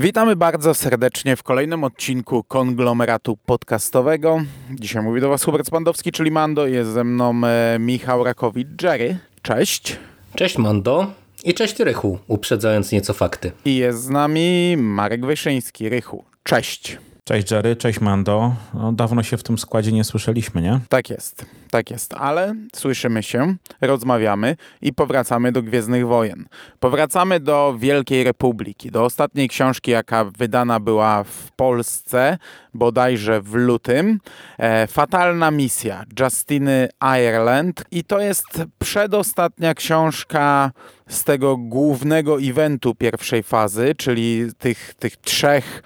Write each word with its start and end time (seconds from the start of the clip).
Witamy 0.00 0.36
bardzo 0.36 0.74
serdecznie 0.74 1.36
w 1.36 1.42
kolejnym 1.42 1.84
odcinku 1.84 2.44
konglomeratu 2.44 3.36
podcastowego. 3.46 4.42
Dzisiaj 4.70 5.02
mówi 5.02 5.20
do 5.20 5.28
Was 5.28 5.44
Hubert 5.44 5.66
Spandowski, 5.66 6.12
czyli 6.12 6.30
Mando. 6.30 6.66
Jest 6.66 6.90
ze 6.90 7.04
mną 7.04 7.40
e, 7.44 7.78
Michał 7.78 8.24
Rakowicz-Jerry. 8.24 9.16
Cześć. 9.42 9.96
Cześć 10.34 10.58
Mando. 10.58 11.06
I 11.44 11.54
cześć 11.54 11.78
Rychu, 11.78 12.18
uprzedzając 12.28 12.92
nieco 12.92 13.12
fakty. 13.12 13.52
I 13.64 13.76
jest 13.76 14.02
z 14.02 14.08
nami 14.08 14.76
Marek 14.76 15.26
Wyszyński. 15.26 15.88
Rychu, 15.88 16.24
cześć. 16.42 16.98
Cześć 17.30 17.50
Jerry, 17.50 17.76
cześć 17.76 18.00
Mando. 18.00 18.54
No, 18.74 18.92
dawno 18.92 19.22
się 19.22 19.36
w 19.36 19.42
tym 19.42 19.58
składzie 19.58 19.92
nie 19.92 20.04
słyszeliśmy, 20.04 20.62
nie? 20.62 20.80
Tak 20.88 21.10
jest, 21.10 21.46
tak 21.70 21.90
jest, 21.90 22.14
ale 22.14 22.54
słyszymy 22.74 23.22
się, 23.22 23.56
rozmawiamy 23.80 24.56
i 24.82 24.92
powracamy 24.92 25.52
do 25.52 25.62
Gwiezdnych 25.62 26.06
Wojen. 26.06 26.48
Powracamy 26.80 27.40
do 27.40 27.74
Wielkiej 27.78 28.24
Republiki, 28.24 28.90
do 28.90 29.04
ostatniej 29.04 29.48
książki, 29.48 29.90
jaka 29.90 30.24
wydana 30.24 30.80
była 30.80 31.24
w 31.24 31.52
Polsce, 31.56 32.38
bodajże 32.74 33.42
w 33.42 33.54
lutym. 33.54 34.20
E, 34.58 34.86
Fatalna 34.86 35.50
misja 35.50 36.04
Justiny 36.20 36.88
Ireland 37.00 37.84
i 37.90 38.04
to 38.04 38.20
jest 38.20 38.64
przedostatnia 38.78 39.74
książka 39.74 40.70
z 41.08 41.24
tego 41.24 41.56
głównego 41.56 42.40
eventu 42.40 42.94
pierwszej 42.94 43.42
fazy, 43.42 43.94
czyli 43.98 44.46
tych, 44.58 44.94
tych 44.94 45.16
trzech 45.16 45.82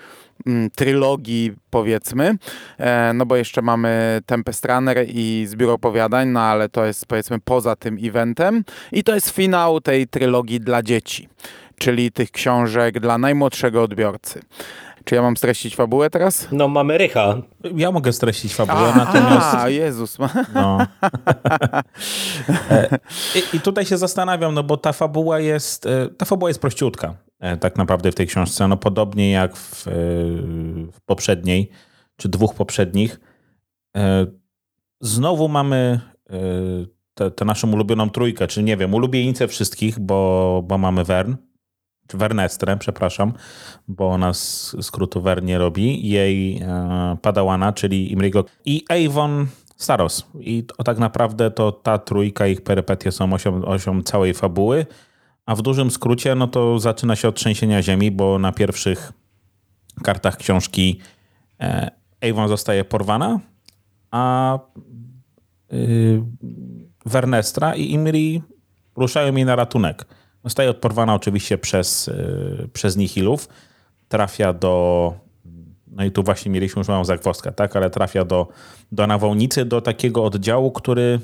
trylogii, 0.74 1.52
powiedzmy, 1.70 2.36
e, 2.78 3.12
no 3.14 3.26
bo 3.26 3.36
jeszcze 3.36 3.62
mamy 3.62 4.20
Tempest 4.26 4.64
Runner 4.64 5.06
i 5.08 5.44
Zbiór 5.48 5.70
opowiadań, 5.70 6.28
no 6.28 6.40
ale 6.40 6.68
to 6.68 6.84
jest 6.84 7.06
powiedzmy 7.06 7.38
poza 7.40 7.76
tym 7.76 7.98
eventem 8.02 8.64
i 8.92 9.04
to 9.04 9.14
jest 9.14 9.30
finał 9.30 9.80
tej 9.80 10.08
trylogii 10.08 10.60
dla 10.60 10.82
dzieci, 10.82 11.28
czyli 11.78 12.12
tych 12.12 12.30
książek 12.30 13.00
dla 13.00 13.18
najmłodszego 13.18 13.82
odbiorcy. 13.82 14.40
Czy 15.04 15.14
ja 15.14 15.22
mam 15.22 15.36
streścić 15.36 15.76
fabułę 15.76 16.10
teraz? 16.10 16.48
No 16.52 16.68
mamy 16.68 16.98
Rycha. 16.98 17.36
Ja 17.76 17.90
mogę 17.90 18.12
streścić 18.12 18.54
fabułę, 18.54 18.92
a, 18.94 18.96
natomiast... 18.96 19.54
A, 19.54 19.68
Jezus. 19.68 20.18
No. 20.54 20.78
E, 22.70 22.98
I, 23.34 23.56
I, 23.56 23.60
tutaj 23.60 23.86
się 23.86 23.98
zastanawiam, 23.98 24.54
no 24.54 24.62
bo 24.62 24.76
ta 24.76 24.92
fabuła 24.92 25.40
jest, 25.40 25.86
e, 25.86 26.08
ta 26.08 26.24
fabuła 26.24 26.50
jest 26.50 26.60
prościutka. 26.60 27.14
E, 27.40 27.56
tak 27.56 27.76
naprawdę 27.76 28.12
w 28.12 28.14
tej 28.14 28.26
książce. 28.26 28.68
No 28.68 28.76
podobnie 28.76 29.30
jak 29.30 29.56
w, 29.56 29.84
w 30.92 31.00
poprzedniej, 31.06 31.70
czy 32.16 32.28
dwóch 32.28 32.54
poprzednich. 32.54 33.20
Znowu 35.00 35.48
mamy 35.48 36.00
tę 37.14 37.44
naszą 37.44 37.72
ulubioną 37.72 38.10
trójkę, 38.10 38.46
czy 38.46 38.62
nie 38.62 38.76
wiem, 38.76 38.94
ulubienicę 38.94 39.48
wszystkich, 39.48 39.98
bo, 39.98 40.62
bo 40.66 40.78
mamy 40.78 41.04
Wern, 41.04 41.34
Wernestrę, 42.12 42.76
przepraszam, 42.76 43.32
bo 43.88 44.08
ona 44.08 44.32
skrótu 44.80 45.22
Wern 45.22 45.46
nie 45.46 45.58
robi, 45.58 46.08
jej 46.08 46.62
Padałana, 47.22 47.72
czyli 47.72 48.12
Imrigo 48.12 48.44
i 48.64 48.84
Avon 48.88 49.46
Staros. 49.76 50.26
I 50.40 50.64
to, 50.64 50.84
tak 50.84 50.98
naprawdę 50.98 51.50
to 51.50 51.72
ta 51.72 51.98
trójka, 51.98 52.46
ich 52.46 52.60
perypetie 52.60 53.12
są 53.12 53.32
osią, 53.32 53.64
osią 53.64 54.02
całej 54.02 54.34
fabuły. 54.34 54.86
A 55.46 55.54
w 55.54 55.62
dużym 55.62 55.90
skrócie, 55.90 56.34
no 56.34 56.48
to 56.48 56.78
zaczyna 56.78 57.16
się 57.16 57.28
od 57.28 57.34
trzęsienia 57.34 57.82
ziemi, 57.82 58.10
bo 58.10 58.38
na 58.38 58.52
pierwszych 58.52 59.12
kartach 60.02 60.36
książki 60.36 61.00
e, 61.60 61.90
Avon 62.30 62.48
zostaje 62.48 62.84
porwana, 62.84 63.40
a 64.10 64.58
yy, 65.70 66.22
Wernestra 67.06 67.74
i 67.74 67.92
Imri 67.92 68.42
ruszają 68.96 69.34
jej 69.34 69.44
na 69.44 69.56
ratunek. 69.56 70.06
Zostaje 70.44 70.70
odporwana 70.70 71.14
oczywiście 71.14 71.58
przez, 71.58 72.06
yy, 72.06 72.68
przez 72.72 72.96
Nihilów. 72.96 73.48
Trafia 74.08 74.52
do. 74.52 75.14
No 75.86 76.04
i 76.04 76.10
tu 76.10 76.22
właśnie 76.22 76.52
mieliśmy 76.52 76.80
już 76.80 76.88
małą 76.88 77.04
zagwozdkę, 77.04 77.52
tak? 77.52 77.76
Ale 77.76 77.90
trafia 77.90 78.24
do, 78.24 78.48
do 78.92 79.06
nawałnicy, 79.06 79.64
do 79.64 79.80
takiego 79.80 80.24
oddziału, 80.24 80.70
który 80.70 81.20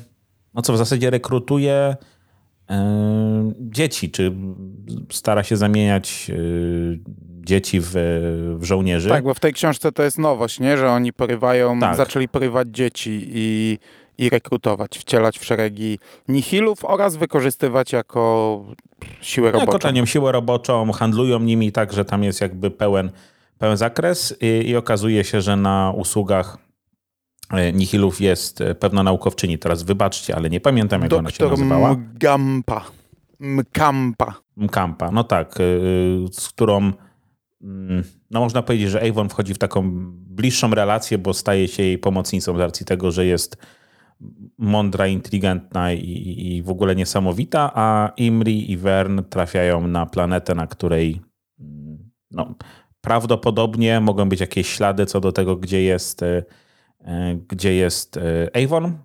no 0.54 0.62
co 0.62 0.72
w 0.72 0.76
zasadzie 0.76 1.10
rekrutuje 1.10 1.96
dzieci, 3.60 4.10
czy 4.10 4.32
stara 5.12 5.42
się 5.42 5.56
zamieniać 5.56 6.30
e, 6.30 6.34
dzieci 7.44 7.80
w, 7.80 7.90
w, 8.58 8.64
żołnierzy. 8.64 9.08
Tak, 9.08 9.24
bo 9.24 9.34
w 9.34 9.40
tej 9.40 9.52
książce 9.52 9.92
to 9.92 10.02
jest 10.02 10.18
nowość, 10.18 10.60
nie? 10.60 10.76
że 10.76 10.90
oni 10.90 11.12
porywają, 11.12 11.80
tak. 11.80 11.96
zaczęli 11.96 12.28
porywać 12.28 12.68
dzieci 12.70 13.20
i, 13.28 13.78
i 14.20 14.30
rekrutować, 14.30 14.98
wcielać 14.98 15.38
w 15.38 15.44
szeregi 15.44 15.98
nihilów 16.28 16.84
oraz 16.84 17.16
wykorzystywać 17.16 17.92
jako 17.92 18.64
siłę 19.20 19.50
roboczą. 19.50 19.88
Jako 19.88 20.06
siłę 20.06 20.32
roboczą, 20.32 20.92
handlują 20.92 21.40
nimi 21.40 21.72
tak, 21.72 21.92
że 21.92 22.04
tam 22.04 22.24
jest 22.24 22.40
jakby 22.40 22.70
pełen, 22.70 23.10
pełen 23.58 23.76
zakres 23.76 24.34
i, 24.40 24.68
i 24.68 24.76
okazuje 24.76 25.24
się, 25.24 25.40
że 25.40 25.56
na 25.56 25.92
usługach 25.96 26.58
E, 27.50 27.72
Nihilów 27.72 28.20
jest 28.20 28.60
e, 28.60 28.74
pewna 28.74 29.02
naukowczyni. 29.02 29.58
Teraz 29.58 29.82
wybaczcie, 29.82 30.36
ale 30.36 30.50
nie 30.50 30.60
pamiętam, 30.60 31.00
jak 31.00 31.10
Doktor 31.10 31.20
ona 31.20 31.30
się 31.30 31.48
nazywała. 31.48 31.94
Mgampa. 31.94 32.84
Mkampa. 33.40 34.34
Mkampa, 34.56 35.10
no 35.10 35.24
tak, 35.24 35.54
e, 35.54 35.62
z 36.32 36.48
którą 36.48 36.92
mm, 37.62 38.04
no 38.30 38.40
można 38.40 38.62
powiedzieć, 38.62 38.90
że 38.90 39.08
Avon 39.08 39.28
wchodzi 39.28 39.54
w 39.54 39.58
taką 39.58 39.90
bliższą 40.10 40.70
relację, 40.74 41.18
bo 41.18 41.34
staje 41.34 41.68
się 41.68 41.82
jej 41.82 41.98
pomocnicą 41.98 42.56
z 42.56 42.60
racji 42.60 42.86
tego, 42.86 43.10
że 43.10 43.26
jest 43.26 43.56
mądra, 44.58 45.06
inteligentna 45.06 45.92
i, 45.92 46.46
i 46.46 46.62
w 46.62 46.70
ogóle 46.70 46.96
niesamowita, 46.96 47.70
a 47.74 48.12
Imri 48.16 48.72
i 48.72 48.76
Vern 48.76 49.22
trafiają 49.30 49.86
na 49.86 50.06
planetę, 50.06 50.54
na 50.54 50.66
której 50.66 51.20
mm, 51.60 52.10
no, 52.30 52.54
prawdopodobnie 53.00 54.00
mogą 54.00 54.28
być 54.28 54.40
jakieś 54.40 54.68
ślady 54.68 55.06
co 55.06 55.20
do 55.20 55.32
tego, 55.32 55.56
gdzie 55.56 55.82
jest 55.82 56.24
E, 57.04 57.38
gdzie 57.48 57.74
jest 57.74 58.16
e, 58.16 58.22
Avon. 58.64 58.98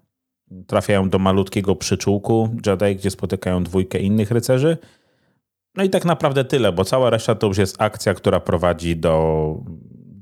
Trafiają 0.67 1.09
do 1.09 1.19
malutkiego 1.19 1.75
przyczółku 1.75 2.55
Jedi, 2.65 2.95
gdzie 2.95 3.11
spotykają 3.11 3.63
dwójkę 3.63 3.99
innych 3.99 4.31
rycerzy. 4.31 4.77
No 5.75 5.83
i 5.83 5.89
tak 5.89 6.05
naprawdę 6.05 6.45
tyle, 6.45 6.71
bo 6.71 6.85
cała 6.85 7.09
reszta 7.09 7.35
to 7.35 7.47
już 7.47 7.57
jest 7.57 7.81
akcja, 7.81 8.13
która 8.13 8.39
prowadzi 8.39 8.95
do, 8.95 9.57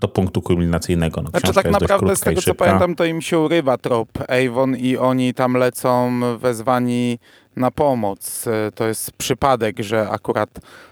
do 0.04 0.08
punktu 0.08 0.42
kulminacyjnego. 0.42 1.22
No, 1.22 1.30
znaczy 1.30 1.54
tak 1.54 1.72
naprawdę 1.72 2.16
z 2.16 2.20
tego 2.20 2.42
co 2.42 2.56
pamiętam, 2.56 2.96
to 2.96 3.06
im 3.06 3.22
się 3.22 3.40
urywa 3.40 3.78
trop 3.78 4.10
Avon 4.28 4.76
i 4.76 4.98
oni 4.98 5.34
tam 5.34 5.54
lecą 5.54 6.12
wezwani 6.38 7.20
na 7.56 7.72
pomoc. 7.72 8.46
To 8.76 8.88
jest 8.88 9.12
przypadek, 9.12 9.80
że 9.80 10.10
akurat 10.10 10.50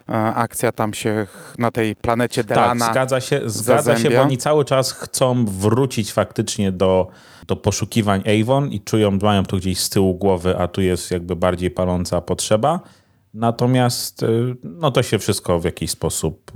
e, 0.10 0.14
akcja 0.14 0.72
tam 0.72 0.94
się 0.94 1.28
na 1.58 1.72
tej 1.72 1.96
planecie 1.96 2.44
Delana 2.44 2.86
Tak, 2.86 2.94
zgadza 2.94 3.22
się, 3.22 3.42
zgadza 3.46 3.98
się, 3.98 4.10
bo 4.10 4.22
oni 4.22 4.38
cały 4.38 4.66
czas 4.66 4.92
chcą 4.92 5.46
wrócić 5.46 6.14
faktycznie 6.14 6.72
do, 6.72 7.08
do 7.48 7.56
poszukiwań 7.56 8.24
Avon 8.42 8.70
i 8.70 8.82
czują, 8.82 9.18
mają 9.22 9.44
tu 9.44 9.58
gdzieś 9.58 9.80
z 9.80 9.90
tyłu 9.90 10.16
głowy, 10.16 10.58
a 10.58 10.68
tu 10.68 10.82
jest 10.82 11.12
jakby 11.12 11.36
bardziej 11.36 11.72
paląca 11.72 12.22
potrzeba. 12.22 12.80
Natomiast 13.34 14.24
e, 14.24 14.28
no 14.64 14.92
to 14.92 15.04
się 15.04 15.20
wszystko 15.20 15.60
w 15.60 15.64
jakiś 15.64 15.92
sposób 15.92 16.52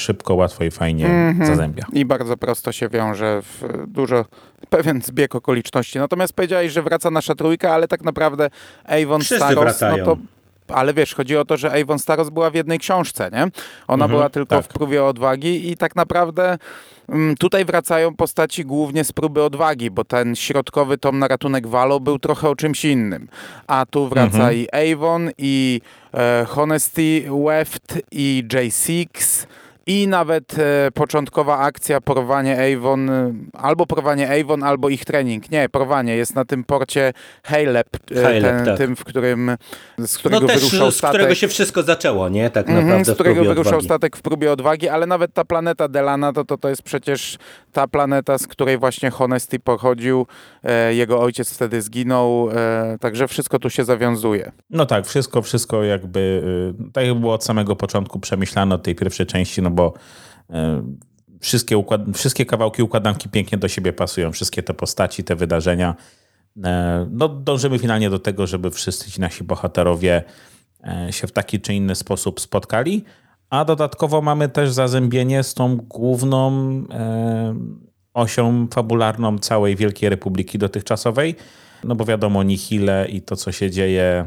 szybko, 0.00 0.34
łatwo 0.34 0.64
i 0.64 0.70
fajnie 0.70 1.06
mm 1.06 1.38
-hmm. 1.38 1.46
zazębia. 1.46 1.84
I 1.92 2.04
bardzo 2.04 2.36
prosto 2.36 2.72
się 2.72 2.88
wiąże 2.88 3.42
w 3.42 3.84
dużo, 3.86 4.24
pewien 4.70 5.02
zbieg 5.02 5.34
okoliczności. 5.34 5.98
Natomiast 5.98 6.32
powiedziałeś, 6.32 6.72
że 6.72 6.82
wraca 6.82 7.10
nasza 7.10 7.34
trójka, 7.34 7.74
ale 7.74 7.88
tak 7.88 8.02
naprawdę 8.02 8.50
Avon 8.84 9.20
Wszyscy 9.20 9.36
Staros, 9.36 9.64
wracają. 9.64 9.96
no 9.96 10.04
to 10.04 10.16
ale 10.72 10.94
wiesz, 10.94 11.14
chodzi 11.14 11.36
o 11.36 11.44
to, 11.44 11.56
że 11.56 11.80
Avon 11.82 11.98
Staros 11.98 12.30
była 12.30 12.50
w 12.50 12.54
jednej 12.54 12.78
książce, 12.78 13.30
nie? 13.32 13.42
Ona 13.88 14.04
mhm, 14.04 14.10
była 14.10 14.28
tylko 14.28 14.56
tak. 14.56 14.64
w 14.64 14.68
próbie 14.68 15.04
odwagi 15.04 15.70
i 15.70 15.76
tak 15.76 15.96
naprawdę 15.96 16.58
mm, 17.08 17.36
tutaj 17.36 17.64
wracają 17.64 18.16
postaci 18.16 18.64
głównie 18.64 19.04
z 19.04 19.12
próby 19.12 19.42
odwagi, 19.42 19.90
bo 19.90 20.04
ten 20.04 20.36
środkowy 20.36 20.98
tom 20.98 21.18
na 21.18 21.28
ratunek 21.28 21.66
Valo 21.66 22.00
był 22.00 22.18
trochę 22.18 22.48
o 22.48 22.56
czymś 22.56 22.84
innym. 22.84 23.28
A 23.66 23.86
tu 23.86 24.08
wraca 24.08 24.36
mhm. 24.36 24.56
i 24.56 24.92
Avon, 24.92 25.30
i 25.38 25.80
e, 26.14 26.46
Honesty 26.48 27.24
Weft, 27.46 28.02
i 28.12 28.44
J6, 28.48 29.06
i 29.86 30.08
nawet 30.08 30.58
e, 30.58 30.90
początkowa 30.94 31.58
akcja 31.58 32.00
porwanie 32.00 32.76
Avon, 32.76 33.10
e, 33.10 33.32
albo 33.52 33.86
porwanie 33.86 34.40
Avon, 34.40 34.62
albo 34.62 34.88
ich 34.88 35.04
trening. 35.04 35.50
Nie, 35.50 35.68
porwanie 35.68 36.16
jest 36.16 36.34
na 36.34 36.44
tym 36.44 36.64
porcie 36.64 37.12
Halep, 37.42 37.88
e, 38.10 38.40
ten, 38.40 38.64
tak. 38.64 38.78
tym, 38.78 38.96
w 38.96 39.04
którym, 39.04 39.56
z 39.98 40.18
którego 40.18 40.40
no 40.40 40.46
też, 40.46 40.56
wyruszał 40.56 40.90
statek. 40.90 41.10
z 41.10 41.16
którego 41.16 41.34
się 41.34 41.48
wszystko 41.48 41.82
zaczęło, 41.82 42.28
nie? 42.28 42.50
Tak 42.50 42.68
mhm, 42.68 42.86
naprawdę 42.86 43.12
Z 43.12 43.14
którego 43.14 43.44
wyruszał 43.44 43.60
odwagi. 43.60 43.84
statek 43.84 44.16
w 44.16 44.22
próbie 44.22 44.52
odwagi, 44.52 44.88
ale 44.88 45.06
nawet 45.06 45.34
ta 45.34 45.44
planeta 45.44 45.88
Delana, 45.88 46.32
to, 46.32 46.44
to, 46.44 46.58
to 46.58 46.68
jest 46.68 46.82
przecież 46.82 47.38
ta 47.72 47.88
planeta, 47.88 48.38
z 48.38 48.46
której 48.46 48.78
właśnie 48.78 49.10
Honesty 49.10 49.58
pochodził. 49.58 50.26
E, 50.62 50.94
jego 50.94 51.20
ojciec 51.20 51.54
wtedy 51.54 51.82
zginął, 51.82 52.50
e, 52.50 52.98
także 53.00 53.28
wszystko 53.28 53.58
tu 53.58 53.70
się 53.70 53.84
zawiązuje. 53.84 54.52
No 54.70 54.86
tak, 54.86 55.06
wszystko, 55.06 55.42
wszystko 55.42 55.84
jakby, 55.84 56.42
e, 56.88 56.92
tak 56.92 57.04
jak 57.06 57.14
było 57.14 57.34
od 57.34 57.44
samego 57.44 57.76
początku 57.76 58.20
przemyślane 58.20 58.74
od 58.74 58.82
tej 58.82 58.94
pierwszej 58.94 59.26
części, 59.26 59.62
no 59.62 59.70
bo 59.70 59.94
wszystkie, 61.40 61.78
układ, 61.78 62.00
wszystkie 62.14 62.46
kawałki 62.46 62.82
układanki 62.82 63.28
pięknie 63.28 63.58
do 63.58 63.68
siebie 63.68 63.92
pasują, 63.92 64.32
wszystkie 64.32 64.62
te 64.62 64.74
postaci, 64.74 65.24
te 65.24 65.36
wydarzenia. 65.36 65.94
No, 67.10 67.28
dążymy 67.28 67.78
finalnie 67.78 68.10
do 68.10 68.18
tego, 68.18 68.46
żeby 68.46 68.70
wszyscy 68.70 69.10
ci 69.10 69.20
nasi 69.20 69.44
bohaterowie 69.44 70.24
się 71.10 71.26
w 71.26 71.32
taki 71.32 71.60
czy 71.60 71.74
inny 71.74 71.94
sposób 71.94 72.40
spotkali. 72.40 73.04
A 73.50 73.64
dodatkowo 73.64 74.22
mamy 74.22 74.48
też 74.48 74.70
zazębienie 74.72 75.42
z 75.42 75.54
tą 75.54 75.76
główną 75.76 76.50
e, 76.90 77.54
osią 78.14 78.66
fabularną 78.74 79.38
całej 79.38 79.76
Wielkiej 79.76 80.08
Republiki 80.08 80.58
dotychczasowej, 80.58 81.34
no 81.84 81.94
bo 81.94 82.04
wiadomo 82.04 82.42
Nihile 82.42 83.06
i 83.08 83.22
to, 83.22 83.36
co 83.36 83.52
się 83.52 83.70
dzieje, 83.70 84.24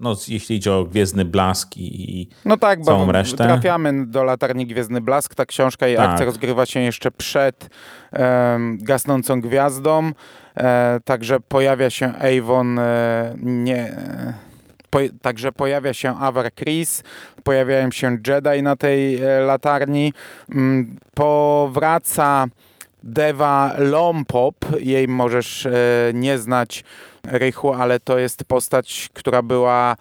no, 0.00 0.16
jeśli 0.28 0.56
idzie 0.56 0.72
o 0.72 0.84
Gwiezdny 0.84 1.24
Blask 1.24 1.76
i 1.76 2.28
No 2.44 2.56
tak, 2.56 2.80
całą 2.82 3.06
bo 3.06 3.12
resztę. 3.12 3.36
trafiamy 3.44 4.06
do 4.06 4.24
Latarni 4.24 4.66
Gwiezdny 4.66 5.00
Blask. 5.00 5.34
Ta 5.34 5.46
książka 5.46 5.88
i 5.88 5.96
Tak. 5.96 6.10
akcja 6.10 6.26
rozgrywa 6.26 6.66
się 6.66 6.80
jeszcze 6.80 7.10
przed 7.10 7.68
em, 8.12 8.78
Gasnącą 8.82 9.40
Gwiazdą. 9.40 10.10
E, 10.56 11.00
także 11.04 11.40
pojawia 11.40 11.90
się 11.90 12.12
Avon, 12.14 12.78
e, 12.78 13.34
nie... 13.42 13.96
Po, 14.94 14.98
także 15.22 15.52
pojawia 15.52 15.94
się 15.94 16.16
Avar 16.18 16.54
Chris, 16.54 17.02
pojawiają 17.44 17.90
się 17.90 18.18
Jedi 18.26 18.62
na 18.62 18.76
tej 18.76 19.22
e, 19.22 19.40
latarni. 19.40 20.12
Mm, 20.50 20.96
powraca 21.14 22.46
Deva 23.02 23.74
Lompop. 23.78 24.54
Jej 24.80 25.08
możesz 25.08 25.66
e, 25.66 25.72
nie 26.14 26.38
znać, 26.38 26.84
Rychu, 27.24 27.72
ale 27.72 28.00
to 28.00 28.18
jest 28.18 28.44
postać, 28.44 29.08
która 29.12 29.42
była 29.42 29.96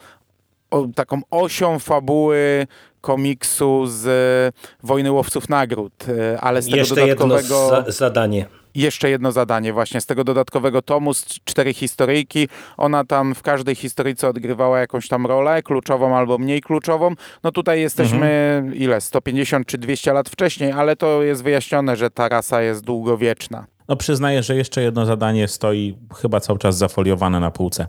taką 0.96 1.22
osią 1.32 1.80
fabuły 1.80 2.68
komiksu 3.02 3.86
z 3.88 4.08
e, 4.08 4.88
Wojny 4.88 5.12
Łowców 5.12 5.50
Nagród, 5.50 6.06
ale 6.40 6.62
z 6.62 6.66
tego 6.66 6.78
Jeszcze 6.78 7.08
jedno 7.08 7.28
dodatkowego... 7.28 7.70
za 7.70 7.92
zadanie. 7.92 8.46
Jeszcze 8.76 9.10
jedno 9.10 9.32
zadanie 9.32 9.74
właśnie 9.74 10.02
z 10.02 10.06
tego 10.06 10.24
dodatkowego 10.24 10.82
tomu, 10.82 11.14
z 11.14 11.26
cztery 11.26 11.74
historyjki. 11.74 12.48
Ona 12.78 13.04
tam 13.04 13.36
w 13.36 13.42
każdej 13.42 13.76
historyjce 13.76 14.28
odgrywała 14.28 14.80
jakąś 14.80 15.08
tam 15.08 15.26
rolę, 15.26 15.64
kluczową 15.64 16.18
albo 16.18 16.38
mniej 16.38 16.62
kluczową. 16.62 17.16
No 17.44 17.52
tutaj 17.52 17.82
jesteśmy, 17.82 18.64
ile, 18.76 19.02
150 19.02 19.68
czy 19.68 19.78
200 19.78 20.14
lat 20.14 20.30
wcześniej, 20.30 20.72
ale 20.72 20.96
to 20.96 21.24
jest 21.24 21.44
wyjaśnione, 21.44 21.96
że 21.96 22.10
ta 22.10 22.30
rasa 22.30 22.62
jest 22.62 22.84
długowieczna. 22.84 23.66
No 23.88 23.96
przyznaję, 23.96 24.44
że 24.44 24.56
jeszcze 24.56 24.82
jedno 24.82 25.06
zadanie 25.06 25.48
stoi 25.48 25.98
chyba 26.16 26.40
cały 26.40 26.60
czas 26.60 26.78
zafoliowane 26.78 27.40
na 27.40 27.52
półce. 27.52 27.88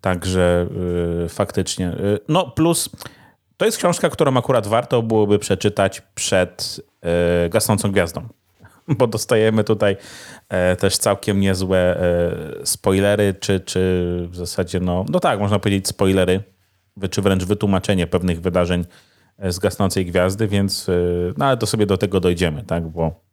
Także 0.00 0.66
yy, 1.20 1.28
faktycznie. 1.28 1.84
Yy, 1.86 2.18
no 2.28 2.50
plus 2.50 2.90
to 3.56 3.64
jest 3.64 3.78
książka, 3.78 4.10
którą 4.10 4.36
akurat 4.36 4.66
warto 4.66 5.02
byłoby 5.02 5.38
przeczytać 5.38 6.02
przed 6.14 6.80
yy, 7.02 7.48
Gasnącą 7.48 7.92
Gwiazdą. 7.92 8.28
Bo 8.98 9.06
dostajemy 9.06 9.64
tutaj 9.64 9.96
e, 10.48 10.76
też 10.76 10.98
całkiem 10.98 11.40
niezłe 11.40 11.78
e, 12.00 12.66
spoilery, 12.66 13.34
czy, 13.40 13.60
czy 13.60 13.80
w 14.30 14.36
zasadzie, 14.36 14.80
no, 14.80 15.04
no 15.08 15.20
tak, 15.20 15.40
można 15.40 15.58
powiedzieć 15.58 15.88
spoilery, 15.88 16.42
czy 17.10 17.22
wręcz 17.22 17.44
wytłumaczenie 17.44 18.06
pewnych 18.06 18.40
wydarzeń 18.40 18.84
e, 19.38 19.52
z 19.52 19.58
Gasnącej 19.58 20.06
Gwiazdy, 20.06 20.48
więc 20.48 20.88
yy, 20.88 21.34
no 21.36 21.44
ale 21.46 21.56
to 21.56 21.66
sobie 21.66 21.86
do 21.86 21.98
tego 21.98 22.20
dojdziemy, 22.20 22.62
tak, 22.62 22.88
bo 22.88 23.24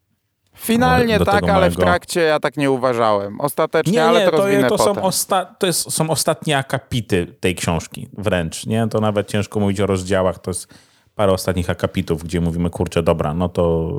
Finalnie 0.56 1.20
tak, 1.20 1.44
ale 1.44 1.70
w 1.70 1.74
małego- 1.78 1.82
trakcie 1.82 2.22
ja 2.22 2.40
tak 2.40 2.58
nie 2.58 2.72
uważałem. 2.72 3.42
Ostatecznie, 3.42 3.94
Nie, 3.94 4.04
ale 4.06 4.20
nie, 4.20 4.26
to 4.26 4.38
to, 4.38 4.78
to, 4.78 4.84
są, 4.84 4.94
osta- 4.94 5.46
to 5.60 5.68
jest, 5.68 5.92
są 5.92 6.10
ostatnie 6.10 6.58
akapity 6.58 7.28
tej 7.40 7.56
książki, 7.56 8.08
wręcz. 8.18 8.66
Nie? 8.66 8.88
To 8.88 9.00
nawet 9.00 9.28
ciężko 9.28 9.60
mówić 9.60 9.80
o 9.80 9.86
rozdziałach, 9.86 10.40
to 10.40 10.52
jest 10.52 10.74
parę 11.16 11.32
ostatnich 11.34 11.70
akapitów, 11.70 12.24
gdzie 12.24 12.42
mówimy, 12.42 12.70
kurczę, 12.70 13.04
dobra, 13.04 13.34
no 13.34 13.50
to, 13.50 13.92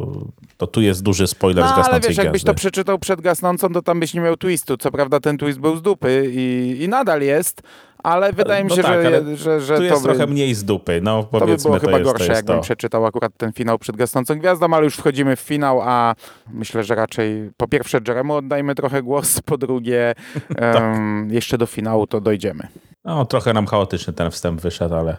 to 0.56 0.66
tu 0.66 0.80
jest 0.80 1.02
duży 1.02 1.26
spoiler 1.26 1.64
z 1.64 1.68
No 1.68 1.74
ale 1.74 1.82
gasnącej 1.82 2.10
wiesz, 2.10 2.18
jakbyś 2.24 2.44
to 2.44 2.54
przeczytał 2.54 2.98
przed 2.98 3.20
gasnącą, 3.20 3.72
to 3.72 3.82
tam 3.82 4.00
byś 4.00 4.14
nie 4.14 4.20
miał 4.20 4.36
twistu. 4.36 4.76
Co 4.76 4.90
prawda 4.90 5.20
ten 5.20 5.38
twist 5.38 5.58
był 5.58 5.76
z 5.76 5.82
dupy 5.82 6.30
i, 6.34 6.76
i 6.80 6.88
nadal 6.88 7.22
jest, 7.22 7.62
ale 8.02 8.32
wydaje 8.32 8.64
mi 8.64 8.70
No 8.70 8.76
się, 8.76 8.82
tak, 8.82 9.02
że, 9.02 9.06
ale 9.06 9.36
że, 9.36 9.60
że 9.60 9.74
Tu 9.74 9.80
to 9.80 9.84
jest 9.84 10.02
by, 10.02 10.08
trochę 10.08 10.26
mniej 10.26 10.54
z 10.54 10.64
dupy, 10.64 11.00
no 11.02 11.22
to 11.24 11.46
by 11.46 11.56
było 11.56 11.78
chyba 11.78 11.98
jest, 11.98 12.04
gorsze, 12.04 12.26
to 12.26 12.32
jakbym 12.32 12.56
to. 12.56 12.62
przeczytał 12.62 13.06
akurat 13.06 13.32
ten 13.36 13.52
finał 13.52 13.78
przed 13.78 13.96
gasnącą 13.96 14.38
gwiazdą, 14.38 14.74
ale 14.74 14.84
już 14.84 14.96
wchodzimy 14.96 15.36
w 15.36 15.40
finał, 15.40 15.80
a 15.82 16.14
myślę, 16.52 16.84
że 16.84 16.94
raczej 16.94 17.50
po 17.56 17.68
pierwsze 17.68 17.98
Jeremu 18.08 18.34
oddajmy 18.34 18.74
trochę 18.74 19.02
głos, 19.02 19.40
po 19.44 19.58
drugie 19.58 20.14
Tak. 20.48 20.76
em, 20.76 21.28
jeszcze 21.32 21.58
do 21.58 21.66
finału 21.66 22.06
to 22.06 22.20
dojdziemy. 22.20 22.68
No 23.04 23.24
trochę 23.24 23.52
nam 23.52 23.66
chaotyczny 23.66 24.12
ten 24.12 24.30
wstęp 24.30 24.60
wyszedł, 24.60 24.94
ale 24.94 25.16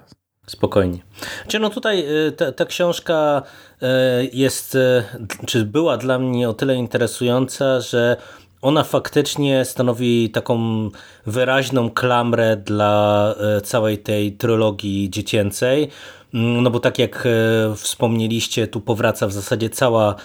Spokojnie. 0.48 1.00
Czy 1.48 1.60
no 1.60 1.70
tutaj 1.70 2.06
y, 2.28 2.32
ta, 2.32 2.52
ta 2.52 2.66
książka 2.66 3.42
y, 3.82 3.86
jest, 4.34 4.76
y, 4.76 5.04
czy 5.46 5.66
była 5.66 5.98
dla 5.98 6.20
mnie 6.20 6.50
o 6.50 6.54
tyle 6.54 6.76
interesująca, 6.76 7.80
że 7.82 8.18
ona 8.62 8.84
faktycznie 8.84 9.66
stanowi 9.66 10.30
taką 10.30 10.90
wyraźną 11.26 11.90
klamrę 11.90 12.58
dla 12.58 13.36
całej 13.64 13.98
tej 13.98 14.32
trylogii 14.32 15.10
dziecięcej. 15.10 15.90
No 16.34 16.72
bo 16.72 16.80
tak 16.80 17.00
jak 17.00 17.26
e, 17.26 17.76
wspomnieliście, 17.76 18.68
tu 18.68 18.82
powraca 18.82 19.28
w 19.28 19.32
zasadzie 19.32 19.70
cała 19.70 20.16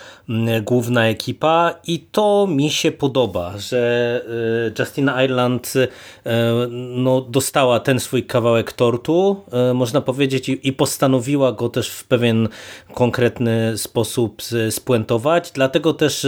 główna 0.63 1.07
ekipa 1.07 1.75
i 1.87 1.99
to 1.99 2.47
mi 2.51 2.71
się 2.71 2.93
podoba, 2.93 3.59
że 3.59 4.21
e, 4.77 4.83
Justina 4.83 5.25
Ireland 5.25 5.75
e, 5.77 5.89
no, 6.71 7.21
dostała 7.21 7.81
ten 7.81 8.01
swój 8.01 8.25
kawałek 8.25 8.73
tortu, 8.73 9.37
można 9.75 10.01
powiedzieć, 10.01 10.49
i 10.49 10.73
postanowiła 10.73 11.53
go 11.53 11.69
też 11.69 11.91
w 11.91 12.05
pewien 12.05 12.49
konkretny 12.95 13.79
sposób 13.79 14.43
spuentować. 14.71 15.51
Dlatego 15.55 15.95
też 15.95 16.27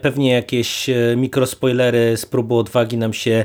pewnie 0.00 0.32
jakieś 0.32 0.90
mikrospoilery 1.16 2.16
z 2.16 2.26
próbu 2.26 2.58
odwagi 2.58 2.98
nam 2.98 3.12
się 3.12 3.44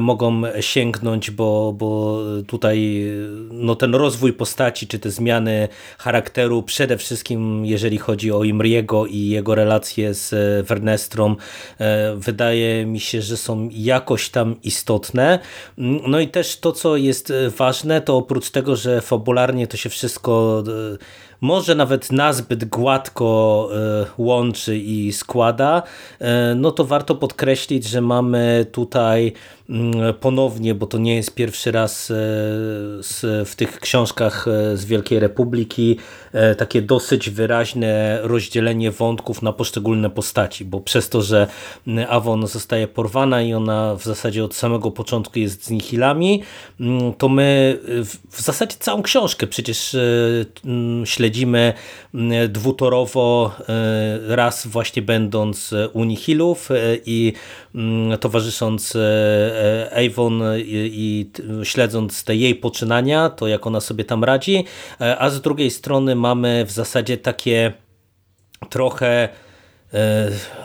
mogą 0.00 0.42
sięgnąć, 0.60 1.30
bo, 1.30 1.72
bo 1.72 2.20
tutaj 2.46 3.04
no, 3.50 3.74
ten 3.74 3.94
rozwój 3.94 4.32
postaci, 4.32 4.79
czy 4.86 4.98
te 4.98 5.10
zmiany 5.10 5.68
charakteru, 5.98 6.62
przede 6.62 6.96
wszystkim 6.96 7.66
jeżeli 7.66 7.98
chodzi 7.98 8.32
o 8.32 8.44
Imriego 8.44 9.06
i 9.06 9.28
jego 9.28 9.54
relacje 9.54 10.14
z 10.14 10.32
e, 10.32 10.62
Vernestrą, 10.62 11.36
e, 11.78 12.16
wydaje 12.16 12.86
mi 12.86 13.00
się, 13.00 13.22
że 13.22 13.36
są 13.36 13.68
jakoś 13.72 14.28
tam 14.28 14.56
istotne. 14.62 15.38
Mm, 15.78 16.00
No 16.06 16.20
i 16.20 16.28
też 16.28 16.56
to, 16.56 16.72
co 16.72 16.96
jest 16.96 17.30
e, 17.30 17.50
ważne, 17.50 18.00
to 18.00 18.16
oprócz 18.16 18.50
tego, 18.50 18.76
że 18.76 19.00
fabularnie 19.00 19.66
to 19.66 19.76
się 19.76 19.88
wszystko 19.88 20.62
e, 20.94 21.29
może 21.40 21.74
nawet 21.74 22.12
nazbyt 22.12 22.64
gładko 22.64 23.68
e, 23.74 24.06
łączy 24.18 24.78
i 24.78 25.12
składa, 25.12 25.82
e, 26.18 26.54
no 26.54 26.70
to 26.70 26.84
warto 26.84 27.14
podkreślić, 27.14 27.84
że 27.84 28.00
mamy 28.00 28.66
tutaj 28.72 29.32
mm, 29.68 30.14
ponownie, 30.14 30.74
bo 30.74 30.86
to 30.86 30.98
nie 30.98 31.16
jest 31.16 31.34
pierwszy 31.34 31.72
raz 31.72 32.10
e, 32.10 32.14
w 33.44 33.52
tych 33.56 33.80
książkach 33.80 34.46
z 34.74 34.84
Wielkiej 34.84 35.18
Republiki, 35.18 35.96
takie 36.58 36.82
dosyć 36.82 37.30
wyraźne 37.30 38.18
rozdzielenie 38.22 38.90
wątków 38.90 39.42
na 39.42 39.52
poszczególne 39.52 40.10
postaci, 40.10 40.64
bo 40.64 40.80
przez 40.80 41.08
to, 41.08 41.22
że 41.22 41.46
mm, 41.86 42.06
Avon 42.10 42.46
zostaje 42.46 42.88
porwana 42.88 43.42
i 43.42 43.54
ona 43.54 43.94
w 43.94 44.04
zasadzie 44.04 44.44
od 44.44 44.54
samego 44.54 44.90
początku 44.90 45.38
jest 45.38 45.64
z 45.64 45.70
Nihilami, 45.70 46.42
mm, 46.80 47.12
to 47.12 47.28
my 47.28 47.78
w, 48.30 48.40
zasadzie 48.40 48.76
całą 48.78 49.02
książkę 49.02 49.46
przecież 49.46 49.96
mm, 50.64 51.06
śledzimy 51.30 51.72
mm, 52.14 52.52
dwutorowo, 52.52 53.52
e, 53.68 54.36
raz 54.36 54.66
właśnie 54.66 55.02
będąc 55.02 55.72
e, 55.72 55.88
u 55.88 56.04
Nihilów 56.04 56.70
e, 56.70 56.74
i 57.06 57.32
mm, 57.74 58.18
towarzysząc 58.18 58.96
Avon 59.96 60.42
i, 60.56 61.30
śledząc 61.62 62.24
te 62.24 62.36
jej 62.36 62.54
poczynania, 62.54 63.30
to 63.30 63.48
jak 63.48 63.66
ona 63.66 63.80
sobie 63.80 64.04
tam 64.04 64.24
radzi, 64.24 64.64
a 65.18 65.30
z 65.30 65.40
drugiej 65.40 65.70
strony 65.70 66.14
mamy 66.14 66.64
w 66.64 66.70
zasadzie 66.70 67.16
takie 67.16 67.72
trochę 68.70 69.28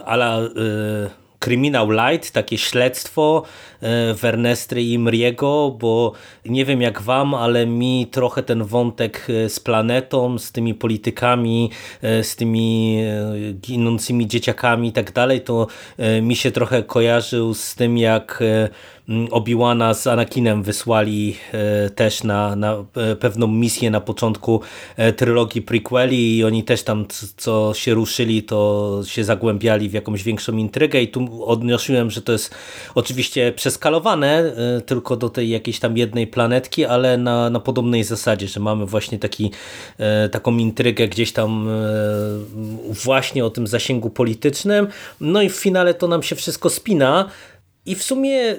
ala 0.05 0.39
Criminal 1.39 1.87
Light, 1.87 2.31
takie 2.31 2.57
śledztwo 2.57 3.43
e, 3.81 4.13
Wernestry 4.13 4.83
i 4.83 4.93
Imriego, 4.93 5.75
bo 5.79 6.11
nie 6.45 6.65
wiem 6.65 6.81
jak 6.81 7.01
wam, 7.01 7.33
ale 7.33 7.65
mi 7.65 8.07
trochę 8.11 8.43
ten 8.43 8.63
wątek 8.63 9.27
e, 9.29 9.49
z 9.49 9.59
planetą, 9.59 10.39
z 10.39 10.51
tymi 10.51 10.73
politykami, 10.73 11.71
e, 12.01 12.23
z 12.23 12.35
tymi 12.35 12.99
ginącymi 13.61 14.27
dzieciakami 14.27 14.87
i 14.87 14.91
tak 14.91 15.11
dalej, 15.11 15.41
to 15.41 15.67
mi 16.21 16.35
się 16.35 16.51
trochę 16.51 16.83
kojarzył 16.83 17.53
z 17.53 17.75
tym 17.75 17.97
jak 17.97 18.43
Obi-Wana 19.31 19.93
z 19.93 20.07
Anakinem 20.07 20.63
wysłali 20.63 21.35
e, 21.51 21.89
też 21.89 22.23
na, 22.23 22.55
na 22.55 22.85
e, 22.95 23.15
pewną 23.15 23.47
misję 23.47 23.91
na 23.91 24.01
początku 24.01 24.61
e, 24.97 25.13
trylogii 25.13 25.61
prequeli 25.61 26.37
i 26.37 26.43
oni 26.43 26.63
też 26.63 26.83
tam 26.83 27.05
co 27.37 27.71
się 27.75 27.93
ruszyli, 27.93 28.43
to 28.43 29.01
się 29.05 29.23
zagłębiali 29.23 29.89
w 29.89 29.93
jakąś 29.93 30.23
większą 30.23 30.57
intrygę 30.57 31.01
i 31.01 31.07
tu 31.07 31.45
odniosłem, 31.45 32.11
że 32.11 32.21
to 32.21 32.31
jest 32.31 32.55
oczywiście 32.95 33.53
przeskalowane 33.55 34.55
tylko 34.85 35.17
do 35.17 35.29
tej 35.29 35.49
jakiejś 35.49 35.79
tam 35.79 35.97
jednej 35.97 36.27
planetki, 36.27 36.85
ale 36.85 37.17
na, 37.17 37.49
na 37.49 37.59
podobnej 37.59 38.03
zasadzie, 38.03 38.47
że 38.47 38.59
mamy 38.59 38.85
właśnie 38.85 39.19
taki, 39.19 39.51
taką 40.31 40.57
intrygę 40.57 41.07
gdzieś 41.07 41.33
tam 41.33 41.69
właśnie 42.89 43.45
o 43.45 43.49
tym 43.49 43.67
zasięgu 43.67 44.09
politycznym, 44.09 44.87
no 45.21 45.41
i 45.41 45.49
w 45.49 45.55
finale 45.55 45.93
to 45.93 46.07
nam 46.07 46.23
się 46.23 46.35
wszystko 46.35 46.69
spina 46.69 47.29
i 47.85 47.95
w 47.95 48.03
sumie 48.03 48.55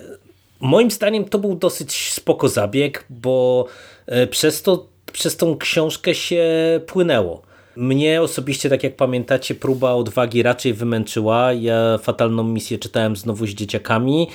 Moim 0.60 0.90
zdaniem 0.90 1.24
to 1.24 1.38
był 1.38 1.54
dosyć 1.54 2.12
spoko 2.12 2.48
zabieg, 2.48 3.06
bo 3.10 3.66
e, 4.06 4.26
przez 4.26 4.62
to 4.62 4.96
przez 5.12 5.36
tą 5.36 5.58
książkę 5.58 6.14
się 6.14 6.44
płynęło. 6.86 7.42
Mnie 7.76 8.22
osobiście, 8.22 8.70
tak 8.70 8.82
jak 8.82 8.96
pamiętacie, 8.96 9.54
próba 9.54 9.92
odwagi 9.92 10.42
raczej 10.42 10.74
wymęczyła. 10.74 11.52
Ja 11.52 11.98
fatalną 11.98 12.44
misję 12.44 12.78
czytałem 12.78 13.16
znowu 13.16 13.46
z 13.46 13.50
dzieciakami. 13.50 14.28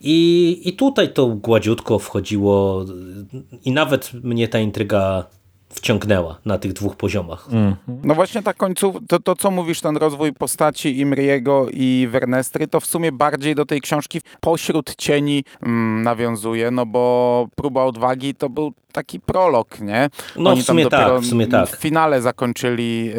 I, 0.00 0.60
I 0.64 0.72
tutaj 0.72 1.12
to 1.12 1.26
gładziutko 1.26 1.98
wchodziło 1.98 2.84
i 3.64 3.72
nawet 3.72 4.12
mnie 4.12 4.48
ta 4.48 4.58
intryga 4.58 5.26
wciągnęła 5.76 6.38
na 6.44 6.58
tych 6.58 6.72
dwóch 6.72 6.96
poziomach. 6.96 7.48
Mm. 7.52 7.76
No 8.04 8.14
właśnie 8.14 8.42
ta 8.42 8.54
końców, 8.54 8.96
to, 9.08 9.20
to 9.20 9.36
co 9.36 9.50
mówisz, 9.50 9.80
ten 9.80 9.96
rozwój 9.96 10.32
postaci 10.32 11.00
Imriego 11.00 11.66
i 11.72 12.08
Wernestry, 12.10 12.68
to 12.68 12.80
w 12.80 12.86
sumie 12.86 13.12
bardziej 13.12 13.54
do 13.54 13.66
tej 13.66 13.80
książki 13.80 14.20
pośród 14.40 14.94
cieni 14.96 15.44
mm, 15.62 16.02
nawiązuje, 16.02 16.70
no 16.70 16.86
bo 16.86 17.48
próba 17.56 17.84
odwagi 17.84 18.34
to 18.34 18.48
był 18.48 18.72
taki 18.92 19.20
prolog, 19.20 19.80
nie? 19.80 20.10
No 20.36 20.50
Oni 20.50 20.62
w 20.62 20.64
sumie 20.64 20.86
tak, 20.86 21.20
w 21.20 21.26
sumie 21.26 21.46
tak. 21.46 21.68
W 21.68 21.76
finale 21.76 22.22
zakończyli 22.22 23.12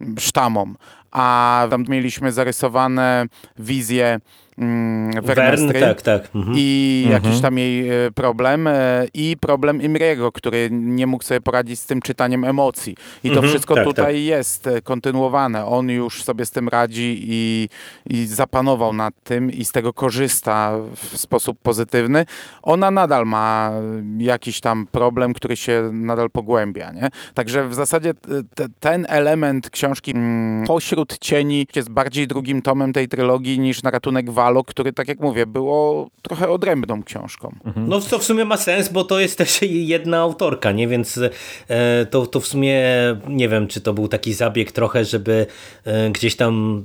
y, 0.00 0.20
sztamą, 0.20 0.74
a 1.10 1.66
tam 1.70 1.84
mieliśmy 1.88 2.32
zarysowane 2.32 3.26
wizje 3.58 4.20
mm, 4.58 5.22
Wernestry 5.22 5.80
tak, 5.80 6.02
tak. 6.02 6.28
Mhm. 6.34 6.56
i 6.58 7.02
mhm. 7.06 7.24
jakiś 7.24 7.42
tam 7.42 7.58
jej 7.58 7.88
e, 7.88 8.10
problem 8.14 8.66
e, 8.66 9.06
i 9.14 9.36
problem 9.40 9.82
Imriego, 9.82 10.32
który 10.32 10.68
nie 10.70 11.06
mógł 11.06 11.24
sobie 11.24 11.40
poradzić 11.40 11.80
z 11.80 11.86
tym 11.86 12.02
czytaniem 12.02 12.44
emocji. 12.44 12.96
I 13.24 13.28
to 13.28 13.34
mhm. 13.34 13.48
wszystko 13.48 13.74
tak, 13.74 13.84
tutaj 13.84 14.14
tak. 14.14 14.22
jest 14.22 14.66
e, 14.66 14.82
kontynuowane. 14.82 15.66
On 15.66 15.88
już 15.88 16.24
sobie 16.24 16.46
z 16.46 16.50
tym 16.50 16.68
radzi 16.68 17.20
i, 17.22 17.68
i 18.06 18.26
zapanował 18.26 18.92
nad 18.92 19.14
tym 19.24 19.50
i 19.50 19.64
z 19.64 19.72
tego 19.72 19.92
korzysta 19.92 20.78
w 20.96 21.18
sposób 21.18 21.58
pozytywny. 21.62 22.26
Ona 22.62 22.90
nadal 22.90 23.26
ma 23.26 23.72
jakiś 24.18 24.60
tam 24.60 24.86
problem, 24.92 25.34
który 25.34 25.56
się 25.56 25.90
nadal 25.92 26.30
pogłębia. 26.30 26.92
Nie? 26.92 27.08
Także 27.34 27.68
w 27.68 27.74
zasadzie 27.74 28.14
te, 28.54 28.66
ten 28.80 29.06
element 29.08 29.70
książki 29.70 30.10
mm, 30.10 30.66
Pośród 30.66 31.18
cieni 31.18 31.66
jest 31.76 31.90
bardziej 31.90 32.26
drugim 32.26 32.62
tomem 32.62 32.92
tej 32.92 33.08
trylogii 33.08 33.58
niż 33.58 33.82
na 33.82 33.90
ratunek 33.90 34.30
Wal 34.40 34.64
który, 34.66 34.92
tak 34.92 35.08
jak 35.08 35.20
mówię, 35.20 35.46
było 35.46 36.10
trochę 36.22 36.48
odrębną 36.48 37.02
książką. 37.02 37.54
Mhm. 37.64 37.88
No 37.88 38.00
to 38.00 38.18
w 38.18 38.24
sumie 38.24 38.44
ma 38.44 38.56
sens, 38.56 38.88
bo 38.88 39.04
to 39.04 39.20
jest 39.20 39.38
też 39.38 39.62
jedna 39.62 40.18
autorka, 40.18 40.72
nie? 40.72 40.88
Więc 40.88 41.20
e, 41.68 42.06
to, 42.06 42.26
to 42.26 42.40
w 42.40 42.46
sumie 42.46 42.82
nie 43.28 43.48
wiem, 43.48 43.68
czy 43.68 43.80
to 43.80 43.92
był 43.92 44.08
taki 44.08 44.32
zabieg 44.32 44.72
trochę, 44.72 45.04
żeby 45.04 45.46
e, 45.84 46.10
gdzieś 46.10 46.36
tam 46.36 46.84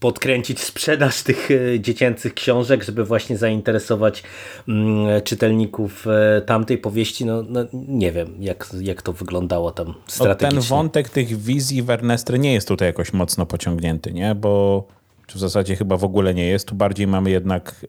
podkręcić 0.00 0.60
sprzedaż 0.60 1.22
tych 1.22 1.50
e, 1.50 1.80
dziecięcych 1.80 2.34
książek, 2.34 2.84
żeby 2.84 3.04
właśnie 3.04 3.36
zainteresować 3.36 4.22
mm, 4.68 5.22
czytelników 5.22 6.06
e, 6.06 6.42
tamtej 6.42 6.78
powieści. 6.78 7.24
No, 7.24 7.42
no, 7.48 7.60
nie 7.72 8.12
wiem, 8.12 8.34
jak, 8.40 8.68
jak 8.80 9.02
to 9.02 9.12
wyglądało 9.12 9.70
tam 9.70 9.94
strategicznie. 10.06 10.60
ten 10.60 10.68
wątek 10.68 11.08
tych 11.08 11.36
wizji 11.42 11.82
Wernestry 11.82 12.38
nie 12.38 12.52
jest 12.52 12.68
tutaj 12.68 12.88
jakoś 12.88 13.12
mocno 13.12 13.46
pociągnięty, 13.46 14.12
nie? 14.12 14.34
Bo 14.34 14.84
czy 15.26 15.38
w 15.38 15.40
zasadzie 15.40 15.76
chyba 15.76 15.96
w 15.96 16.04
ogóle 16.04 16.34
nie 16.34 16.46
jest. 16.46 16.68
Tu 16.68 16.74
bardziej 16.74 17.06
mamy 17.06 17.30
jednak 17.30 17.86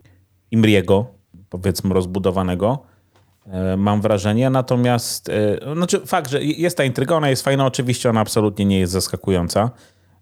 Imriego, 0.51 1.05
powiedzmy 1.49 1.93
rozbudowanego, 1.93 2.83
e, 3.45 3.77
mam 3.77 4.01
wrażenie. 4.01 4.49
Natomiast, 4.49 5.29
e, 5.29 5.73
znaczy 5.75 5.99
fakt, 6.05 6.31
że 6.31 6.43
jest 6.43 6.77
ta 6.77 6.83
intryga, 6.83 7.15
ona 7.15 7.29
jest 7.29 7.41
fajna, 7.43 7.65
oczywiście 7.65 8.09
ona 8.09 8.19
absolutnie 8.19 8.65
nie 8.65 8.79
jest 8.79 8.93
zaskakująca. 8.93 9.71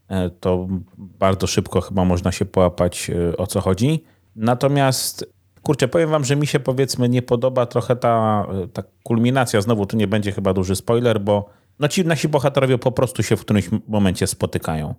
E, 0.07 0.29
to 0.29 0.67
bardzo 0.97 1.47
szybko 1.47 1.81
chyba 1.81 2.05
można 2.05 2.31
się 2.31 2.45
połapać 2.45 3.11
o 3.37 3.47
co 3.47 3.61
chodzi. 3.61 4.03
Natomiast 4.35 5.25
kurczę, 5.63 5.87
powiem 5.87 6.09
wam, 6.09 6.25
że 6.25 6.35
mi 6.35 6.47
się 6.47 6.59
powiedzmy 6.59 7.09
nie 7.09 7.21
podoba 7.21 7.65
trochę 7.65 7.95
ta, 7.95 8.47
ta 8.73 8.83
kulminacja. 9.03 9.61
Znowu 9.61 9.85
tu 9.85 9.97
nie 9.97 10.07
będzie 10.07 10.31
chyba 10.31 10.53
duży 10.53 10.75
spoiler, 10.75 11.21
bo 11.21 11.49
no 11.79 11.87
ci 11.87 12.05
nasi 12.05 12.27
bohaterowie 12.27 12.77
po 12.77 12.91
prostu 12.91 13.23
się 13.23 13.35
w 13.35 13.41
którymś 13.41 13.69
momencie 13.87 14.27
spotykają. 14.27 14.95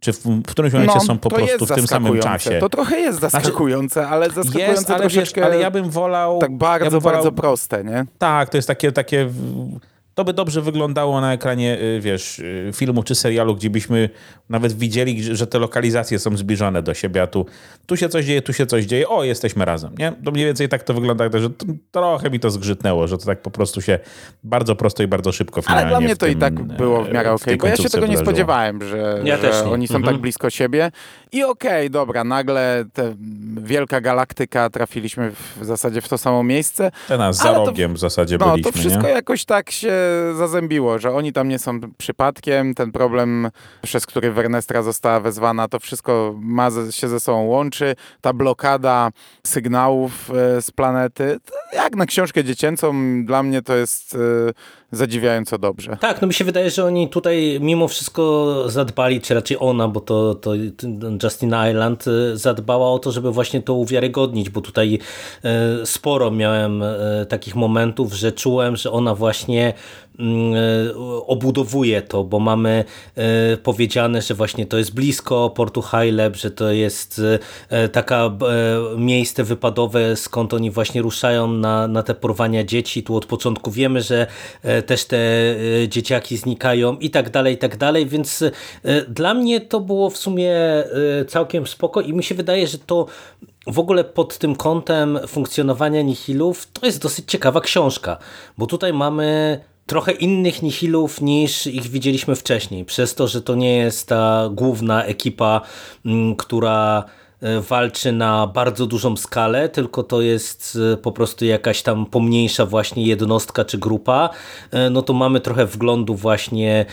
Czy 0.00 0.12
w, 0.12 0.18
w 0.18 0.42
którymś 0.42 0.74
momencie 0.74 0.94
no, 0.94 1.00
są 1.00 1.18
po 1.18 1.30
prostu 1.30 1.66
w 1.66 1.74
tym 1.74 1.86
samym 1.86 2.20
czasie. 2.20 2.58
To 2.60 2.68
trochę 2.68 3.00
jest 3.00 3.18
znaczy, 3.18 3.32
zaskakujące, 3.32 3.92
znaczy, 3.92 4.08
ale 4.08 4.30
zaskakujące 4.30 4.72
jest, 4.72 4.90
ale. 4.90 5.08
Wiesz, 5.08 5.32
ale 5.44 5.58
ja 5.58 5.70
bym 5.70 5.90
wolał... 5.90 6.38
Tak 6.38 6.56
bardzo, 6.56 6.84
ja 6.84 7.00
wolał, 7.00 7.14
bardzo 7.14 7.32
proste, 7.32 7.84
nie? 7.84 8.06
Tak, 8.18 8.48
to 8.48 8.58
jest 8.58 8.68
takie, 8.68 8.92
takie 8.92 9.30
to 10.14 10.24
by 10.24 10.32
dobrze 10.32 10.62
wyglądało 10.62 11.20
na 11.20 11.32
ekranie, 11.32 11.78
y, 11.80 12.00
wiesz, 12.00 12.38
y, 12.38 12.70
filmu 12.74 13.02
czy 13.02 13.14
serialu, 13.14 13.56
gdzie 13.56 13.70
byśmy 13.70 14.10
nawet 14.48 14.72
widzieli, 14.72 15.36
że 15.36 15.46
te 15.46 15.58
lokalizacje 15.58 16.18
są 16.18 16.36
zbliżone 16.36 16.82
do 16.82 16.94
siebie, 16.94 17.22
a 17.22 17.26
tu, 17.26 17.46
tu 17.86 17.96
się 17.96 18.08
coś 18.08 18.24
dzieje, 18.24 18.42
tu 18.42 18.52
się 18.52 18.66
coś 18.66 18.84
dzieje, 18.84 19.08
o, 19.08 19.24
jesteśmy 19.24 19.64
razem, 19.64 19.94
nie? 19.98 20.12
To 20.24 20.30
mniej 20.30 20.46
więcej 20.46 20.68
tak 20.68 20.82
to 20.82 20.94
wygląda, 20.94 21.24
że 21.38 21.48
trochę 21.90 22.30
mi 22.30 22.40
to 22.40 22.50
zgrzytnęło, 22.50 23.08
że 23.08 23.18
to 23.18 23.26
tak 23.26 23.42
po 23.42 23.50
prostu 23.50 23.80
się 23.80 23.98
bardzo 24.44 24.76
prosto 24.76 25.02
i 25.02 25.06
bardzo 25.06 25.32
szybko 25.32 25.60
Ale 25.66 25.86
dla 25.86 26.00
mnie 26.00 26.16
to 26.16 26.26
tym, 26.26 26.34
i 26.34 26.40
tak 26.40 26.62
było 26.62 27.04
w 27.04 27.12
miarę 27.12 27.32
okej, 27.32 27.54
okay, 27.54 27.56
bo 27.56 27.66
ja 27.66 27.76
się 27.76 27.90
tego 27.90 28.06
nie 28.06 28.18
spodziewałem, 28.18 28.88
że, 28.88 29.20
ja 29.24 29.38
że 29.38 29.70
oni 29.70 29.88
są 29.88 29.96
mhm. 29.96 30.14
tak 30.14 30.22
blisko 30.22 30.50
siebie 30.50 30.90
i 31.32 31.44
okej, 31.44 31.70
okay, 31.70 31.90
dobra, 31.90 32.24
nagle 32.24 32.84
te 32.92 33.14
wielka 33.62 34.00
galaktyka, 34.00 34.70
trafiliśmy 34.70 35.30
w 35.60 35.64
zasadzie 35.64 36.00
w 36.00 36.08
to 36.08 36.18
samo 36.18 36.42
miejsce. 36.42 36.90
Te 37.08 37.18
nas 37.18 37.36
za 37.36 37.52
rogiem 37.52 37.90
to, 37.90 37.96
w 37.96 38.00
zasadzie 38.00 38.36
no, 38.40 38.50
byliśmy, 38.50 38.72
to 38.72 38.78
wszystko 38.78 39.02
nie? 39.02 39.08
jakoś 39.08 39.44
tak 39.44 39.70
się 39.70 40.03
zazębiło, 40.34 40.98
że 40.98 41.12
oni 41.12 41.32
tam 41.32 41.48
nie 41.48 41.58
są 41.58 41.80
przypadkiem, 41.98 42.74
ten 42.74 42.92
problem, 42.92 43.50
przez 43.82 44.06
który 44.06 44.32
Wernestra 44.32 44.82
została 44.82 45.20
wezwana, 45.20 45.68
to 45.68 45.80
wszystko 45.80 46.34
ma 46.40 46.68
się 46.90 47.08
ze 47.08 47.20
sobą 47.20 47.42
łączy, 47.42 47.96
ta 48.20 48.32
blokada 48.32 49.10
sygnałów 49.46 50.30
e, 50.30 50.62
z 50.62 50.70
planety, 50.70 51.38
jak 51.72 51.96
na 51.96 52.06
książkę 52.06 52.44
dziecięcą, 52.44 52.94
dla 53.24 53.42
mnie 53.42 53.62
to 53.62 53.76
jest 53.76 54.14
e, 54.14 54.18
zadziwiająco 54.96 55.58
dobrze. 55.58 55.96
Tak, 56.00 56.22
no 56.22 56.28
mi 56.28 56.34
się 56.34 56.44
wydaje, 56.44 56.70
że 56.70 56.84
oni 56.84 57.08
tutaj 57.08 57.58
mimo 57.60 57.88
wszystko 57.88 58.54
zadbali, 58.66 59.20
czy 59.20 59.34
raczej 59.34 59.56
ona, 59.60 59.88
bo 59.88 60.00
to, 60.00 60.34
to 60.34 60.54
Justin 61.22 61.54
Island 61.70 62.04
e, 62.08 62.36
zadbała 62.36 62.90
o 62.90 62.98
to, 62.98 63.12
żeby 63.12 63.32
właśnie 63.32 63.62
to 63.62 63.74
uwiarygodnić, 63.74 64.50
bo 64.50 64.60
tutaj 64.60 64.98
sporo 65.84 66.30
miałem 66.30 66.84
takich 67.28 67.54
momentów, 67.54 68.12
że 68.12 68.32
czułem, 68.32 68.76
że 68.76 68.90
ona 68.90 69.14
właśnie 69.14 69.74
obudowuje 71.26 72.02
to, 72.02 72.24
bo 72.24 72.40
mamy 72.40 72.84
e, 73.16 73.56
powiedziane, 73.56 74.22
że 74.22 74.34
właśnie 74.34 74.66
to 74.66 74.78
jest 74.78 74.94
blisko 74.94 75.50
portu 75.50 75.82
Hajleb, 75.82 76.36
że 76.36 76.50
to 76.50 76.70
jest 76.70 77.20
e, 77.70 77.88
taka 77.88 78.36
miejsce 78.96 79.44
wypadowe, 79.44 80.16
skąd 80.16 80.54
oni 80.54 80.70
właśnie 80.70 81.02
ruszają 81.02 81.48
na, 81.48 81.88
na 81.88 82.02
te 82.02 82.14
porwania 82.14 82.64
dzieci. 82.64 83.02
Tu 83.02 83.16
od 83.16 83.26
początku 83.26 83.70
wiemy, 83.70 84.02
że 84.02 84.26
też 84.86 85.04
te 85.04 85.18
dzieciaki 85.88 86.36
znikają 86.36 86.96
i 86.96 87.10
tak 87.10 87.30
dalej, 87.30 87.54
i 87.54 87.58
tak 87.58 87.76
dalej, 87.76 88.06
więc 88.06 88.44
dla 89.08 89.34
mnie 89.34 89.60
to 89.60 89.80
było 89.80 90.10
w 90.10 90.16
sumie 90.16 90.54
całkiem 91.28 91.66
spoko 91.66 92.00
i 92.00 92.12
mi 92.12 92.24
się 92.24 92.34
wydaje, 92.34 92.66
że 92.66 92.78
to 92.78 93.06
w 93.66 93.78
ogóle 93.78 94.04
pod 94.04 94.38
tym 94.38 94.56
kątem 94.56 95.18
funkcjonowania 95.26 96.02
nihilów 96.02 96.68
to 96.72 96.86
jest 96.86 97.02
dosyć 97.02 97.30
ciekawa 97.30 97.60
książka, 97.60 98.16
bo 98.58 98.66
tutaj 98.66 98.92
mamy 98.92 99.60
trochę 99.86 100.12
innych 100.12 100.62
nihilów 100.62 101.20
niż 101.20 101.66
ich 101.66 101.82
widzieliśmy 101.82 102.36
wcześniej, 102.36 102.84
przez 102.84 103.14
to, 103.14 103.28
że 103.28 103.42
to 103.42 103.54
nie 103.54 103.76
jest 103.76 104.08
ta 104.08 104.48
główna 104.52 105.04
ekipa, 105.04 105.60
mm, 106.04 106.36
która 106.36 107.04
E, 107.44 107.60
walczy 107.60 108.12
na 108.12 108.46
bardzo 108.46 108.86
dużą 108.86 109.16
skalę, 109.16 109.68
tylko 109.68 110.02
to 110.02 110.20
jest 110.20 110.78
e, 110.92 110.96
po 110.96 111.12
prostu 111.12 111.44
jakaś 111.44 111.82
tam 111.82 112.06
pomniejsza 112.06 112.66
właśnie 112.66 113.06
jednostka 113.06 113.64
czy 113.64 113.78
grupa, 113.78 114.30
e, 114.70 114.90
no 114.90 115.02
to 115.02 115.12
mamy 115.12 115.40
trochę 115.40 115.66
wglądu 115.66 116.14
właśnie 116.14 116.86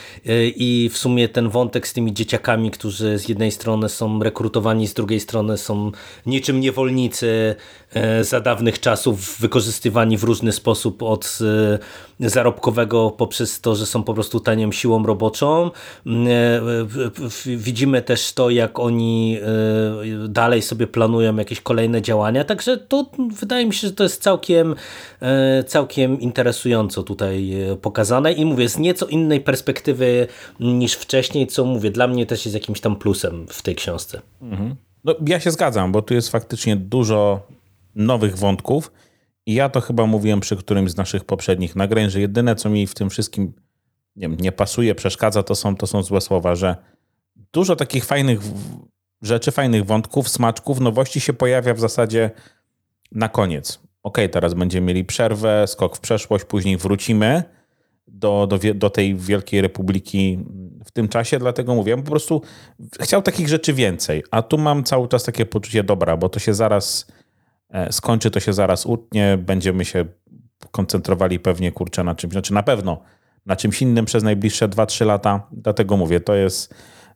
i 0.56 0.90
w 0.94 0.98
sumie 0.98 1.30
ten 1.30 1.50
wątek 1.50 1.88
z 1.88 1.94
tymi 1.94 2.14
dzieciakami, 2.14 2.72
którzy 2.72 3.20
z 3.20 3.30
jednej 3.30 3.52
strony 3.52 3.90
są 3.90 4.24
rekrutowani, 4.24 4.88
z 4.88 4.94
drugiej 4.94 5.20
strony 5.20 5.58
są 5.58 5.92
niczym 6.26 6.60
niewolnicy 6.60 7.56
za 8.22 8.40
dawnych 8.40 8.80
czasów, 8.80 9.40
wykorzystywani 9.40 10.18
w 10.18 10.24
różny 10.24 10.52
sposób 10.52 11.04
od 11.04 11.40
zarobkowego 12.20 13.12
poprzez 13.12 13.62
to, 13.62 13.76
że 13.76 13.86
są 13.86 14.04
po 14.04 14.14
prostu 14.14 14.40
tanią 14.40 14.72
siłą 14.72 15.06
roboczą. 15.06 15.72
Widzimy 17.46 18.02
też 18.02 18.34
to, 18.34 18.50
jak 18.50 18.80
oni 18.80 19.40
dalej 20.28 20.62
sobie 20.62 20.88
planują 20.88 21.36
jakieś 21.36 21.62
kolejne 21.62 22.02
działania, 22.02 22.44
także 22.44 22.78
to 22.78 23.06
wydaje 23.40 23.66
mi 23.66 23.74
się, 23.74 23.88
że 23.88 23.94
to 23.94 24.04
jest 24.04 24.22
całkiem, 24.22 24.76
e, 25.22 25.64
całkiem 25.64 26.22
interesująco 26.22 27.04
tutaj 27.04 27.54
e, 27.54 27.76
pokazane 27.76 28.34
i 28.34 28.46
mówię 28.46 28.70
z 28.70 28.78
nieco 28.78 29.06
innej 29.06 29.42
perspektywy 29.42 30.28
niż 30.60 30.94
wcześniej, 30.94 31.48
co 31.48 31.66
mówię, 31.66 31.92
dla 31.92 32.08
mnie 32.08 32.26
też 32.26 32.46
jest 32.46 32.56
jakimś 32.56 32.82
tam 32.82 32.96
plusem 32.96 33.46
w 33.50 33.62
tej 33.62 33.76
książce. 33.76 34.22
Mhm. 34.42 34.76
No, 35.04 35.16
ja 35.28 35.40
się 35.40 35.52
zgadzam, 35.52 35.92
bo 35.92 36.02
tu 36.02 36.14
jest 36.14 36.30
faktycznie 36.30 36.76
dużo 36.76 37.42
nowych 37.96 38.38
wątków 38.38 38.92
i 39.46 39.54
ja 39.54 39.70
to 39.70 39.82
chyba 39.82 40.06
mówiłem 40.06 40.40
przy 40.40 40.58
którymś 40.58 40.92
z 40.92 40.98
naszych 40.98 41.26
poprzednich 41.26 41.76
nagrań, 41.76 42.10
że 42.10 42.22
jedyne 42.22 42.56
co 42.56 42.70
mi 42.70 42.88
w 42.88 42.94
tym 42.94 43.10
wszystkim 43.10 43.54
nie, 44.16 44.30
wiem, 44.30 44.38
nie 44.40 44.52
pasuje, 44.52 44.96
przeszkadza, 44.96 45.44
to 45.44 45.56
są, 45.56 45.76
to 45.76 45.88
są 45.88 46.04
złe 46.04 46.22
słowa, 46.22 46.56
że 46.56 46.76
dużo 47.54 47.76
takich 47.76 48.06
fajnych 48.06 48.40
rzeczy, 49.22 49.52
fajnych 49.52 49.86
wątków, 49.86 50.30
smaczków, 50.30 50.80
nowości 50.80 51.20
się 51.20 51.34
pojawia 51.34 51.74
w 51.74 51.80
zasadzie 51.80 52.32
na 53.12 53.30
koniec. 53.30 53.80
Ok, 54.04 54.18
teraz 54.32 54.54
będziemy 54.54 54.88
mieli 54.88 55.06
przerwę, 55.06 55.68
skok 55.68 55.98
w 55.98 56.00
przeszłość, 56.00 56.46
później 56.46 56.78
wrócimy, 56.78 57.44
do, 58.08 58.48
do, 58.48 58.74
do 58.76 58.90
tej 58.90 59.16
Wielkiej 59.16 59.62
Republiki 59.62 60.40
w 60.86 60.92
tym 60.92 61.10
czasie, 61.10 61.40
dlatego 61.40 61.76
mówię, 61.76 61.98
po 61.98 62.12
prostu 62.12 62.42
chciał 63.02 63.22
takich 63.22 63.48
rzeczy 63.48 63.74
więcej, 63.74 64.24
a 64.32 64.42
tu 64.42 64.58
mam 64.58 64.84
cały 64.84 65.08
czas 65.08 65.24
takie 65.24 65.46
poczucie 65.46 65.84
dobra, 65.84 66.18
bo 66.18 66.30
to 66.30 66.40
się 66.40 66.54
zaraz 66.54 67.08
skończy, 67.92 68.32
to 68.32 68.40
się 68.40 68.54
zaraz 68.54 68.86
utnie, 68.86 69.38
będziemy 69.38 69.86
się 69.86 70.06
koncentrowali 70.72 71.40
pewnie, 71.40 71.72
kurczę, 71.72 72.04
na 72.04 72.16
czymś, 72.16 72.34
znaczy 72.34 72.54
na 72.54 72.64
pewno 72.64 73.02
na 73.46 73.56
czymś 73.56 73.82
innym 73.82 74.06
przez 74.06 74.24
najbliższe 74.24 74.68
2-3 74.68 75.06
lata, 75.06 75.48
dlatego 75.52 75.98
mówię, 75.98 76.20
to 76.20 76.36
jest 76.36 76.74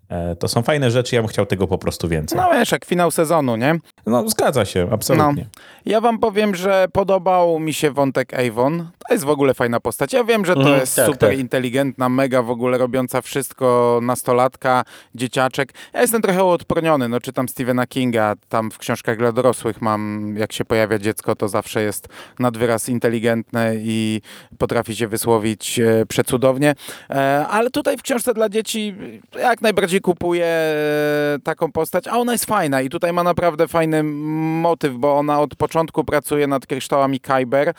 E, 0.09 0.35
to 0.35 0.47
są 0.47 0.61
fajne 0.61 0.91
rzeczy, 0.91 1.15
ja 1.15 1.21
bym 1.21 1.29
chciał 1.29 1.45
tego 1.45 1.67
po 1.67 1.77
prostu 1.77 2.07
więcej. 2.07 2.37
No 2.37 2.49
wiesz, 2.53 2.71
jak 2.71 2.85
finał 2.85 3.11
sezonu, 3.11 3.55
nie? 3.55 3.79
No 4.05 4.29
zgadza 4.29 4.65
się, 4.65 4.87
absolutnie. 4.91 5.45
No. 5.55 5.61
Ja 5.85 6.01
wam 6.01 6.19
powiem, 6.19 6.55
że 6.55 6.87
podobał 6.93 7.59
mi 7.59 7.73
się 7.73 7.91
wątek 7.91 8.33
Avon. 8.33 8.87
To 9.07 9.13
jest 9.13 9.25
w 9.25 9.29
ogóle 9.29 9.53
fajna 9.53 9.79
postać. 9.79 10.13
Ja 10.13 10.23
wiem, 10.23 10.45
że 10.45 10.53
to 10.53 10.61
mm, 10.61 10.79
jest 10.79 10.95
tak, 10.95 11.05
super 11.05 11.29
tak. 11.29 11.39
inteligentna, 11.39 12.09
mega 12.09 12.41
w 12.41 12.49
ogóle 12.49 12.77
robiąca 12.77 13.21
wszystko, 13.21 13.99
nastolatka, 14.03 14.83
dzieciaczek. 15.15 15.73
Ja 15.93 16.01
jestem 16.01 16.21
trochę 16.21 16.43
odporniony, 16.43 17.09
no 17.09 17.19
czytam 17.19 17.49
Stephena 17.49 17.87
Kinga, 17.87 18.33
tam 18.49 18.71
w 18.71 18.77
książkach 18.77 19.17
dla 19.17 19.31
dorosłych 19.31 19.81
mam, 19.81 20.33
jak 20.37 20.53
się 20.53 20.65
pojawia 20.65 20.99
dziecko, 20.99 21.35
to 21.35 21.47
zawsze 21.47 21.81
jest 21.81 22.07
nadwyraz 22.39 22.89
inteligentne 22.89 23.75
i 23.75 24.21
potrafi 24.57 24.95
się 24.95 25.07
wysłowić 25.07 25.79
e, 25.79 26.05
przecudownie. 26.05 26.75
E, 27.09 27.45
ale 27.47 27.69
tutaj 27.69 27.97
w 27.97 28.01
książce 28.01 28.33
dla 28.33 28.49
dzieci 28.49 28.95
jak 29.39 29.61
najbardziej 29.61 29.85
bardziej 29.85 30.01
kupuję 30.01 30.45
e, 30.45 31.39
taką 31.43 31.71
postać, 31.71 32.07
a 32.07 32.17
ona 32.17 32.31
jest 32.31 32.45
fajna 32.45 32.81
i 32.81 32.89
tutaj 32.89 33.13
ma 33.13 33.23
naprawdę 33.23 33.67
fajny 33.67 34.03
motyw, 34.03 34.93
bo 34.93 35.17
ona 35.17 35.39
od 35.39 35.55
początku 35.55 36.03
pracuje 36.03 36.47
nad 36.47 36.65
kryształami 36.65 37.19
Kyber, 37.19 37.73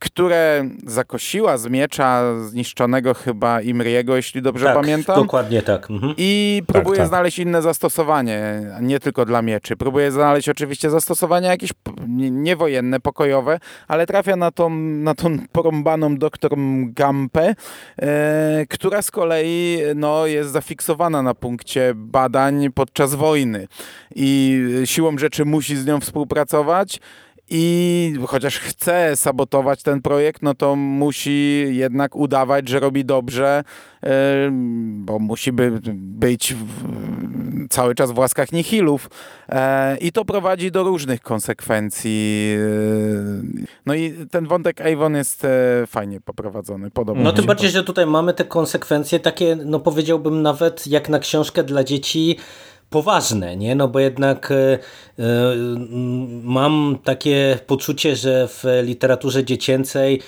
które 0.00 0.68
zakosiła 0.86 1.58
z 1.58 1.66
miecza 1.66 2.22
zniszczonego 2.44 3.14
chyba 3.14 3.60
Imriego, 3.60 4.16
jeśli 4.16 4.42
dobrze 4.42 4.66
tak, 4.66 4.74
pamiętam. 4.74 5.16
dokładnie 5.22 5.62
tak. 5.62 5.90
Mhm. 5.90 6.14
I 6.16 6.62
próbuje 6.66 6.96
tak, 6.96 7.04
tak. 7.04 7.08
znaleźć 7.08 7.38
inne 7.38 7.62
zastosowanie, 7.62 8.60
nie 8.80 9.00
tylko 9.00 9.24
dla 9.24 9.42
mieczy. 9.42 9.76
Próbuje 9.76 10.12
znaleźć 10.12 10.48
oczywiście 10.48 10.90
zastosowania 10.90 11.50
jakieś 11.50 11.70
niewojenne, 12.30 13.00
pokojowe, 13.00 13.58
ale 13.88 14.06
trafia 14.06 14.36
na 14.36 14.50
tą, 14.50 14.70
na 14.80 15.14
tą 15.14 15.38
porąbaną 15.52 16.16
doktor 16.16 16.50
Gampę, 16.84 17.54
e, 17.98 18.66
która 18.68 19.02
z 19.02 19.10
kolei 19.10 19.78
no, 19.94 20.26
jest 20.26 20.50
zafiksowana 20.50 21.22
na 21.22 21.34
punkcie 21.34 21.92
badań 21.96 22.72
podczas 22.74 23.14
wojny 23.14 23.68
i 24.14 24.60
siłą 24.84 25.18
rzeczy 25.18 25.44
musi 25.44 25.76
z 25.76 25.86
nią 25.86 26.00
współpracować 26.00 27.00
i 27.50 28.14
chociaż 28.26 28.58
chce 28.58 29.16
sabotować 29.16 29.82
ten 29.82 30.02
projekt, 30.02 30.42
no 30.42 30.54
to 30.54 30.76
musi 30.76 31.66
jednak 31.70 32.16
udawać, 32.16 32.68
że 32.68 32.80
robi 32.80 33.04
dobrze, 33.04 33.64
bo 34.90 35.18
musi 35.18 35.52
by 35.52 35.80
być 35.94 36.54
cały 37.70 37.94
czas 37.94 38.10
w 38.10 38.18
łaskach 38.18 38.52
nihilów 38.52 39.10
e, 39.48 39.96
i 39.96 40.12
to 40.12 40.24
prowadzi 40.24 40.70
do 40.70 40.82
różnych 40.82 41.20
konsekwencji. 41.20 42.56
E, 42.58 43.70
no 43.86 43.94
i 43.94 44.14
ten 44.30 44.46
wątek 44.46 44.80
Avon 44.80 45.14
jest 45.14 45.44
e, 45.44 45.48
fajnie 45.86 46.20
poprowadzony, 46.20 46.90
podobno. 46.90 47.22
No 47.24 47.32
tym 47.32 47.46
bardziej, 47.46 47.70
że 47.70 47.84
tutaj 47.84 48.06
mamy 48.06 48.34
te 48.34 48.44
konsekwencje 48.44 49.20
takie, 49.20 49.56
no 49.64 49.80
powiedziałbym 49.80 50.42
nawet 50.42 50.86
jak 50.86 51.08
na 51.08 51.18
książkę 51.18 51.64
dla 51.64 51.84
dzieci 51.84 52.36
poważne, 52.90 53.56
nie? 53.56 53.74
No 53.74 53.88
bo 53.88 54.00
jednak 54.00 54.50
e, 54.50 54.54
e, 54.54 54.78
mam 56.42 56.98
takie 57.04 57.58
poczucie, 57.66 58.16
że 58.16 58.48
w 58.48 58.64
literaturze 58.82 59.44
dziecięcej 59.44 60.22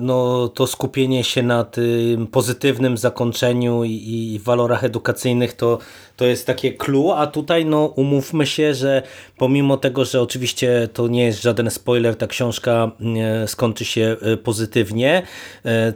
no, 0.00 0.48
to 0.48 0.66
skupienie 0.66 1.24
się 1.24 1.42
na 1.42 1.64
tym 1.64 2.26
pozytywnym 2.26 2.96
zakończeniu 2.96 3.84
i, 3.84 3.90
i 4.34 4.38
walorach 4.38 4.84
edukacyjnych 4.84 5.52
to, 5.52 5.78
to 6.16 6.24
jest 6.24 6.46
takie 6.46 6.72
clue, 6.72 7.12
a 7.16 7.26
tutaj 7.26 7.64
no 7.64 7.86
umówmy 7.86 8.46
się, 8.46 8.74
że 8.74 9.02
pomimo 9.36 9.76
tego, 9.76 10.04
że 10.04 10.20
oczywiście 10.20 10.88
to 10.92 11.08
nie 11.08 11.24
jest 11.24 11.42
żaden 11.42 11.70
spoiler, 11.70 12.16
ta 12.16 12.26
książka 12.26 12.90
mm, 13.00 13.48
skończy 13.48 13.84
się 13.84 14.16
e, 14.22 14.36
pozytywnie 14.36 15.22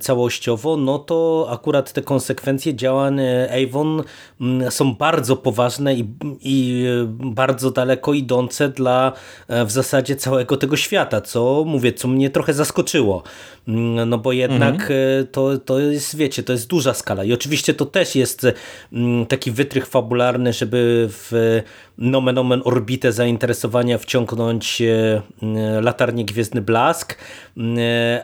całościowo, 0.01 0.77
no 0.77 0.99
to 0.99 1.49
akurat 1.51 1.93
te 1.93 2.03
konsekwencje 2.03 2.75
działań 2.75 3.21
Avon 3.65 4.03
mm, 4.41 4.71
są 4.71 4.95
bardzo 4.95 5.37
poważne 5.37 5.95
i, 5.95 6.05
i 6.43 6.85
bardzo 7.09 7.71
daleko 7.71 8.15
idące 8.15 8.69
dla 8.69 9.13
e, 9.49 9.65
w 9.65 9.71
zasadzie 9.71 10.17
całego 10.17 10.57
tego 10.57 10.77
świata, 10.77 11.21
co 11.21 11.65
mówię, 11.67 11.93
co 11.93 12.09
mnie 12.09 12.31
trochę 12.31 12.55
zaskoczyło. 12.55 13.23
Mm, 13.69 14.09
no 14.09 14.19
bo 14.19 14.33
jednak 14.33 14.75
mhm. 14.75 14.93
E, 15.21 15.25
to, 15.25 15.59
to 15.59 15.79
jest, 15.79 16.17
wiecie, 16.17 16.43
to 16.43 16.53
jest 16.53 16.67
duża 16.67 16.95
skala 16.95 17.25
i 17.25 17.33
oczywiście 17.33 17.75
to 17.75 17.87
też 17.87 18.15
jest 18.15 18.47
mm, 18.93 19.27
taki 19.27 19.51
wytrych 19.51 19.87
fabularny, 19.87 20.16
żeby 20.53 21.09
w 21.11 21.63
nomen 21.99 22.39
omen 22.39 22.63
orbitę 22.65 23.13
zainteresowania 23.13 23.99
wciągnąć 23.99 24.83
e, 24.83 25.23
latarnię 25.81 26.25
Gwiezdny 26.25 26.61
Blask, 26.61 27.19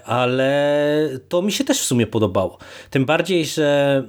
ale 0.05 1.09
to 1.29 1.43
mi 1.43 1.53
się 1.53 1.65
też 1.65 1.81
w 1.81 1.85
sumie 1.85 2.07
podobało. 2.07 2.59
Tym 2.91 3.05
bardziej, 3.05 3.45
że 3.45 4.03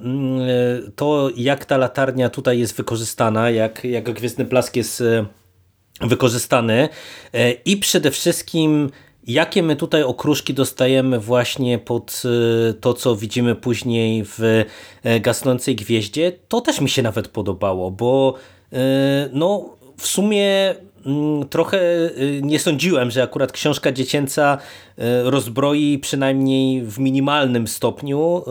to 0.96 1.30
jak 1.36 1.64
ta 1.64 1.76
latarnia 1.76 2.30
tutaj 2.30 2.58
jest 2.58 2.76
wykorzystana, 2.76 3.50
jak, 3.50 3.84
jak 3.84 4.12
Gwiezdny 4.12 4.44
Blask 4.44 4.76
jest 4.76 5.00
e, 5.00 5.26
wykorzystany 6.00 6.88
e, 7.32 7.50
i 7.50 7.76
przede 7.76 8.10
wszystkim 8.10 8.90
jakie 9.26 9.62
my 9.62 9.76
tutaj 9.76 10.02
okruszki 10.02 10.54
dostajemy 10.54 11.20
właśnie 11.20 11.78
pod 11.78 12.22
to, 12.80 12.94
co 12.94 13.16
widzimy 13.16 13.54
później 13.54 14.24
w 14.24 14.64
gasnącej 15.20 15.76
gwieździe, 15.76 16.32
to 16.48 16.60
też 16.60 16.80
mi 16.80 16.88
się 16.88 17.02
nawet 17.02 17.28
podobało, 17.28 17.90
bo 17.90 18.34
no 19.32 19.64
w 19.96 20.06
sumie 20.06 20.74
trochę 21.50 21.78
y, 21.78 22.40
nie 22.42 22.58
sądziłem, 22.58 23.10
że 23.10 23.22
akurat 23.22 23.52
książka 23.52 23.92
dziecięca 23.92 24.58
y, 24.58 25.02
rozbroi 25.30 25.98
przynajmniej 25.98 26.82
w 26.82 26.98
minimalnym 26.98 27.66
stopniu 27.66 28.42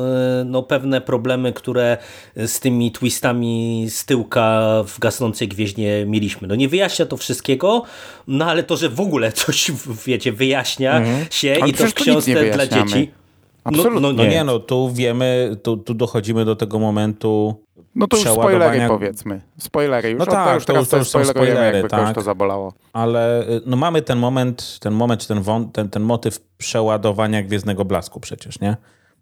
y, 0.42 0.46
no, 0.46 0.64
pewne 0.64 1.02
problemy, 1.02 1.54
które 1.54 1.98
z 2.36 2.60
tymi 2.60 2.92
twistami 2.92 3.86
z 3.90 4.06
tyłka 4.06 4.84
w 4.88 5.00
gasnącej 5.00 5.48
gwieździe 5.48 6.06
mieliśmy. 6.08 6.48
No 6.48 6.56
nie 6.56 6.70
wyjaśnia 6.70 7.06
to 7.06 7.18
wszystkiego, 7.18 7.84
no 8.28 8.46
ale 8.46 8.64
to, 8.64 8.78
że 8.78 8.90
w 8.90 9.00
ogóle 9.00 9.32
coś, 9.32 9.72
wiecie, 10.06 10.32
wyjaśnia 10.32 10.98
mhm. 10.98 11.26
się 11.32 11.56
ale 11.62 11.70
i 11.70 11.74
to 11.74 11.88
w 11.88 11.94
książce 11.94 12.52
dla 12.52 12.68
dzieci. 12.68 13.23
Absolutnie. 13.64 14.00
No, 14.02 14.12
no, 14.12 14.24
no 14.24 14.30
nie, 14.30 14.44
no 14.44 14.60
tu 14.60 14.92
wiemy, 14.94 15.58
tu, 15.64 15.78
tu 15.78 15.94
dochodzimy 15.94 16.46
do 16.46 16.56
tego 16.56 16.80
momentu 16.80 17.64
no 17.96 18.08
to 18.08 18.18
już 18.18 18.28
spoilery 18.28 18.88
powiedzmy. 18.88 19.42
Spoilery 19.58 20.10
już. 20.10 20.20
No 20.20 20.26
tak, 20.26 20.48
to 20.48 20.56
już 20.56 20.66
teraz 20.66 20.90
to, 20.90 20.98
już 20.98 21.12
to 21.12 21.26
spoilery, 21.26 21.78
jakby 21.78 21.90
tak. 21.90 22.16
to 22.16 22.22
zabolało. 22.22 22.74
Ale 22.94 23.50
y, 23.50 23.62
no 23.66 23.78
mamy 23.78 24.02
ten 24.02 24.20
moment, 24.20 24.80
ten 24.80 24.94
moment, 24.94 25.28
ten, 25.28 25.44
ten, 25.74 25.90
ten 25.90 26.04
motyw 26.04 26.40
przeładowania 26.58 27.44
Gwiezdnego 27.44 27.86
Blasku 27.86 28.20
przecież, 28.20 28.60
nie? 28.60 28.78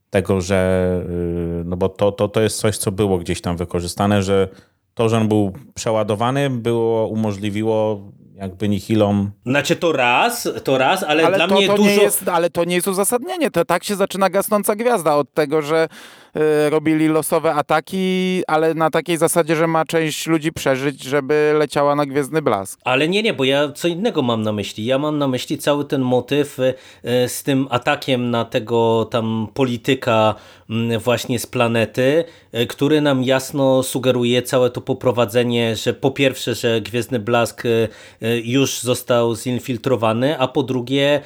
Tego, 0.09 0.41
że 0.41 1.01
y, 1.09 1.63
no 1.65 1.77
bo 1.77 1.89
to, 1.89 2.11
to, 2.11 2.27
to 2.27 2.41
jest 2.41 2.59
coś, 2.59 2.77
co 2.77 2.91
było 2.91 3.17
gdzieś 3.17 3.41
tam 3.41 3.57
wykorzystane, 3.57 4.23
że 4.23 4.47
to, 4.93 5.09
że 5.09 5.17
on 5.17 5.27
był 5.27 5.51
przeładowany, 5.73 6.49
było, 6.49 7.07
umożliwiło 7.07 8.01
jakby 8.41 8.69
nihilom. 8.69 9.31
Znaczy 9.45 9.75
to 9.75 9.91
raz, 9.91 10.49
to 10.63 10.77
raz, 10.77 11.03
ale, 11.03 11.25
ale 11.25 11.37
dla 11.37 11.47
to, 11.47 11.55
mnie 11.55 11.67
to 11.67 11.75
dużo... 11.75 11.89
Nie 11.89 11.95
jest, 11.95 12.27
ale 12.27 12.49
to 12.49 12.63
nie 12.63 12.75
jest 12.75 12.87
uzasadnienie. 12.87 13.51
To 13.51 13.65
tak 13.65 13.83
się 13.83 13.95
zaczyna 13.95 14.29
gasnąca 14.29 14.75
gwiazda 14.75 15.15
od 15.15 15.33
tego, 15.33 15.61
że 15.61 15.87
robili 16.69 17.07
losowe 17.07 17.53
ataki, 17.53 18.43
ale 18.47 18.73
na 18.73 18.89
takiej 18.89 19.17
zasadzie, 19.17 19.55
że 19.55 19.67
ma 19.67 19.85
część 19.85 20.27
ludzi 20.27 20.51
przeżyć, 20.51 21.03
żeby 21.03 21.53
leciała 21.57 21.95
na 21.95 22.05
Gwiezdny 22.05 22.41
Blask. 22.41 22.79
Ale 22.83 23.07
nie, 23.07 23.23
nie, 23.23 23.33
bo 23.33 23.43
ja 23.43 23.71
co 23.71 23.87
innego 23.87 24.21
mam 24.21 24.41
na 24.41 24.51
myśli. 24.51 24.85
Ja 24.85 24.97
mam 24.97 25.17
na 25.17 25.27
myśli 25.27 25.57
cały 25.57 25.85
ten 25.85 26.01
motyw 26.01 26.59
y, 26.59 26.73
z 27.27 27.43
tym 27.43 27.67
atakiem 27.69 28.31
na 28.31 28.45
tego 28.45 29.07
tam 29.11 29.47
polityka 29.53 30.35
y, 30.95 30.99
właśnie 30.99 31.39
z 31.39 31.47
planety, 31.47 32.23
y, 32.55 32.67
który 32.67 33.01
nam 33.01 33.23
jasno 33.23 33.83
sugeruje 33.83 34.41
całe 34.41 34.69
to 34.69 34.81
poprowadzenie, 34.81 35.75
że 35.75 35.93
po 35.93 36.11
pierwsze, 36.11 36.55
że 36.55 36.81
Gwiezdny 36.81 37.19
Blask 37.19 37.65
y, 37.65 37.87
y, 38.23 38.41
już 38.45 38.79
został 38.79 39.35
zinfiltrowany, 39.35 40.39
a 40.39 40.47
po 40.47 40.63
drugie 40.63 41.21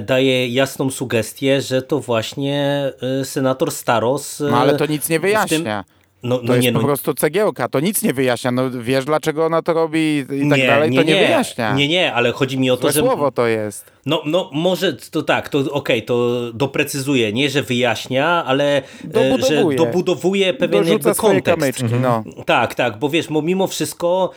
daje 0.00 0.48
jasną 0.48 0.90
sugestię, 0.90 1.60
że 1.60 1.82
to 1.82 2.00
właśnie 2.00 2.92
senator 3.24 3.70
Staros 3.72 4.42
no 4.50 4.58
ale 4.58 4.76
to 4.76 4.86
nic 4.86 5.08
nie 5.08 5.20
wyjaśnia. 5.20 5.84
No, 6.22 6.40
no 6.42 6.46
to 6.48 6.54
jest 6.54 6.64
nie, 6.64 6.72
no, 6.72 6.80
po 6.80 6.86
prostu 6.86 7.14
cegiełka, 7.14 7.68
to 7.68 7.80
nic 7.80 8.02
nie 8.02 8.14
wyjaśnia. 8.14 8.50
No 8.50 8.70
wiesz, 8.70 9.04
dlaczego 9.04 9.46
ona 9.46 9.62
to 9.62 9.72
robi 9.72 10.24
i 10.44 10.50
tak 10.50 10.66
dalej, 10.66 10.90
nie, 10.90 10.98
to 10.98 11.02
nie, 11.02 11.14
nie, 11.14 11.26
wyjaśnia. 11.26 11.74
Nie, 11.74 11.88
nie, 11.88 12.14
ale 12.14 12.32
chodzi 12.32 12.58
mi 12.58 12.70
o 12.70 12.76
to, 12.76 12.82
Złe 12.82 12.92
że... 12.92 13.00
słowo 13.00 13.30
to 13.32 13.46
jest. 13.46 13.92
No, 14.08 14.22
no 14.26 14.50
może 14.52 14.92
to 14.92 15.22
tak, 15.22 15.48
to 15.48 15.58
okej, 15.58 15.72
okay, 15.72 16.02
to 16.02 16.28
doprecyzuje, 16.54 17.32
nie, 17.32 17.50
że 17.50 17.62
wyjaśnia, 17.62 18.44
ale 18.44 18.82
dobudowuje. 19.04 19.78
że 19.78 19.84
dobudowuje 19.84 20.54
pewien 20.54 20.84
Dorzuca 20.84 21.08
jakby 21.08 21.20
kontekst. 21.20 21.60
Kamyczki, 21.60 21.98
no. 22.02 22.24
Tak, 22.46 22.74
tak, 22.74 22.98
bo 22.98 23.08
wiesz, 23.08 23.28
bo 23.28 23.42
mimo 23.42 23.66
wszystko 23.66 24.30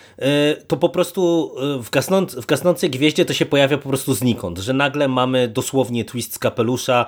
to 0.67 0.77
po 0.77 0.89
prostu 0.89 1.51
w, 1.84 1.89
gasnąc, 1.89 2.36
w 2.36 2.45
gasnącej 2.45 2.89
gwieździe 2.89 3.25
to 3.25 3.34
się 3.34 3.45
pojawia 3.45 3.77
po 3.77 3.89
prostu 3.89 4.13
znikąd, 4.13 4.57
że 4.57 4.73
nagle 4.73 5.07
mamy 5.07 5.47
dosłownie 5.47 6.05
twist 6.05 6.34
z 6.34 6.39
kapelusza, 6.39 7.05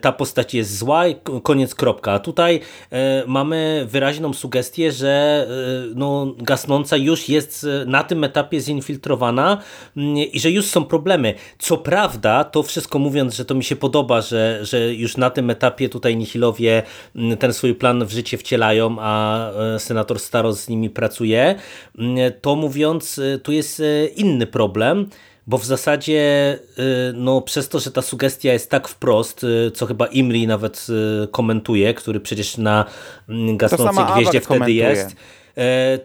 ta 0.00 0.12
postać 0.12 0.54
jest 0.54 0.78
zła, 0.78 1.04
koniec 1.42 1.74
kropka. 1.74 2.12
A 2.12 2.18
tutaj 2.18 2.60
mamy 3.26 3.86
wyraźną 3.88 4.32
sugestię, 4.32 4.92
że 4.92 5.46
no, 5.94 6.34
gasnąca 6.38 6.96
już 6.96 7.28
jest 7.28 7.66
na 7.86 8.04
tym 8.04 8.24
etapie 8.24 8.60
zinfiltrowana 8.60 9.58
mm, 9.96 10.16
i 10.16 10.40
że 10.40 10.50
już 10.50 10.66
są 10.66 10.84
problemy. 10.84 11.34
Co 11.58 11.76
prawda, 11.88 12.44
to 12.44 12.62
wszystko 12.62 12.98
mówiąc, 12.98 13.34
że 13.34 13.44
to 13.44 13.54
mi 13.54 13.64
się 13.64 13.76
podoba, 13.76 14.20
że, 14.20 14.58
że 14.62 14.94
już 14.94 15.16
na 15.16 15.30
tym 15.30 15.50
etapie 15.50 15.88
tutaj 15.88 16.16
Nihilowie 16.16 16.82
mm, 17.16 17.36
ten 17.36 17.52
swój 17.52 17.74
plan 17.74 18.04
w 18.04 18.12
życie 18.12 18.38
wcielają, 18.38 18.96
a 19.00 19.50
e, 19.50 19.78
senator 19.78 20.18
Staros 20.18 20.60
z 20.60 20.68
nimi 20.68 20.90
pracuje, 20.90 21.54
mm, 21.98 22.32
to 22.40 22.56
mówiąc, 22.56 23.18
e, 23.18 23.38
tu 23.38 23.52
jest 23.52 23.80
e, 23.80 24.06
inny 24.06 24.46
problem, 24.46 25.08
bo 25.46 25.58
w 25.58 25.64
zasadzie 25.64 26.58
no, 27.14 27.40
przez 27.40 27.68
to, 27.68 27.78
że 27.78 27.90
ta 27.90 28.02
sugestia 28.02 28.52
jest 28.52 28.70
tak 28.70 28.88
wprost, 28.88 29.46
co 29.74 29.86
chyba 29.86 30.06
Imri 30.06 30.46
nawet 30.46 30.86
komentuje, 31.30 31.94
który 31.94 32.20
przecież 32.20 32.56
na 32.56 32.84
gasnącej 33.56 34.04
gwieździe 34.14 34.40
wtedy 34.40 34.46
komentuje. 34.46 34.84
jest, 34.84 35.16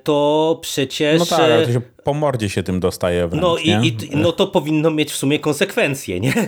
to 0.03 0.59
przecież... 0.61 1.19
No 1.19 1.25
tak, 1.25 1.39
ale 1.39 1.65
to 1.65 1.73
się 1.73 1.81
po 2.03 2.13
mordzie 2.13 2.49
się 2.49 2.63
tym 2.63 2.79
dostaje 2.79 3.27
wręcz, 3.27 3.43
no, 3.43 3.57
i, 3.57 3.87
i, 3.87 3.97
no 4.11 4.31
to 4.31 4.47
powinno 4.47 4.91
mieć 4.91 5.11
w 5.11 5.15
sumie 5.15 5.39
konsekwencje, 5.39 6.19
nie? 6.19 6.33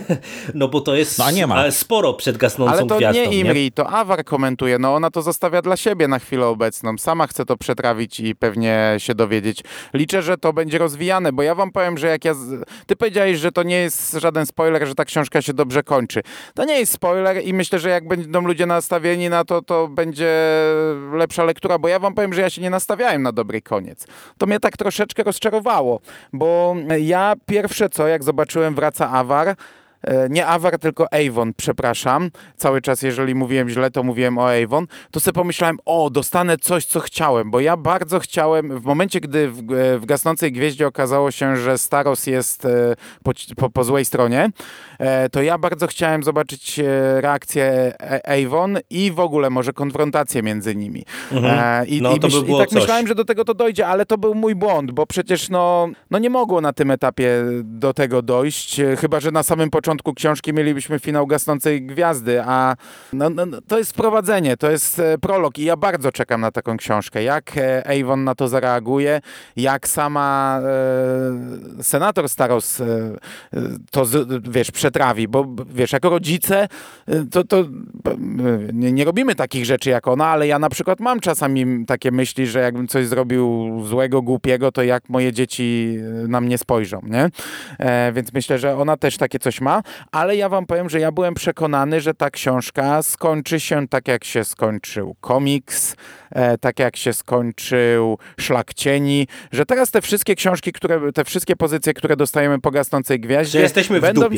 No 0.54 0.68
bo 0.68 0.80
to 0.80 0.94
jest 0.94 1.18
no, 1.18 1.30
nie 1.30 1.46
ma. 1.46 1.70
sporo 1.70 2.14
przed 2.14 2.36
gasnącą 2.36 2.72
Ale 2.72 2.86
to 2.86 2.96
gwiazdą, 2.96 3.20
nie 3.20 3.38
Imri, 3.38 3.64
nie? 3.64 3.70
to 3.70 3.88
Awar 3.88 4.24
komentuje, 4.24 4.78
no 4.78 4.94
ona 4.94 5.10
to 5.10 5.22
zostawia 5.22 5.62
dla 5.62 5.76
siebie 5.76 6.08
na 6.08 6.18
chwilę 6.18 6.46
obecną. 6.46 6.98
Sama 6.98 7.26
chce 7.26 7.44
to 7.44 7.56
przetrawić 7.56 8.20
i 8.20 8.34
pewnie 8.34 8.94
się 8.98 9.14
dowiedzieć. 9.14 9.60
Liczę, 9.94 10.22
że 10.22 10.38
to 10.38 10.52
będzie 10.52 10.78
rozwijane, 10.78 11.32
bo 11.32 11.42
ja 11.42 11.54
wam 11.54 11.70
powiem, 11.72 11.98
że 11.98 12.06
jak 12.06 12.24
ja... 12.24 12.34
Z... 12.34 12.64
Ty 12.86 12.96
powiedziałeś, 12.96 13.38
że 13.38 13.52
to 13.52 13.62
nie 13.62 13.76
jest 13.76 14.12
żaden 14.12 14.46
spoiler, 14.46 14.86
że 14.86 14.94
ta 14.94 15.04
książka 15.04 15.42
się 15.42 15.54
dobrze 15.54 15.82
kończy. 15.82 16.22
To 16.54 16.64
nie 16.64 16.78
jest 16.78 16.92
spoiler 16.92 17.44
i 17.44 17.54
myślę, 17.54 17.78
że 17.78 17.88
jak 17.88 18.08
będą 18.08 18.40
ludzie 18.40 18.66
nastawieni 18.66 19.28
na 19.30 19.44
to, 19.44 19.62
to 19.62 19.88
będzie 19.88 20.32
lepsza 21.12 21.44
lektura, 21.44 21.78
bo 21.78 21.88
ja 21.88 21.98
wam 21.98 22.14
powiem, 22.14 22.34
że 22.34 22.40
ja 22.40 22.50
się 22.50 22.62
nie 22.62 22.70
nastawiałem 22.70 23.22
na 23.22 23.32
dobry 23.32 23.62
koniec. 23.62 24.06
To 24.38 24.46
mnie 24.46 24.60
tak 24.60 24.76
troszeczkę 24.76 25.22
rozczarowało 25.22 25.45
rozczarowało, 25.46 26.00
bo 26.32 26.76
ja 27.00 27.34
pierwsze 27.46 27.88
co, 27.88 28.08
jak 28.08 28.24
zobaczyłem 28.24 28.74
Wraca 28.74 29.10
Awar, 29.10 29.56
nie 30.30 30.46
Awar, 30.46 30.78
tylko 30.78 31.06
Avon, 31.12 31.52
przepraszam. 31.56 32.30
Cały 32.56 32.82
czas, 32.82 33.02
jeżeli 33.02 33.34
mówiłem 33.34 33.68
źle, 33.68 33.90
to 33.90 34.02
mówiłem 34.02 34.38
o 34.38 34.52
Avon. 34.52 34.86
To 35.10 35.20
sobie 35.20 35.34
pomyślałem, 35.34 35.78
o, 35.84 36.10
dostanę 36.10 36.56
coś, 36.56 36.86
co 36.86 37.00
chciałem, 37.00 37.50
bo 37.50 37.60
ja 37.60 37.76
bardzo 37.76 38.18
chciałem, 38.18 38.80
w 38.80 38.84
momencie, 38.84 39.20
gdy 39.20 39.50
w, 39.50 39.58
e, 39.58 39.98
w 39.98 40.06
Gasnącej 40.06 40.52
Gwieździe 40.52 40.86
okazało 40.86 41.30
się, 41.30 41.56
że 41.56 41.78
Staros 41.78 42.26
jest 42.26 42.64
e, 42.64 42.94
po, 43.22 43.32
po, 43.56 43.70
po 43.70 43.84
złej 43.84 44.04
stronie, 44.04 44.50
to 45.32 45.42
ja 45.42 45.58
bardzo 45.58 45.86
chciałem 45.86 46.22
zobaczyć 46.22 46.80
reakcję 47.16 47.92
Avon 48.24 48.78
i 48.90 49.12
w 49.12 49.20
ogóle 49.20 49.50
może 49.50 49.72
konfrontację 49.72 50.42
między 50.42 50.76
nimi. 50.76 51.04
Mhm. 51.32 51.86
I, 51.86 52.02
no, 52.02 52.16
i, 52.16 52.20
myśl, 52.22 52.42
by 52.42 52.52
i 52.52 52.58
tak 52.58 52.68
coś. 52.68 52.80
myślałem, 52.80 53.06
że 53.06 53.14
do 53.14 53.24
tego 53.24 53.44
to 53.44 53.54
dojdzie, 53.54 53.86
ale 53.86 54.06
to 54.06 54.18
był 54.18 54.34
mój 54.34 54.54
błąd, 54.54 54.90
bo 54.90 55.06
przecież 55.06 55.48
no, 55.48 55.88
no 56.10 56.18
nie 56.18 56.30
mogło 56.30 56.60
na 56.60 56.72
tym 56.72 56.90
etapie 56.90 57.30
do 57.64 57.94
tego 57.94 58.22
dojść, 58.22 58.80
chyba, 58.98 59.20
że 59.20 59.30
na 59.30 59.42
samym 59.42 59.70
początku 59.70 59.95
początku 59.96 60.14
książki 60.14 60.52
mielibyśmy 60.52 60.98
finał 60.98 61.26
Gasnącej 61.26 61.82
Gwiazdy, 61.82 62.42
a 62.42 62.76
no, 63.12 63.30
no, 63.30 63.46
no, 63.46 63.60
to 63.68 63.78
jest 63.78 63.92
wprowadzenie, 63.92 64.56
to 64.56 64.70
jest 64.70 64.98
e, 64.98 65.18
prolog 65.18 65.58
i 65.58 65.64
ja 65.64 65.76
bardzo 65.76 66.12
czekam 66.12 66.40
na 66.40 66.50
taką 66.50 66.76
książkę. 66.76 67.22
Jak 67.22 67.56
e, 67.56 68.00
Avon 68.00 68.24
na 68.24 68.34
to 68.34 68.48
zareaguje, 68.48 69.20
jak 69.56 69.88
sama 69.88 70.60
e, 71.78 71.82
senator 71.82 72.28
Staros 72.28 72.80
e, 72.80 72.86
to, 73.90 74.04
wiesz, 74.48 74.70
przetrawi, 74.70 75.28
bo 75.28 75.46
wiesz, 75.74 75.92
jako 75.92 76.10
rodzice 76.10 76.68
e, 77.06 77.24
to, 77.30 77.44
to 77.44 77.64
nie, 78.72 78.92
nie, 78.92 79.04
robimy 79.04 79.34
takich 79.34 79.64
rzeczy 79.64 79.90
jak 79.90 80.08
ona, 80.08 80.26
ale 80.26 80.46
ja 80.46 80.58
na 80.58 80.68
przykład 80.68 81.00
mam 81.00 81.20
czasami 81.20 81.86
takie 81.86 82.10
myśli, 82.10 82.46
że 82.46 82.60
jakbym 82.60 82.88
coś 82.88 83.06
zrobił 83.06 83.70
złego, 83.84 84.22
głupiego, 84.22 84.72
to 84.72 84.82
jak 84.82 85.08
moje 85.08 85.32
dzieci 85.32 85.98
na 86.28 86.40
mnie 86.40 86.58
spojrzą, 86.58 87.00
nie? 87.04 87.30
E, 87.78 88.12
więc 88.12 88.32
myślę, 88.32 88.58
że 88.58 88.76
ona 88.76 88.96
też 88.96 89.16
takie 89.16 89.38
coś 89.38 89.60
ma 89.60 89.75
ale 90.12 90.36
ja 90.36 90.48
wam 90.48 90.66
powiem, 90.66 90.90
że 90.90 91.00
ja 91.00 91.12
byłem 91.12 91.34
przekonany, 91.34 92.00
że 92.00 92.14
ta 92.14 92.30
książka 92.30 93.02
skończy 93.02 93.60
się 93.60 93.88
tak, 93.88 94.08
jak 94.08 94.24
się 94.24 94.44
skończył 94.44 95.16
komiks, 95.20 95.96
e, 96.30 96.58
tak 96.58 96.78
jak 96.78 96.96
się 96.96 97.12
skończył 97.12 98.18
Szlak 98.40 98.74
Cieni, 98.74 99.26
że 99.52 99.66
teraz 99.66 99.90
te 99.90 100.02
wszystkie 100.02 100.34
książki, 100.34 100.72
które, 100.72 101.12
te 101.12 101.24
wszystkie 101.24 101.56
pozycje, 101.56 101.94
które 101.94 102.16
dostajemy 102.16 102.60
po 102.60 102.70
Gasnącej 102.70 103.20
Gwiaździe, 103.20 103.60
jesteśmy 103.60 104.00
będą, 104.00 104.28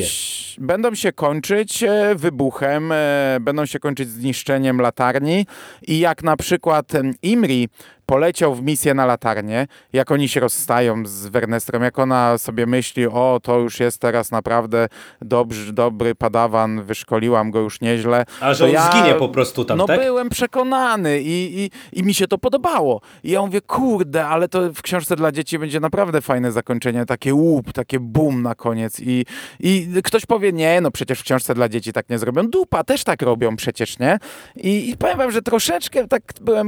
będą 0.57 0.95
się 0.95 1.11
kończyć 1.11 1.83
e, 1.83 2.15
wybuchem, 2.15 2.91
e, 2.91 3.37
będą 3.41 3.65
się 3.65 3.79
kończyć 3.79 4.09
zniszczeniem 4.09 4.81
latarni. 4.81 5.45
I 5.87 5.99
jak 5.99 6.23
na 6.23 6.37
przykład 6.37 6.91
Imri 7.21 7.69
poleciał 8.09 8.55
w 8.55 8.63
misję 8.63 8.93
na 8.93 9.05
latarnię, 9.05 9.67
jak 9.93 10.11
oni 10.11 10.29
się 10.29 10.39
rozstają 10.39 11.05
z 11.05 11.27
Wernestrem, 11.27 11.83
jak 11.83 11.99
ona 11.99 12.37
sobie 12.37 12.65
myśli, 12.65 13.07
o 13.07 13.39
to 13.43 13.59
już 13.59 13.79
jest 13.79 14.01
teraz 14.01 14.31
naprawdę 14.31 14.87
dobry, 15.21 15.57
dobry 15.73 16.15
padawan, 16.15 16.83
wyszkoliłam 16.83 17.51
go 17.51 17.59
już 17.59 17.81
nieźle. 17.81 18.25
A 18.41 18.53
że 18.53 18.65
on 18.65 18.71
ja, 18.71 18.91
zginie 18.91 19.15
po 19.15 19.29
prostu 19.29 19.65
tam, 19.65 19.77
No 19.77 19.85
tak? 19.85 19.99
byłem 19.99 20.29
przekonany 20.29 21.21
i, 21.21 21.59
i, 21.59 21.71
i 21.93 22.03
mi 22.03 22.13
się 22.13 22.27
to 22.27 22.37
podobało. 22.37 23.01
I 23.23 23.31
ja 23.31 23.41
mówię, 23.41 23.61
kurde, 23.61 24.25
ale 24.25 24.47
to 24.47 24.73
w 24.73 24.81
książce 24.81 25.15
dla 25.15 25.31
dzieci 25.31 25.59
będzie 25.59 25.79
naprawdę 25.79 26.21
fajne 26.21 26.51
zakończenie, 26.51 27.05
takie 27.05 27.33
łup, 27.33 27.73
takie 27.73 27.99
boom 27.99 28.41
na 28.41 28.55
koniec 28.55 28.99
i, 28.99 29.25
i 29.59 29.87
ktoś 30.03 30.25
powie, 30.25 30.53
nie, 30.53 30.81
no 30.81 30.91
przecież 30.91 31.19
w 31.19 31.23
książce 31.23 31.55
dla 31.55 31.69
dzieci 31.69 31.93
tak 31.93 32.09
nie 32.09 32.19
zrobią. 32.19 32.47
Dupa 32.47 32.83
też 32.83 33.03
tak 33.03 33.21
robią 33.21 33.55
przecież, 33.55 33.99
nie? 33.99 34.17
I, 34.55 34.89
i 34.89 34.97
powiem 34.97 35.17
wam, 35.17 35.31
że 35.31 35.41
troszeczkę 35.41 36.07
tak 36.07 36.21
byłem 36.41 36.67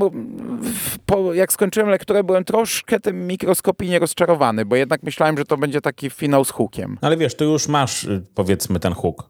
po, 1.05 1.30
jak 1.33 1.53
skończyłem 1.53 1.89
lekturę, 1.89 2.23
byłem 2.23 2.43
troszkę 2.43 2.99
tym 2.99 3.27
mikroskopijnie 3.27 3.99
rozczarowany, 3.99 4.65
bo 4.65 4.75
jednak 4.75 5.03
myślałem, 5.03 5.37
że 5.37 5.45
to 5.45 5.57
będzie 5.57 5.81
taki 5.81 6.09
finał 6.09 6.45
z 6.45 6.49
hukiem. 6.51 6.97
Ale 7.01 7.17
wiesz, 7.17 7.35
tu 7.35 7.45
już 7.45 7.67
masz 7.67 8.03
y, 8.03 8.25
powiedzmy 8.35 8.79
ten 8.79 8.93
huk. 8.93 9.29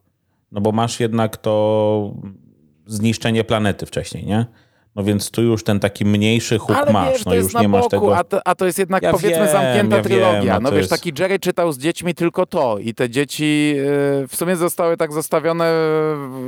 No 0.51 0.61
bo 0.61 0.71
masz 0.71 0.99
jednak 0.99 1.37
to 1.37 2.13
zniszczenie 2.85 3.43
planety 3.43 3.85
wcześniej, 3.85 4.25
nie? 4.25 4.45
No 4.95 5.03
więc 5.03 5.31
tu 5.31 5.41
już 5.41 5.63
ten 5.63 5.79
taki 5.79 6.05
mniejszy 6.05 6.57
huk 6.57 6.75
Ale 6.75 6.93
masz, 6.93 7.13
wiesz, 7.13 7.25
no 7.25 7.35
już 7.35 7.53
nie 7.53 7.69
boku, 7.69 7.69
masz 7.69 7.87
tego. 7.87 8.17
A 8.17 8.23
to, 8.23 8.47
a 8.47 8.55
to 8.55 8.65
jest 8.65 8.79
jednak 8.79 9.03
ja 9.03 9.11
powiedzmy 9.11 9.43
wiem, 9.43 9.51
zamknięta 9.51 9.97
ja 9.97 10.03
trylogia. 10.03 10.53
Wiem, 10.53 10.63
no 10.63 10.71
wiesz, 10.71 10.79
jest... 10.79 10.89
taki 10.89 11.13
Jerry 11.19 11.39
czytał 11.39 11.71
z 11.71 11.77
dziećmi 11.77 12.13
tylko 12.13 12.45
to 12.45 12.77
i 12.77 12.93
te 12.93 13.09
dzieci 13.09 13.73
yy, 13.75 14.27
w 14.27 14.35
sumie 14.35 14.55
zostały 14.55 14.97
tak 14.97 15.13
zostawione 15.13 15.65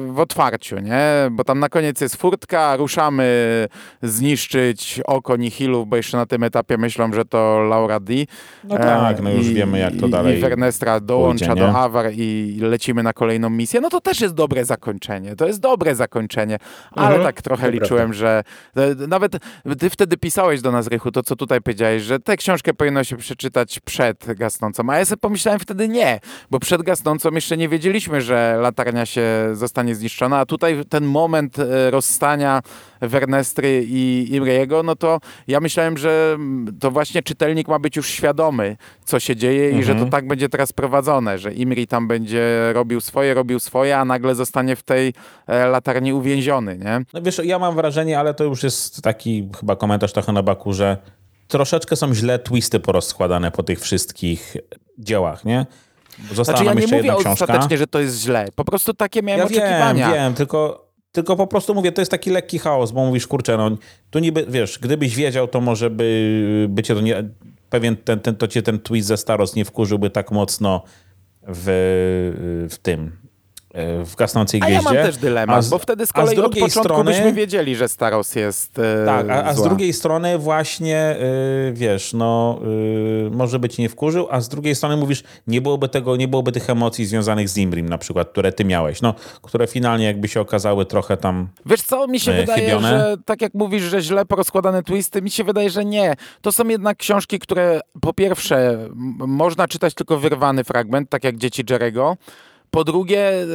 w 0.07 0.15
otwarciu, 0.17 0.79
nie? 0.79 1.03
Bo 1.31 1.43
tam 1.43 1.59
na 1.59 1.69
koniec 1.69 2.01
jest 2.01 2.15
furtka, 2.15 2.75
ruszamy 2.75 3.25
zniszczyć 4.01 5.01
oko 5.07 5.37
Nihilów, 5.37 5.87
bo 5.87 5.95
jeszcze 5.95 6.17
na 6.17 6.25
tym 6.25 6.43
etapie 6.43 6.77
myślą, 6.77 7.13
że 7.13 7.25
to 7.25 7.59
Laura 7.69 7.99
D. 7.99 8.13
No 8.63 8.77
tak, 8.77 9.21
no 9.21 9.29
już 9.29 9.47
i, 9.47 9.53
wiemy 9.53 9.79
jak 9.79 9.93
to 9.99 10.07
dalej 10.07 10.37
I 10.37 10.41
Wernestra 10.41 10.99
dołącza 10.99 11.45
pójdzie, 11.45 11.61
do 11.61 11.79
Avar 11.79 12.11
i 12.13 12.57
lecimy 12.61 13.03
na 13.03 13.13
kolejną 13.13 13.49
misję. 13.49 13.81
No 13.81 13.89
to 13.89 14.01
też 14.01 14.21
jest 14.21 14.33
dobre 14.33 14.65
zakończenie. 14.65 15.35
To 15.35 15.47
jest 15.47 15.59
dobre 15.59 15.95
zakończenie. 15.95 16.57
Ale 16.91 17.07
mhm, 17.07 17.23
tak 17.23 17.41
trochę 17.41 17.71
liczyłem, 17.71 18.13
że 18.13 18.32
nawet 19.07 19.37
ty 19.79 19.89
wtedy 19.89 20.17
pisałeś 20.17 20.61
do 20.61 20.71
nas, 20.71 20.87
Rychu, 20.87 21.11
to 21.11 21.23
co 21.23 21.35
tutaj 21.35 21.61
powiedziałeś, 21.61 22.03
że 22.03 22.19
tę 22.19 22.37
książkę 22.37 22.73
powinno 22.73 23.03
się 23.03 23.17
przeczytać 23.17 23.79
przed 23.79 24.25
gasnącą, 24.35 24.83
a 24.89 24.97
ja 24.97 25.05
sobie 25.05 25.17
pomyślałem 25.17 25.59
wtedy 25.59 25.87
nie, 25.87 26.19
bo 26.51 26.59
przed 26.59 26.81
gasnącą 26.81 27.31
jeszcze 27.31 27.57
nie 27.57 27.69
wiedzieliśmy, 27.69 28.21
że 28.21 28.57
latarnia 28.61 29.05
się 29.05 29.23
zostanie 29.53 29.95
zniszczona, 29.95 30.39
a 30.39 30.45
tutaj 30.45 30.85
ten 30.89 31.05
moment 31.05 31.59
e, 31.59 31.91
rozstania 31.91 32.61
Wernestry 33.01 33.85
i 33.87 34.27
Imrejego, 34.35 34.83
no 34.83 34.95
to 34.95 35.19
ja 35.47 35.59
myślałem, 35.59 35.97
że 35.97 36.37
to 36.79 36.91
właśnie 36.91 37.23
czytelnik 37.23 37.67
ma 37.67 37.79
być 37.79 37.95
już 37.95 38.09
świadomy, 38.09 38.77
co 39.05 39.19
się 39.19 39.35
dzieje 39.35 39.63
mhm. 39.63 39.81
i 39.81 39.83
że 39.83 39.91
to 39.91 39.93
mhm. 39.93 40.11
tak 40.11 40.27
będzie 40.27 40.49
teraz 40.49 40.73
prowadzone, 40.73 41.37
że 41.37 41.53
Imri 41.53 41.87
tam 41.87 42.07
będzie 42.07 42.73
robił 42.73 43.01
swoje, 43.01 43.33
robił 43.33 43.59
swoje, 43.59 43.97
a 43.97 44.05
nagle 44.05 44.35
zostanie 44.35 44.75
w 44.75 44.83
tej 44.83 45.13
e, 45.47 45.67
latarni 45.67 46.13
uwięziony, 46.13 46.77
nie? 46.77 47.01
No 47.13 47.21
wiesz, 47.21 47.41
ja 47.43 47.59
mam 47.59 47.75
wrażenie, 47.75 48.19
ale 48.23 48.33
to 48.33 48.43
już 48.43 48.63
jest 48.63 49.01
taki 49.01 49.49
chyba 49.59 49.75
komentarz 49.75 50.13
trochę 50.13 50.31
na 50.31 50.43
baku, 50.43 50.73
że 50.73 50.97
troszeczkę 51.47 51.95
są 51.95 52.13
źle 52.13 52.39
twisty 52.39 52.79
porozkładane 52.79 53.51
po 53.51 53.63
tych 53.63 53.79
wszystkich 53.79 54.57
dziełach, 54.97 55.45
nie? 55.45 55.65
Została 56.33 56.57
znaczy 56.57 56.79
ja 56.79 56.87
nie 56.87 56.97
mówię 56.97 57.15
ostatecznie, 57.15 57.77
że 57.77 57.87
to 57.87 57.99
jest 57.99 58.21
źle. 58.21 58.47
Po 58.55 58.65
prostu 58.65 58.93
takie 58.93 59.21
miałem 59.21 59.39
ja 59.39 59.45
oczekiwania. 59.45 60.07
Wiem, 60.07 60.15
wiem, 60.15 60.33
tylko 60.33 60.83
tylko 61.11 61.35
po 61.35 61.47
prostu 61.47 61.75
mówię, 61.75 61.91
to 61.91 62.01
jest 62.01 62.11
taki 62.11 62.29
lekki 62.29 62.59
chaos, 62.59 62.91
bo 62.91 63.05
mówisz, 63.05 63.27
kurczę, 63.27 63.57
no 63.57 63.71
tu 64.09 64.19
niby, 64.19 64.45
wiesz, 64.49 64.79
gdybyś 64.79 65.15
wiedział, 65.15 65.47
to 65.47 65.61
może 65.61 65.89
by, 65.89 66.67
by 66.69 66.83
cię 66.83 66.95
to 66.95 67.01
nie, 67.01 67.23
pewien 67.69 67.97
ten, 67.97 68.19
ten, 68.19 68.35
to 68.35 68.47
cię 68.47 68.61
ten 68.61 68.79
twist 68.79 69.07
ze 69.07 69.17
Staros 69.17 69.55
nie 69.55 69.65
wkurzyłby 69.65 70.09
tak 70.09 70.31
mocno, 70.31 70.83
w, 71.47 71.65
w 72.69 72.77
tym, 72.77 73.17
w 74.05 74.15
gasnącej 74.15 74.59
gwieździe. 74.59 74.89
A 74.89 74.93
ja 74.93 75.01
mam 75.01 75.05
też 75.05 75.17
dylemat, 75.17 75.65
z, 75.65 75.69
bo 75.69 75.79
wtedy 75.79 76.05
z 76.05 76.13
kolei 76.13 76.35
z 76.35 76.39
od 76.39 76.53
początku 76.53 76.79
strony, 76.79 77.11
byśmy 77.11 77.33
wiedzieli, 77.33 77.75
że 77.75 77.87
Staros 77.87 78.35
jest 78.35 78.79
e, 78.79 79.05
Tak, 79.05 79.29
a, 79.29 79.43
a 79.43 79.53
z 79.53 79.63
drugiej 79.63 79.93
strony 79.93 80.37
właśnie, 80.37 80.97
e, 80.97 81.17
wiesz, 81.73 82.13
no 82.13 82.59
może 83.31 83.59
być 83.59 83.77
nie 83.77 83.89
wkurzył, 83.89 84.27
a 84.31 84.41
z 84.41 84.49
drugiej 84.49 84.75
strony 84.75 84.97
mówisz, 84.97 85.23
nie 85.47 85.61
byłoby 85.61 85.89
tego, 85.89 86.15
nie 86.15 86.27
byłoby 86.27 86.51
tych 86.51 86.69
emocji 86.69 87.05
związanych 87.05 87.49
z 87.49 87.57
Imrim 87.57 87.89
na 87.89 87.97
przykład, 87.97 88.29
które 88.29 88.51
ty 88.51 88.65
miałeś, 88.65 89.01
no, 89.01 89.13
które 89.41 89.67
finalnie 89.67 90.05
jakby 90.05 90.27
się 90.27 90.41
okazały 90.41 90.85
trochę 90.85 91.17
tam 91.17 91.47
Wiesz 91.65 91.81
co, 91.81 92.07
mi 92.07 92.19
się 92.19 92.33
wydaje, 92.33 92.65
chybione. 92.65 92.89
że 92.89 93.17
tak 93.25 93.41
jak 93.41 93.53
mówisz, 93.53 93.83
że 93.83 94.01
źle 94.01 94.25
porozkładane 94.25 94.83
twisty, 94.83 95.21
mi 95.21 95.31
się 95.31 95.43
wydaje, 95.43 95.69
że 95.69 95.85
nie. 95.85 96.15
To 96.41 96.51
są 96.51 96.67
jednak 96.67 96.97
książki, 96.97 97.39
które 97.39 97.79
po 98.01 98.13
pierwsze 98.13 98.89
można 99.27 99.67
czytać 99.67 99.93
tylko 99.93 100.17
wyrwany 100.17 100.63
fragment, 100.63 101.09
tak 101.09 101.23
jak 101.23 101.37
Dzieci 101.37 101.63
Jerego, 101.69 102.17
po 102.73 102.83
drugie, 102.83 103.19
e, 103.19 103.41
e, 103.41 103.45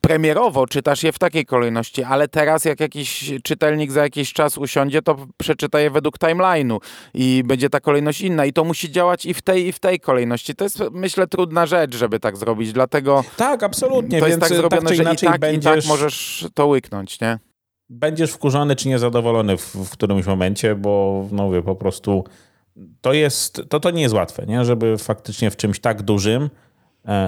premierowo 0.00 0.66
czytasz 0.66 1.02
je 1.02 1.12
w 1.12 1.18
takiej 1.18 1.46
kolejności, 1.46 2.02
ale 2.02 2.28
teraz 2.28 2.64
jak 2.64 2.80
jakiś 2.80 3.32
czytelnik 3.42 3.92
za 3.92 4.02
jakiś 4.02 4.32
czas 4.32 4.58
usiądzie, 4.58 5.02
to 5.02 5.16
przeczyta 5.36 5.80
je 5.80 5.90
według 5.90 6.18
timeline'u 6.18 6.78
i 7.14 7.42
będzie 7.46 7.70
ta 7.70 7.80
kolejność 7.80 8.20
inna 8.20 8.46
i 8.46 8.52
to 8.52 8.64
musi 8.64 8.92
działać 8.92 9.26
i 9.26 9.34
w 9.34 9.42
tej, 9.42 9.66
i 9.66 9.72
w 9.72 9.78
tej 9.78 10.00
kolejności. 10.00 10.54
To 10.54 10.64
jest, 10.64 10.82
myślę, 10.92 11.26
trudna 11.26 11.66
rzecz, 11.66 11.96
żeby 11.96 12.20
tak 12.20 12.36
zrobić, 12.36 12.72
dlatego... 12.72 13.24
Tak, 13.36 13.62
absolutnie. 13.62 14.20
To 14.20 14.26
jest 14.26 14.40
tak 14.40 14.48
zrobione, 14.48 14.86
tak 14.86 14.96
że 14.96 15.02
i 15.02 15.16
tak, 15.16 15.40
będziesz... 15.40 15.84
i 15.84 15.88
tak 15.88 15.88
możesz 15.88 16.46
to 16.54 16.66
łyknąć, 16.66 17.20
nie? 17.20 17.38
Będziesz 17.88 18.32
wkurzony 18.32 18.76
czy 18.76 18.88
niezadowolony 18.88 19.56
w, 19.56 19.74
w 19.74 19.90
którymś 19.90 20.26
momencie, 20.26 20.74
bo 20.74 21.24
no 21.32 21.50
wie, 21.50 21.62
po 21.62 21.76
prostu 21.76 22.24
to 23.00 23.12
jest, 23.12 23.62
to, 23.68 23.80
to 23.80 23.90
nie 23.90 24.02
jest 24.02 24.14
łatwe, 24.14 24.46
nie? 24.46 24.64
żeby 24.64 24.98
faktycznie 24.98 25.50
w 25.50 25.56
czymś 25.56 25.80
tak 25.80 26.02
dużym 26.02 26.50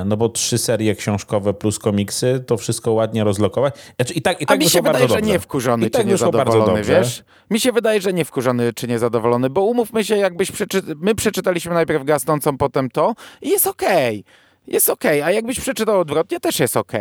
no 0.04 0.16
bo 0.16 0.28
trzy 0.28 0.58
serie 0.58 0.94
książkowe 0.94 1.54
plus 1.54 1.78
komiksy, 1.78 2.44
to 2.46 2.56
wszystko 2.56 2.92
ładnie 2.92 3.24
rozlokować. 3.24 3.74
Znaczy, 3.96 4.14
I 4.14 4.22
tak, 4.22 4.42
i 4.42 4.46
tak 4.46 4.56
A 4.56 4.60
mi 4.60 4.70
się 4.70 4.82
wydaje, 4.82 5.08
że 5.08 5.22
nie 5.22 5.38
wkurzony 5.38 5.86
I 5.86 5.90
czy 5.90 5.98
tak 5.98 6.06
niezadowolony, 6.06 6.82
wiesz? 6.82 7.24
Mi 7.50 7.60
się 7.60 7.72
wydaje, 7.72 8.00
że 8.00 8.12
nie 8.12 8.24
wkurzony 8.24 8.72
czy 8.72 8.88
niezadowolony, 8.88 9.50
bo 9.50 9.62
umówmy 9.62 10.04
się, 10.04 10.16
jakbyś 10.16 10.52
przeczy... 10.52 10.82
my 10.96 11.14
przeczytaliśmy 11.14 11.74
najpierw 11.74 12.04
Gasnącą, 12.04 12.58
potem 12.58 12.90
to 12.90 13.14
i 13.42 13.48
jest 13.48 13.66
okej. 13.66 14.20
Okay 14.20 14.46
jest 14.66 14.90
ok, 14.90 15.04
a 15.04 15.30
jakbyś 15.30 15.60
przeczytał 15.60 16.00
odwrotnie, 16.00 16.40
też 16.40 16.60
jest 16.60 16.76
ok. 16.76 16.92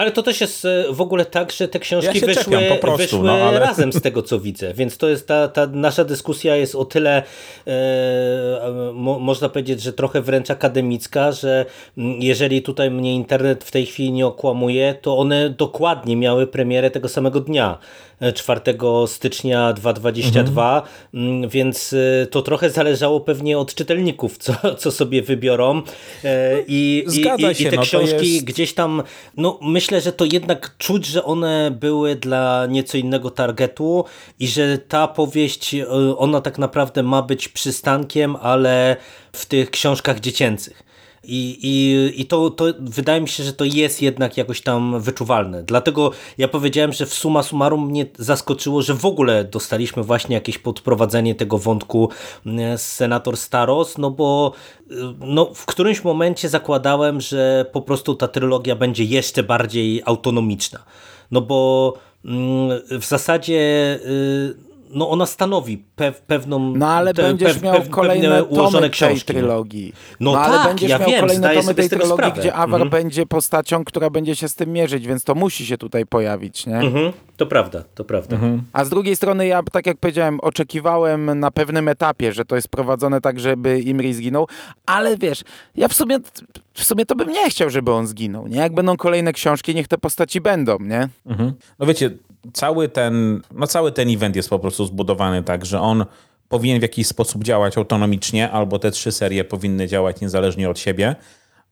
Ale 0.00 0.10
to 0.10 0.22
też 0.22 0.40
jest 0.40 0.64
e, 0.64 0.84
w 0.90 1.00
ogóle 1.00 1.24
tak, 1.24 1.52
że 1.52 1.68
te 1.68 1.78
książki 1.78 2.20
ja 2.20 2.26
wyszły, 2.26 2.78
prostu, 2.80 2.96
wyszły 2.96 3.18
no, 3.22 3.32
ale... 3.32 3.58
razem 3.58 3.92
z 3.92 4.00
tego, 4.00 4.22
co 4.22 4.40
widzę. 4.40 4.74
Więc 4.74 4.96
to 4.98 5.08
jest 5.08 5.26
ta, 5.26 5.48
ta 5.48 5.66
nasza 5.66 6.04
dyskusja 6.04 6.56
jest 6.56 6.74
o 6.74 6.84
tyle, 6.84 7.22
e, 7.66 7.72
mo, 8.94 9.18
można 9.18 9.48
powiedzieć, 9.48 9.82
że 9.82 9.92
trochę 9.92 10.22
wręcz 10.22 10.50
akademicka, 10.50 11.32
że 11.32 11.66
jeżeli 12.18 12.62
tutaj 12.62 12.90
mnie 12.90 13.14
internet 13.14 13.64
w 13.64 13.70
tej 13.70 13.86
chwili 13.86 14.12
nie 14.12 14.26
okłamuje, 14.26 14.94
to 15.02 15.18
one 15.18 15.50
dokładnie 15.50 16.16
miały 16.16 16.46
premierę 16.46 16.90
tego 16.90 17.08
samego 17.08 17.40
dnia. 17.40 17.78
4 18.34 18.60
stycznia 19.06 19.72
2022, 19.72 20.82
mhm. 21.14 21.48
Więc 21.48 21.92
y, 21.92 22.28
to 22.30 22.42
trochę 22.42 22.70
zależało 22.70 23.20
pewnie 23.20 23.58
od 23.58 23.74
czytelników, 23.74 24.38
co, 24.38 24.74
co 24.78 24.90
sobie 24.90 25.22
wybiorą 25.22 25.82
e, 26.24 26.62
i, 26.66 27.04
i 27.58 27.64
te 27.70 27.76
no, 27.76 27.82
książki 27.82 28.34
jest... 28.34 28.44
gdzieś 28.44 28.74
tam, 28.74 29.02
no 29.36 29.58
myślę, 29.62 29.89
że 29.98 30.12
to 30.12 30.24
jednak 30.32 30.76
czuć, 30.78 31.06
że 31.06 31.24
one 31.24 31.70
były 31.70 32.16
dla 32.16 32.66
nieco 32.66 32.98
innego 32.98 33.30
targetu 33.30 34.04
i 34.38 34.48
że 34.48 34.78
ta 34.78 35.08
powieść, 35.08 35.74
y, 35.74 35.88
ona 36.16 36.40
tak 36.40 36.58
naprawdę 36.58 37.02
ma 37.02 37.22
być 37.22 37.48
przystankiem, 37.48 38.36
ale 38.36 38.96
w 39.32 39.46
tych 39.46 39.70
książkach 39.70 40.20
dziecięcych. 40.20 40.89
I, 41.24 41.58
i, 41.62 42.20
i 42.20 42.26
to, 42.26 42.50
to 42.50 42.64
wydaje 42.80 43.20
mi 43.20 43.28
się, 43.28 43.42
że 43.44 43.52
to 43.52 43.64
jest 43.64 44.02
jednak 44.02 44.36
jakoś 44.36 44.60
tam 44.60 45.00
wyczuwalne. 45.00 45.62
Dlatego 45.62 46.10
ja 46.38 46.48
powiedziałem, 46.48 46.92
że 46.92 47.06
w 47.06 47.14
suma 47.14 47.42
summarum 47.42 47.86
mnie 47.86 48.06
zaskoczyło, 48.18 48.82
że 48.82 48.94
w 48.94 49.04
ogóle 49.04 49.44
dostaliśmy 49.44 50.02
właśnie 50.02 50.34
jakieś 50.34 50.58
podprowadzenie 50.58 51.34
tego 51.34 51.58
wątku 51.58 52.10
mm, 52.46 52.78
z 52.78 52.82
senator 52.82 53.36
Staros, 53.36 53.98
no 53.98 54.10
bo 54.10 54.52
y, 54.90 54.94
no, 55.20 55.50
w 55.54 55.66
którymś 55.66 56.04
momencie 56.04 56.48
zakładałem, 56.48 57.20
że 57.20 57.66
po 57.72 57.82
prostu 57.82 58.14
ta 58.14 58.28
trylogia 58.28 58.76
będzie 58.76 59.04
jeszcze 59.04 59.42
bardziej 59.42 60.02
autonomiczna. 60.04 60.84
No 61.30 61.40
bo 61.40 61.94
mm, 62.24 62.80
w 63.00 63.04
zasadzie 63.04 63.58
y, 64.06 64.69
no 64.94 65.10
ona 65.10 65.26
stanowi 65.26 65.78
pew, 65.96 66.20
pewną... 66.20 66.72
No 66.76 66.88
ale 66.88 67.14
te, 67.14 67.22
będziesz 67.22 67.52
pew, 67.52 67.62
miał 67.62 67.74
pew, 67.74 67.90
kolejne 67.90 68.44
tomy 68.44 68.90
tej 68.90 69.20
trylogii. 69.20 69.92
No, 70.20 70.32
no 70.32 70.38
tak, 70.38 70.48
ale 70.48 70.68
będziesz 70.68 70.90
ja 70.90 70.98
miał 70.98 71.10
wiem, 71.10 71.20
kolejne 71.20 71.54
tomy 71.54 71.74
tej 71.74 71.88
trylogii, 71.88 72.14
sprawę. 72.14 72.40
gdzie 72.40 72.54
Avar 72.54 72.82
mhm. 72.82 72.90
będzie 72.90 73.26
postacią, 73.26 73.84
która 73.84 74.10
będzie 74.10 74.36
się 74.36 74.48
z 74.48 74.54
tym 74.54 74.72
mierzyć, 74.72 75.06
więc 75.06 75.24
to 75.24 75.34
musi 75.34 75.66
się 75.66 75.78
tutaj 75.78 76.06
pojawić, 76.06 76.66
nie? 76.66 76.78
Mhm. 76.78 77.12
To 77.36 77.46
prawda, 77.46 77.84
to 77.94 78.04
prawda. 78.04 78.36
Mhm. 78.36 78.62
A 78.72 78.84
z 78.84 78.88
drugiej 78.88 79.16
strony 79.16 79.46
ja, 79.46 79.62
tak 79.72 79.86
jak 79.86 79.98
powiedziałem, 79.98 80.40
oczekiwałem 80.40 81.38
na 81.40 81.50
pewnym 81.50 81.88
etapie, 81.88 82.32
że 82.32 82.44
to 82.44 82.56
jest 82.56 82.68
prowadzone 82.68 83.20
tak, 83.20 83.40
żeby 83.40 83.80
Imri 83.80 84.14
zginął, 84.14 84.48
ale 84.86 85.16
wiesz, 85.16 85.42
ja 85.76 85.88
w 85.88 85.94
sumie, 85.94 86.18
w 86.74 86.84
sumie 86.84 87.06
to 87.06 87.14
bym 87.14 87.28
nie 87.28 87.50
chciał, 87.50 87.70
żeby 87.70 87.92
on 87.92 88.06
zginął, 88.06 88.46
nie? 88.46 88.56
Jak 88.56 88.74
będą 88.74 88.96
kolejne 88.96 89.32
książki, 89.32 89.74
niech 89.74 89.88
te 89.88 89.98
postaci 89.98 90.40
będą, 90.40 90.78
nie? 90.80 91.08
Mhm. 91.26 91.52
No 91.78 91.86
wiecie, 91.86 92.10
cały 92.52 92.88
ten, 92.88 93.42
no 93.54 93.66
cały 93.66 93.92
ten 93.92 94.10
event 94.10 94.36
jest 94.36 94.50
po 94.50 94.58
prostu 94.58 94.84
zbudowany 94.84 95.42
tak, 95.42 95.66
że 95.66 95.80
on 95.80 96.04
powinien 96.48 96.78
w 96.78 96.82
jakiś 96.82 97.06
sposób 97.06 97.44
działać 97.44 97.78
autonomicznie, 97.78 98.50
albo 98.50 98.78
te 98.78 98.90
trzy 98.90 99.12
serie 99.12 99.44
powinny 99.44 99.88
działać 99.88 100.20
niezależnie 100.20 100.70
od 100.70 100.78
siebie, 100.78 101.16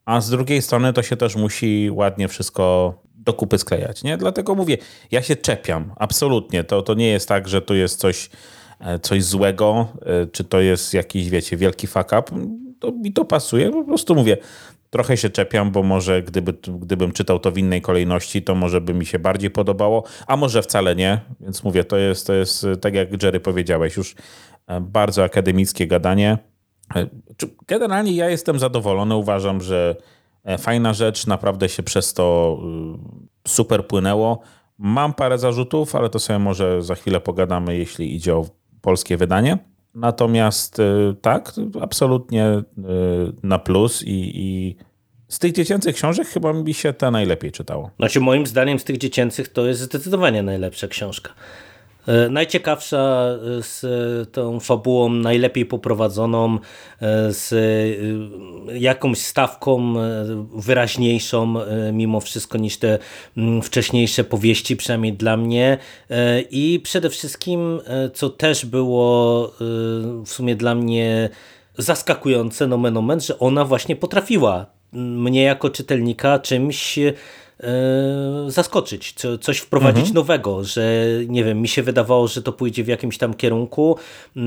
a 0.04 0.20
z 0.20 0.30
drugiej 0.30 0.62
strony 0.62 0.92
to 0.92 1.02
się 1.02 1.16
też 1.16 1.36
musi 1.36 1.90
ładnie 1.92 2.28
wszystko 2.28 2.94
do 3.14 3.32
kupy 3.32 3.58
sklejać, 3.58 4.02
nie? 4.02 4.16
Dlatego 4.16 4.54
mówię, 4.54 4.78
ja 5.10 5.22
się 5.22 5.36
czepiam, 5.36 5.92
absolutnie. 5.96 6.64
To, 6.64 6.82
to 6.82 6.94
nie 6.94 7.08
jest 7.08 7.28
tak, 7.28 7.48
że 7.48 7.62
tu 7.62 7.74
jest 7.74 8.00
coś, 8.00 8.30
e, 8.80 8.98
coś 8.98 9.24
złego, 9.24 9.88
e, 10.02 10.26
czy 10.26 10.44
to 10.44 10.60
jest 10.60 10.94
jakiś, 10.94 11.30
wiecie, 11.30 11.56
wielki 11.56 11.86
fuck 11.86 12.06
up. 12.06 12.22
To 12.80 12.92
mi 12.92 13.12
to 13.12 13.24
pasuje, 13.24 13.70
po 13.70 13.84
prostu 13.84 14.14
mówię, 14.14 14.36
Trochę 14.90 15.16
się 15.16 15.30
czepiam, 15.30 15.70
bo 15.70 15.82
może 15.82 16.22
gdyby, 16.22 16.52
gdybym 16.80 17.12
czytał 17.12 17.38
to 17.38 17.50
w 17.50 17.58
innej 17.58 17.82
kolejności, 17.82 18.42
to 18.42 18.54
może 18.54 18.80
by 18.80 18.94
mi 18.94 19.06
się 19.06 19.18
bardziej 19.18 19.50
podobało, 19.50 20.04
a 20.26 20.36
może 20.36 20.62
wcale 20.62 20.96
nie. 20.96 21.20
Więc 21.40 21.64
mówię, 21.64 21.84
to 21.84 21.96
jest, 21.96 22.26
to 22.26 22.34
jest 22.34 22.66
tak 22.80 22.94
jak 22.94 23.22
Jerry 23.22 23.40
powiedziałeś, 23.40 23.96
już 23.96 24.14
e, 24.66 24.80
bardzo 24.80 25.24
akademickie 25.24 25.86
gadanie. 25.86 26.38
E, 26.96 27.06
generalnie 27.66 28.12
ja 28.12 28.30
jestem 28.30 28.58
zadowolony. 28.58 29.14
Uważam, 29.14 29.60
że 29.60 29.96
e, 30.44 30.58
fajna 30.58 30.94
rzecz, 30.94 31.26
naprawdę 31.26 31.68
się 31.68 31.82
przez 31.82 32.14
to 32.14 32.58
super 33.48 33.86
płynęło. 33.86 34.40
Mam 34.78 35.14
parę 35.14 35.38
zarzutów, 35.38 35.94
ale 35.94 36.10
to 36.10 36.18
sobie 36.18 36.38
może 36.38 36.82
za 36.82 36.94
chwilę 36.94 37.20
pogadamy, 37.20 37.76
jeśli 37.76 38.14
idzie 38.14 38.36
o 38.36 38.46
polskie 38.80 39.16
wydanie. 39.16 39.58
Natomiast 39.98 40.78
y, 40.78 40.82
tak, 41.20 41.52
absolutnie 41.80 42.46
y, 42.46 42.62
na 43.42 43.58
plus 43.58 44.02
i, 44.02 44.30
i 44.34 44.76
z 45.28 45.38
tych 45.38 45.52
dziecięcych 45.52 45.96
książek 45.96 46.28
chyba 46.28 46.52
mi 46.52 46.74
się 46.74 46.92
te 46.92 47.10
najlepiej 47.10 47.52
czytało. 47.52 47.90
Znaczy 47.98 48.20
moim 48.20 48.46
zdaniem 48.46 48.78
z 48.78 48.84
tych 48.84 48.98
dziecięcych 48.98 49.48
to 49.48 49.66
jest 49.66 49.80
zdecydowanie 49.80 50.42
najlepsza 50.42 50.88
książka. 50.88 51.34
E, 52.06 52.28
najciekawsza 52.28 53.28
e, 53.58 53.62
z 53.62 53.82
tą 54.32 54.60
fabułą, 54.60 55.08
najlepiej 55.08 55.66
poprowadzoną, 55.66 56.58
e, 57.00 57.32
z 57.32 57.54
jakąś 58.74 59.18
stawką 59.18 59.94
wyraźniejszą 60.54 61.54
mimo 61.92 62.20
wszystko 62.20 62.58
niż 62.58 62.76
te 62.76 62.98
mm, 63.36 63.62
wcześniejsze 63.62 64.24
powieści, 64.24 64.76
przynajmniej 64.76 65.12
dla 65.12 65.36
mnie. 65.36 65.78
I 66.50 66.80
przede 66.84 67.10
wszystkim, 67.10 67.80
co 68.14 68.30
też 68.30 68.66
było 68.66 69.52
w 70.24 70.28
sumie 70.28 70.56
dla 70.56 70.74
mnie 70.74 71.28
zaskakujące, 71.78 72.66
nomen 72.66 72.96
omen, 72.96 73.20
że 73.20 73.38
ona 73.38 73.64
właśnie 73.64 73.96
potrafiła 73.96 74.66
mnie 74.92 75.42
jako 75.42 75.70
czytelnika 75.70 76.38
czymś 76.38 76.98
E, 76.98 77.12
zaskoczyć, 78.48 79.12
co, 79.12 79.38
coś 79.38 79.58
wprowadzić 79.58 79.98
mhm. 79.98 80.14
nowego, 80.14 80.64
że 80.64 81.04
nie 81.26 81.44
wiem, 81.44 81.60
mi 81.60 81.68
się 81.68 81.82
wydawało, 81.82 82.28
że 82.28 82.42
to 82.42 82.52
pójdzie 82.52 82.84
w 82.84 82.88
jakimś 82.88 83.18
tam 83.18 83.34
kierunku, 83.34 83.98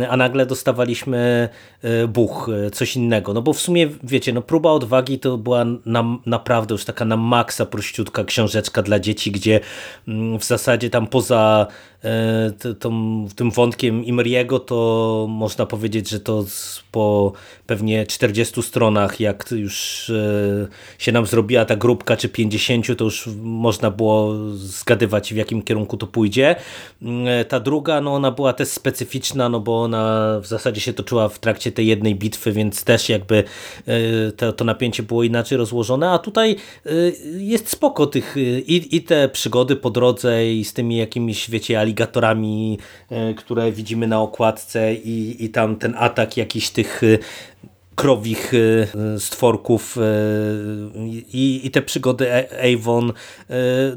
a 0.10 0.17
nagle 0.17 0.45
dostawaliśmy 0.45 1.50
e, 1.82 2.08
buch, 2.08 2.50
e, 2.67 2.71
coś 2.71 2.95
innego. 2.95 3.34
No 3.34 3.41
bo 3.41 3.54
w 3.54 3.60
sumie, 3.60 3.89
wiecie, 4.04 4.34
no 4.34 4.41
próba 4.41 4.71
odwagi 4.71 5.19
to 5.19 5.38
była 5.38 5.65
na, 5.86 6.04
naprawdę 6.26 6.74
już 6.74 6.86
taka 6.86 7.06
na 7.06 7.17
maksa 7.17 7.65
prościutka 7.65 8.24
książeczka 8.24 8.82
dla 8.82 9.00
dzieci, 9.00 9.32
gdzie 9.32 9.60
mm, 10.08 10.39
w 10.39 10.43
zasadzie 10.43 10.89
tam 10.89 11.08
poza 11.08 11.67
tą, 12.80 13.28
tym 13.36 13.52
wątkiem 13.52 14.06
Imriego 14.06 14.60
to 14.60 15.26
można 15.30 15.66
powiedzieć, 15.66 16.10
że 16.10 16.20
to 16.20 16.46
po 16.92 17.34
pewnie 17.68 18.06
40 18.06 18.64
stronach, 18.64 19.20
jak 19.20 19.52
już 19.52 20.12
się 20.98 21.12
nam 21.12 21.26
zrobiła 21.26 21.66
ta 21.66 21.76
grupka, 21.76 22.18
czy 22.18 22.30
50, 22.30 22.98
to 22.98 23.04
już 23.04 23.30
można 23.42 23.92
było 23.92 24.36
zgadywać 24.54 25.34
w 25.34 25.38
jakim 25.38 25.62
kierunku 25.62 25.98
to 25.98 26.08
pójdzie. 26.08 26.56
Mm, 27.02 27.46
ta 27.46 27.60
druga, 27.60 28.02
no 28.02 28.14
ona 28.14 28.32
była 28.32 28.54
też 28.54 28.68
specyficzna, 28.68 29.50
no 29.50 29.60
bo 29.60 29.84
ona 29.84 30.38
w 30.44 30.48
zasadzie 30.48 30.82
się 30.82 30.94
toczyła 30.94 31.30
w 31.30 31.40
trakcie 31.40 31.72
tej 31.72 31.88
jednej 31.88 32.16
bitwy, 32.16 32.52
więc 32.52 32.84
też 32.84 33.10
jakby 33.10 33.44
to, 34.38 34.54
to 34.54 34.66
napięcie 34.66 35.04
było 35.04 35.24
inaczej 35.24 35.58
rozłożone, 35.58 36.10
a 36.10 36.20
tutaj 36.20 36.56
jest 37.38 37.70
spoko 37.70 38.06
tych 38.06 38.36
i, 38.68 38.96
i 38.96 39.02
te 39.02 39.30
przygody 39.30 39.76
po 39.76 39.90
drodze 39.90 40.52
i 40.54 40.66
z 40.66 40.74
tymi 40.74 40.98
jakimiś, 40.98 41.50
wiecie, 41.50 41.80
aligatorami, 41.91 42.80
które 43.38 43.71
widzimy 43.71 44.08
na 44.08 44.21
okładce 44.21 44.93
i, 44.93 45.45
i 45.45 45.49
tam 45.49 45.75
ten 45.75 45.95
atak 45.97 46.38
jakiś 46.38 46.69
tych 46.69 47.01
krowich 47.95 48.54
y, 48.54 48.88
stworków 49.19 49.97
i, 51.34 51.62
i 51.63 51.71
te 51.71 51.82
przygody 51.82 52.27
Avon. 52.60 53.13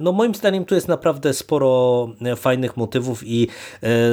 No 0.00 0.12
moim 0.12 0.34
zdaniem 0.34 0.64
tu 0.64 0.74
jest 0.74 0.88
naprawdę 0.88 1.32
sporo 1.32 2.08
fajnych 2.36 2.76
motywów 2.76 3.22
i 3.26 3.48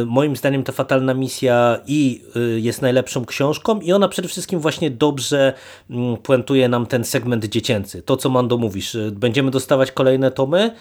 moim 0.05 0.35
zdaniem 0.35 0.63
ta 0.63 0.71
fatalna 0.71 1.13
misja 1.13 1.79
i 1.87 2.21
jest 2.57 2.81
najlepszą 2.81 3.25
książką 3.25 3.79
i 3.79 3.91
ona 3.91 4.07
przede 4.07 4.27
wszystkim 4.27 4.59
właśnie 4.59 4.91
dobrze 4.91 5.53
mm, 5.89 6.17
puentuje 6.17 6.69
nam 6.69 6.85
ten 6.85 7.03
segment 7.03 7.45
dziecięcy. 7.45 8.01
To 8.01 8.17
co 8.17 8.29
Mando 8.29 8.57
mówisz, 8.57 8.97
będziemy 9.11 9.51
dostawać 9.51 9.91
kolejne 9.91 10.31
tomy 10.31 10.71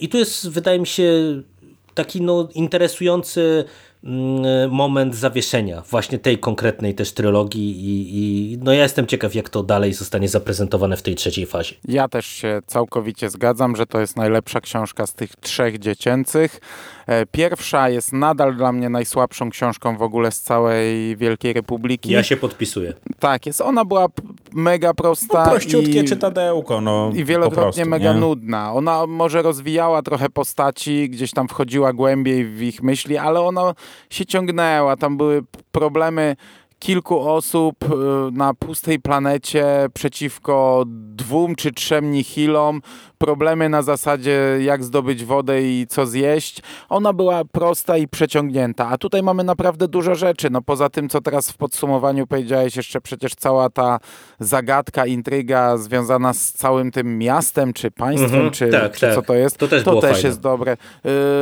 i 0.00 0.08
tu 0.08 0.18
jest 0.18 0.50
wydaje 0.50 0.78
mi 0.78 0.86
się 0.86 1.12
taki 1.96 2.22
no, 2.22 2.48
interesujący 2.54 3.64
moment 4.70 5.14
zawieszenia 5.14 5.82
właśnie 5.90 6.18
tej 6.18 6.38
konkretnej 6.38 6.94
też 6.94 7.12
trylogii 7.12 7.70
i, 7.70 8.18
i, 8.18 8.58
no 8.62 8.72
ja 8.72 8.82
jestem 8.82 9.06
ciekaw 9.06 9.34
jak 9.34 9.48
to 9.48 9.62
dalej 9.62 9.92
zostanie 9.92 10.28
zaprezentowane 10.28 10.96
w 10.96 11.02
tej 11.02 11.14
trzeciej 11.14 11.46
fazie. 11.46 11.74
Ja 11.88 12.08
też 12.08 12.26
się 12.26 12.60
całkowicie 12.66 13.30
zgadzam, 13.30 13.76
że 13.76 13.86
to 13.86 14.00
jest 14.00 14.16
najlepsza 14.16 14.60
książka 14.60 15.06
z 15.06 15.14
tych 15.14 15.36
trzech 15.36 15.78
dziecięcych. 15.78 16.60
E, 17.06 17.26
pierwsza 17.26 17.88
jest 17.88 18.12
nadal 18.12 18.56
dla 18.56 18.72
mnie 18.72 18.88
najsłabszą 18.88 19.50
książką 19.50 19.96
w 19.96 20.02
ogóle 20.02 20.32
z 20.32 20.40
całej 20.40 21.16
Wielkiej 21.16 21.52
Republiki. 21.52 22.10
Ja 22.10 22.22
się 22.22 22.36
podpisuję. 22.36 22.92
Tak, 23.18 23.46
jest. 23.46 23.60
Ona 23.60 23.84
była 23.84 24.06
mega 24.52 24.94
prosta. 24.94 25.44
No, 25.44 25.50
prościutkie 25.50 26.00
i, 26.00 26.04
czytadełko. 26.04 26.80
No, 26.80 27.10
I 27.14 27.24
wielokrotnie 27.24 27.62
prostu, 27.62 27.90
mega 27.90 28.12
nie? 28.12 28.20
nudna. 28.20 28.72
Ona 28.72 29.06
może 29.06 29.42
rozwijała 29.42 30.02
trochę 30.02 30.30
postaci, 30.30 31.10
gdzieś 31.10 31.30
tam 31.30 31.48
wchodziła 31.48 31.92
głębiej 31.92 32.44
w 32.44 32.62
ich 32.62 32.82
myśli, 32.82 33.16
ale 33.16 33.40
ona 33.40 33.74
się 34.10 34.26
ciągnęła. 34.26 34.96
Tam 34.96 35.16
były 35.16 35.42
problemy 35.72 36.36
kilku 36.78 37.20
osób 37.20 37.84
y, 37.84 37.88
na 38.32 38.54
pustej 38.54 39.00
planecie 39.00 39.66
przeciwko 39.94 40.84
dwóm 40.88 41.54
czy 41.54 41.72
trzem 41.72 42.10
nihilom, 42.10 42.82
problemy 43.18 43.68
na 43.68 43.82
zasadzie 43.82 44.58
jak 44.60 44.84
zdobyć 44.84 45.24
wodę 45.24 45.62
i 45.62 45.86
co 45.88 46.06
zjeść. 46.06 46.62
Ona 46.88 47.12
była 47.12 47.44
prosta 47.44 47.96
i 47.96 48.08
przeciągnięta, 48.08 48.88
a 48.88 48.98
tutaj 48.98 49.22
mamy 49.22 49.44
naprawdę 49.44 49.88
dużo 49.88 50.14
rzeczy. 50.14 50.50
No 50.50 50.62
poza 50.62 50.88
tym, 50.88 51.08
co 51.08 51.20
teraz 51.20 51.50
w 51.50 51.56
podsumowaniu 51.56 52.26
powiedziałeś, 52.26 52.76
jeszcze 52.76 53.00
przecież 53.00 53.34
cała 53.34 53.70
ta 53.70 53.98
zagadka, 54.40 55.06
intryga 55.06 55.76
związana 55.76 56.32
z 56.32 56.52
całym 56.52 56.90
tym 56.90 57.18
miastem, 57.18 57.72
czy 57.72 57.90
państwem, 57.90 58.34
mhm, 58.34 58.50
czy, 58.50 58.68
tak, 58.68 58.94
czy 58.94 59.00
tak. 59.00 59.14
co 59.14 59.22
to 59.22 59.34
jest, 59.34 59.58
to 59.58 59.68
też, 59.68 59.84
to 59.84 60.00
też 60.00 60.24
jest 60.24 60.40
dobre. 60.40 60.76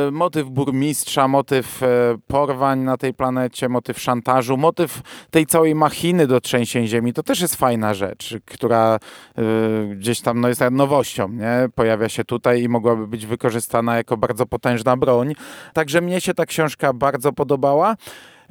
Y, 0.07 0.11
motyw 0.11 0.47
burmistrza, 0.49 1.27
motyw 1.27 1.83
y, 1.83 1.85
porwań 2.27 2.79
na 2.79 2.97
tej 2.97 3.13
planecie, 3.13 3.69
motyw 3.69 3.99
szantażu, 3.99 4.57
motyw 4.57 5.01
tej 5.31 5.45
całej 5.45 5.75
machiny 5.75 6.27
do 6.27 6.41
trzęsień 6.41 6.87
ziemi, 6.87 7.13
to 7.13 7.23
też 7.23 7.41
jest 7.41 7.55
fajna 7.55 7.93
rzecz, 7.93 8.35
która 8.45 8.99
y, 9.39 9.95
gdzieś 9.95 10.21
tam 10.21 10.41
no, 10.41 10.47
jest 10.47 10.61
nowością, 10.71 11.29
nie? 11.29 11.64
Pojawia 11.69 12.09
się 12.09 12.23
tutaj 12.23 12.61
i 12.61 12.69
mogłaby 12.69 13.07
być 13.07 13.25
wykorzystana 13.25 13.97
jako 13.97 14.17
bardzo 14.17 14.45
potężna 14.45 14.97
broń. 14.97 15.33
Także 15.73 16.01
mnie 16.01 16.21
się 16.21 16.33
ta 16.33 16.45
książka 16.45 16.93
bardzo 16.93 17.33
podobała. 17.33 17.95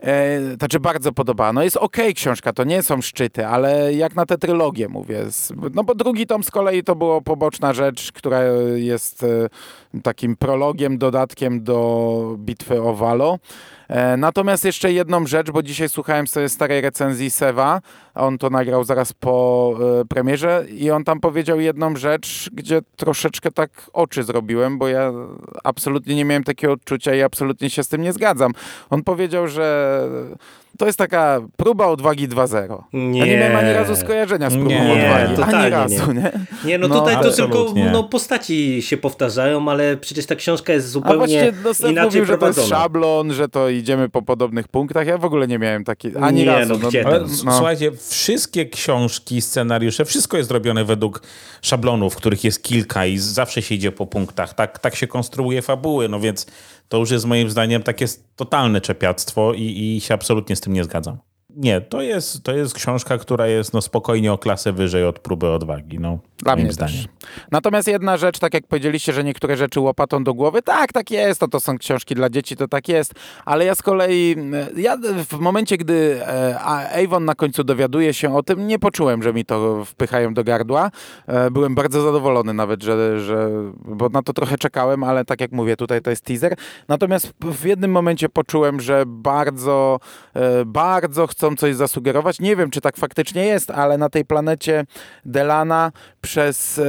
E, 0.02 0.40
znaczy 0.58 0.80
bardzo 0.80 1.12
podobała. 1.12 1.52
No 1.52 1.62
jest 1.62 1.76
okej 1.76 2.04
okay 2.04 2.14
książka, 2.14 2.52
to 2.52 2.64
nie 2.64 2.82
są 2.82 3.02
szczyty, 3.02 3.46
ale 3.46 3.94
jak 3.94 4.16
na 4.16 4.26
tę 4.26 4.38
trylogię 4.38 4.88
mówię. 4.88 5.24
No 5.74 5.84
bo 5.84 5.94
drugi 5.94 6.26
tom 6.26 6.44
z 6.44 6.50
kolei 6.50 6.82
to 6.82 6.96
było 6.96 7.22
poboczna 7.22 7.72
rzecz, 7.72 8.12
która 8.12 8.42
jest 8.74 9.22
e, 9.22 9.48
takim 10.02 10.36
prologiem, 10.36 10.98
dodatkiem 10.98 11.64
do 11.64 12.36
bitwy 12.38 12.82
o 12.82 12.94
Valo. 12.94 13.38
E, 13.94 14.16
natomiast 14.16 14.64
jeszcze 14.64 14.92
jedną 14.92 15.26
rzecz, 15.26 15.50
bo 15.50 15.62
dzisiaj 15.62 15.88
słuchałem 15.88 16.26
sobie 16.26 16.48
starej 16.48 16.80
recenzji 16.80 17.30
Sewa, 17.30 17.80
on 18.14 18.38
to 18.38 18.50
nagrał 18.50 18.84
zaraz 18.84 19.12
po 19.12 19.74
e, 20.00 20.04
premierze 20.04 20.64
i 20.68 20.90
on 20.90 21.04
tam 21.04 21.20
powiedział 21.20 21.60
jedną 21.60 21.96
rzecz, 21.96 22.50
gdzie 22.52 22.80
troszeczkę 22.96 23.50
tak 23.50 23.70
oczy 23.92 24.22
zrobiłem, 24.22 24.78
bo 24.78 24.88
ja 24.88 25.12
absolutnie 25.64 26.14
nie 26.14 26.24
miałem 26.24 26.44
takiego 26.44 26.72
odczucia 26.72 27.14
i 27.14 27.22
absolutnie 27.22 27.70
się 27.70 27.84
z 27.84 27.88
tym 27.88 28.02
nie 28.02 28.12
zgadzam. 28.12 28.52
On 28.90 29.02
powiedział, 29.02 29.48
że 29.48 30.08
to 30.78 30.86
jest 30.86 30.98
taka 30.98 31.40
próba 31.56 31.86
odwagi 31.86 32.28
2.0. 32.28 32.82
Nie. 32.92 33.18
Ja 33.20 33.26
nie 33.26 33.38
miałem 33.38 33.56
ani 33.56 33.72
razu 33.72 33.96
skojarzenia 33.96 34.50
z 34.50 34.54
próbą 34.54 34.70
nie, 34.70 35.28
odwagi. 35.32 35.54
Ani 35.54 35.70
razu, 35.70 36.12
nie? 36.12 36.22
Nie, 36.22 36.32
nie 36.64 36.78
no, 36.78 36.88
no 36.88 37.00
tutaj 37.00 37.16
to 37.22 37.30
tylko 37.30 37.74
no, 37.92 38.04
postaci 38.04 38.82
się 38.82 38.96
powtarzają, 38.96 39.68
ale 39.68 39.96
przecież 39.96 40.26
ta 40.26 40.34
książka 40.34 40.72
jest 40.72 40.90
zupełnie 40.90 41.52
A 41.84 41.88
inaczej 41.88 42.04
mówił, 42.04 42.24
że 42.24 42.38
to 42.38 42.46
jest 42.46 42.68
szablon, 42.68 43.32
że 43.32 43.48
to 43.48 43.68
idziemy 43.68 44.08
po 44.08 44.22
podobnych 44.22 44.68
punktach. 44.68 45.06
Ja 45.06 45.18
w 45.18 45.24
ogóle 45.24 45.48
nie 45.48 45.58
miałem 45.58 45.84
takiej 45.84 46.12
ani 46.20 46.40
nie, 46.40 46.46
razu. 46.46 46.78
No, 46.82 46.88
no, 47.04 47.10
no, 47.44 47.52
Słuchajcie, 47.52 47.92
wszystkie 48.08 48.66
książki, 48.66 49.40
scenariusze, 49.40 50.04
wszystko 50.04 50.36
jest 50.36 50.48
zrobione 50.48 50.84
według 50.84 51.22
szablonów, 51.62 52.16
których 52.16 52.44
jest 52.44 52.62
kilka 52.62 53.06
i 53.06 53.18
zawsze 53.18 53.62
się 53.62 53.74
idzie 53.74 53.92
po 53.92 54.06
punktach. 54.06 54.54
Tak, 54.54 54.78
tak 54.78 54.94
się 54.94 55.06
konstruuje 55.06 55.62
fabuły, 55.62 56.08
no 56.08 56.20
więc 56.20 56.46
to 56.88 56.98
już 56.98 57.10
jest 57.10 57.24
moim 57.24 57.50
zdaniem 57.50 57.82
takie 57.82 58.06
totalne 58.36 58.80
czepiactwo 58.80 59.52
i, 59.54 59.62
i 59.96 60.00
się 60.00 60.14
absolutnie 60.14 60.56
z 60.56 60.60
tym 60.60 60.72
nie 60.72 60.84
zgadzam. 60.84 61.18
Nie, 61.56 61.80
to 61.80 62.02
jest, 62.02 62.42
to 62.42 62.52
jest 62.52 62.74
książka, 62.74 63.18
która 63.18 63.46
jest 63.46 63.72
no, 63.74 63.82
spokojnie 63.82 64.32
o 64.32 64.38
klasę 64.38 64.72
wyżej 64.72 65.04
od 65.04 65.18
próby 65.18 65.48
odwagi. 65.48 65.98
No, 65.98 66.18
Dla 66.38 66.56
mnie 66.56 66.72
zdaniem. 66.72 66.96
Też. 66.96 67.08
Natomiast 67.50 67.88
jedna 67.88 68.16
rzecz, 68.16 68.38
tak 68.38 68.54
jak 68.54 68.66
powiedzieliście, 68.66 69.12
że 69.12 69.24
niektóre 69.24 69.56
rzeczy 69.56 69.80
łopatą 69.80 70.24
do 70.24 70.34
głowy, 70.34 70.62
tak, 70.62 70.92
tak 70.92 71.10
jest, 71.10 71.40
to, 71.40 71.48
to 71.48 71.60
są 71.60 71.78
książki 71.78 72.14
dla 72.14 72.30
dzieci, 72.30 72.56
to 72.56 72.68
tak 72.68 72.88
jest, 72.88 73.14
ale 73.44 73.64
ja 73.64 73.74
z 73.74 73.82
kolei, 73.82 74.36
ja 74.76 74.96
w 75.28 75.38
momencie, 75.38 75.76
gdy 75.76 76.20
e, 76.22 76.60
Avon 77.04 77.24
na 77.24 77.34
końcu 77.34 77.64
dowiaduje 77.64 78.14
się 78.14 78.36
o 78.36 78.42
tym, 78.42 78.66
nie 78.66 78.78
poczułem, 78.78 79.22
że 79.22 79.32
mi 79.32 79.44
to 79.44 79.84
wpychają 79.84 80.34
do 80.34 80.44
gardła. 80.44 80.90
E, 81.26 81.50
byłem 81.50 81.74
bardzo 81.74 82.02
zadowolony 82.02 82.54
nawet, 82.54 82.82
że, 82.82 83.20
że 83.20 83.50
bo 83.84 84.08
na 84.08 84.22
to 84.22 84.32
trochę 84.32 84.58
czekałem, 84.58 85.04
ale 85.04 85.24
tak 85.24 85.40
jak 85.40 85.52
mówię, 85.52 85.76
tutaj 85.76 86.02
to 86.02 86.10
jest 86.10 86.24
teaser. 86.24 86.56
Natomiast 86.88 87.32
w 87.40 87.64
jednym 87.64 87.90
momencie 87.90 88.28
poczułem, 88.28 88.80
że 88.80 89.04
bardzo, 89.06 90.00
e, 90.34 90.64
bardzo 90.64 91.26
chcą 91.26 91.43
chcą 91.44 91.56
coś 91.56 91.74
zasugerować. 91.74 92.40
Nie 92.40 92.56
wiem, 92.56 92.70
czy 92.70 92.80
tak 92.80 92.96
faktycznie 92.96 93.44
jest, 93.44 93.70
ale 93.70 93.98
na 93.98 94.08
tej 94.08 94.24
planecie 94.24 94.84
Delana 95.24 95.92
przez 96.20 96.78
e, 96.78 96.82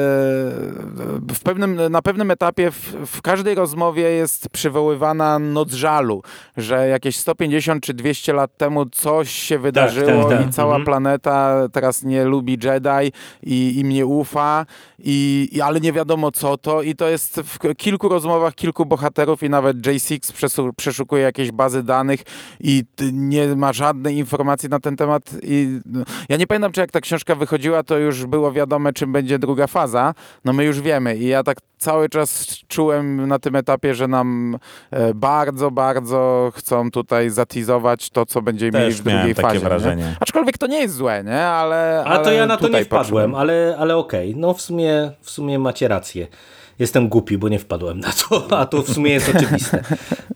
w 1.34 1.40
pewnym, 1.44 1.80
na 1.90 2.02
pewnym 2.02 2.32
etapie 2.32 2.72
w, 2.72 2.96
w 3.06 3.22
każdej 3.22 3.56
rozmowie 3.56 4.04
jest 4.04 4.50
przywoływana 4.50 5.40
noc 5.40 5.74
żalu, 5.74 6.22
że 6.58 6.88
jakieś 6.88 7.18
150 7.18 7.84
czy 7.84 7.94
200 7.94 8.34
lat 8.34 8.58
temu 8.58 8.86
coś 8.86 9.32
się 9.32 9.60
wydarzyło 9.60 10.24
tak, 10.24 10.30
tak, 10.30 10.40
tak. 10.40 10.50
i 10.50 10.54
cała 10.54 10.76
mhm. 10.76 10.86
planeta 10.86 11.68
teraz 11.72 12.04
nie 12.04 12.26
lubi 12.26 12.58
Jedi 12.64 13.12
i 13.44 13.80
im 13.80 13.90
nie 13.90 14.06
ufa, 14.06 14.66
i, 15.00 15.50
i, 15.52 15.62
ale 15.62 15.82
nie 15.82 15.94
wiadomo 15.94 16.32
co 16.32 16.58
to 16.58 16.82
i 16.82 16.96
to 16.96 17.08
jest 17.08 17.42
w 17.42 17.76
kilku 17.76 18.10
rozmowach 18.10 18.56
kilku 18.56 18.86
bohaterów 18.86 19.44
i 19.44 19.50
nawet 19.50 19.78
J6 19.78 20.74
przeszukuje 20.76 21.24
jakieś 21.24 21.52
bazy 21.52 21.84
danych 21.84 22.20
i 22.60 22.84
nie 23.14 23.56
ma 23.56 23.74
żadnej 23.74 24.18
informacji 24.18 24.45
informacji 24.46 24.70
na 24.70 24.80
ten 24.80 24.96
temat 24.96 25.24
i 25.44 25.80
no, 25.86 26.04
ja 26.30 26.38
nie 26.38 26.48
pamiętam, 26.48 26.72
czy 26.72 26.82
jak 26.82 26.92
ta 26.92 27.02
książka 27.02 27.36
wychodziła, 27.36 27.84
to 27.84 27.98
już 27.98 28.26
było 28.26 28.52
wiadome, 28.52 28.94
czym 28.94 29.12
będzie 29.12 29.40
druga 29.40 29.68
faza. 29.68 30.14
No 30.46 30.54
my 30.54 30.66
już 30.66 30.82
wiemy 30.82 31.18
i 31.18 31.28
ja 31.28 31.44
tak 31.44 31.58
cały 31.78 32.10
czas 32.10 32.46
czułem 32.68 33.28
na 33.28 33.40
tym 33.40 33.56
etapie, 33.56 33.96
że 33.96 34.08
nam 34.08 34.58
e, 34.92 35.14
bardzo, 35.14 35.72
bardzo 35.72 36.52
chcą 36.56 36.92
tutaj 36.92 37.30
zatizować 37.30 38.10
to, 38.10 38.26
co 38.26 38.42
będziemy 38.42 38.72
Też 38.72 38.82
mieli 38.84 38.94
w 38.96 39.04
drugiej 39.04 39.36
takie 39.36 39.48
fazie. 39.48 39.60
Wrażenie. 39.60 40.04
Nie? 40.04 40.16
Aczkolwiek 40.20 40.58
to 40.58 40.68
nie 40.68 40.80
jest 40.80 40.96
złe, 40.96 41.24
nie? 41.24 41.46
Ale, 41.46 42.04
A 42.08 42.18
to 42.18 42.32
ja 42.32 42.46
na 42.46 42.58
to 42.58 42.68
nie 42.68 42.86
wpadłem, 42.86 43.36
ale, 43.36 43.76
ale 43.80 43.98
okej. 43.98 44.30
Okay. 44.30 44.42
No 44.42 44.54
w 44.54 44.62
sumie, 44.62 45.12
w 45.22 45.30
sumie 45.30 45.60
macie 45.60 45.88
rację 45.88 46.28
jestem 46.80 47.10
głupi, 47.10 47.38
bo 47.38 47.50
nie 47.50 47.60
wpadłem 47.60 48.00
na 48.00 48.12
to, 48.12 48.58
a 48.60 48.66
to 48.66 48.82
w 48.82 48.90
sumie 48.90 49.12
jest 49.12 49.36
oczywiste. 49.36 49.84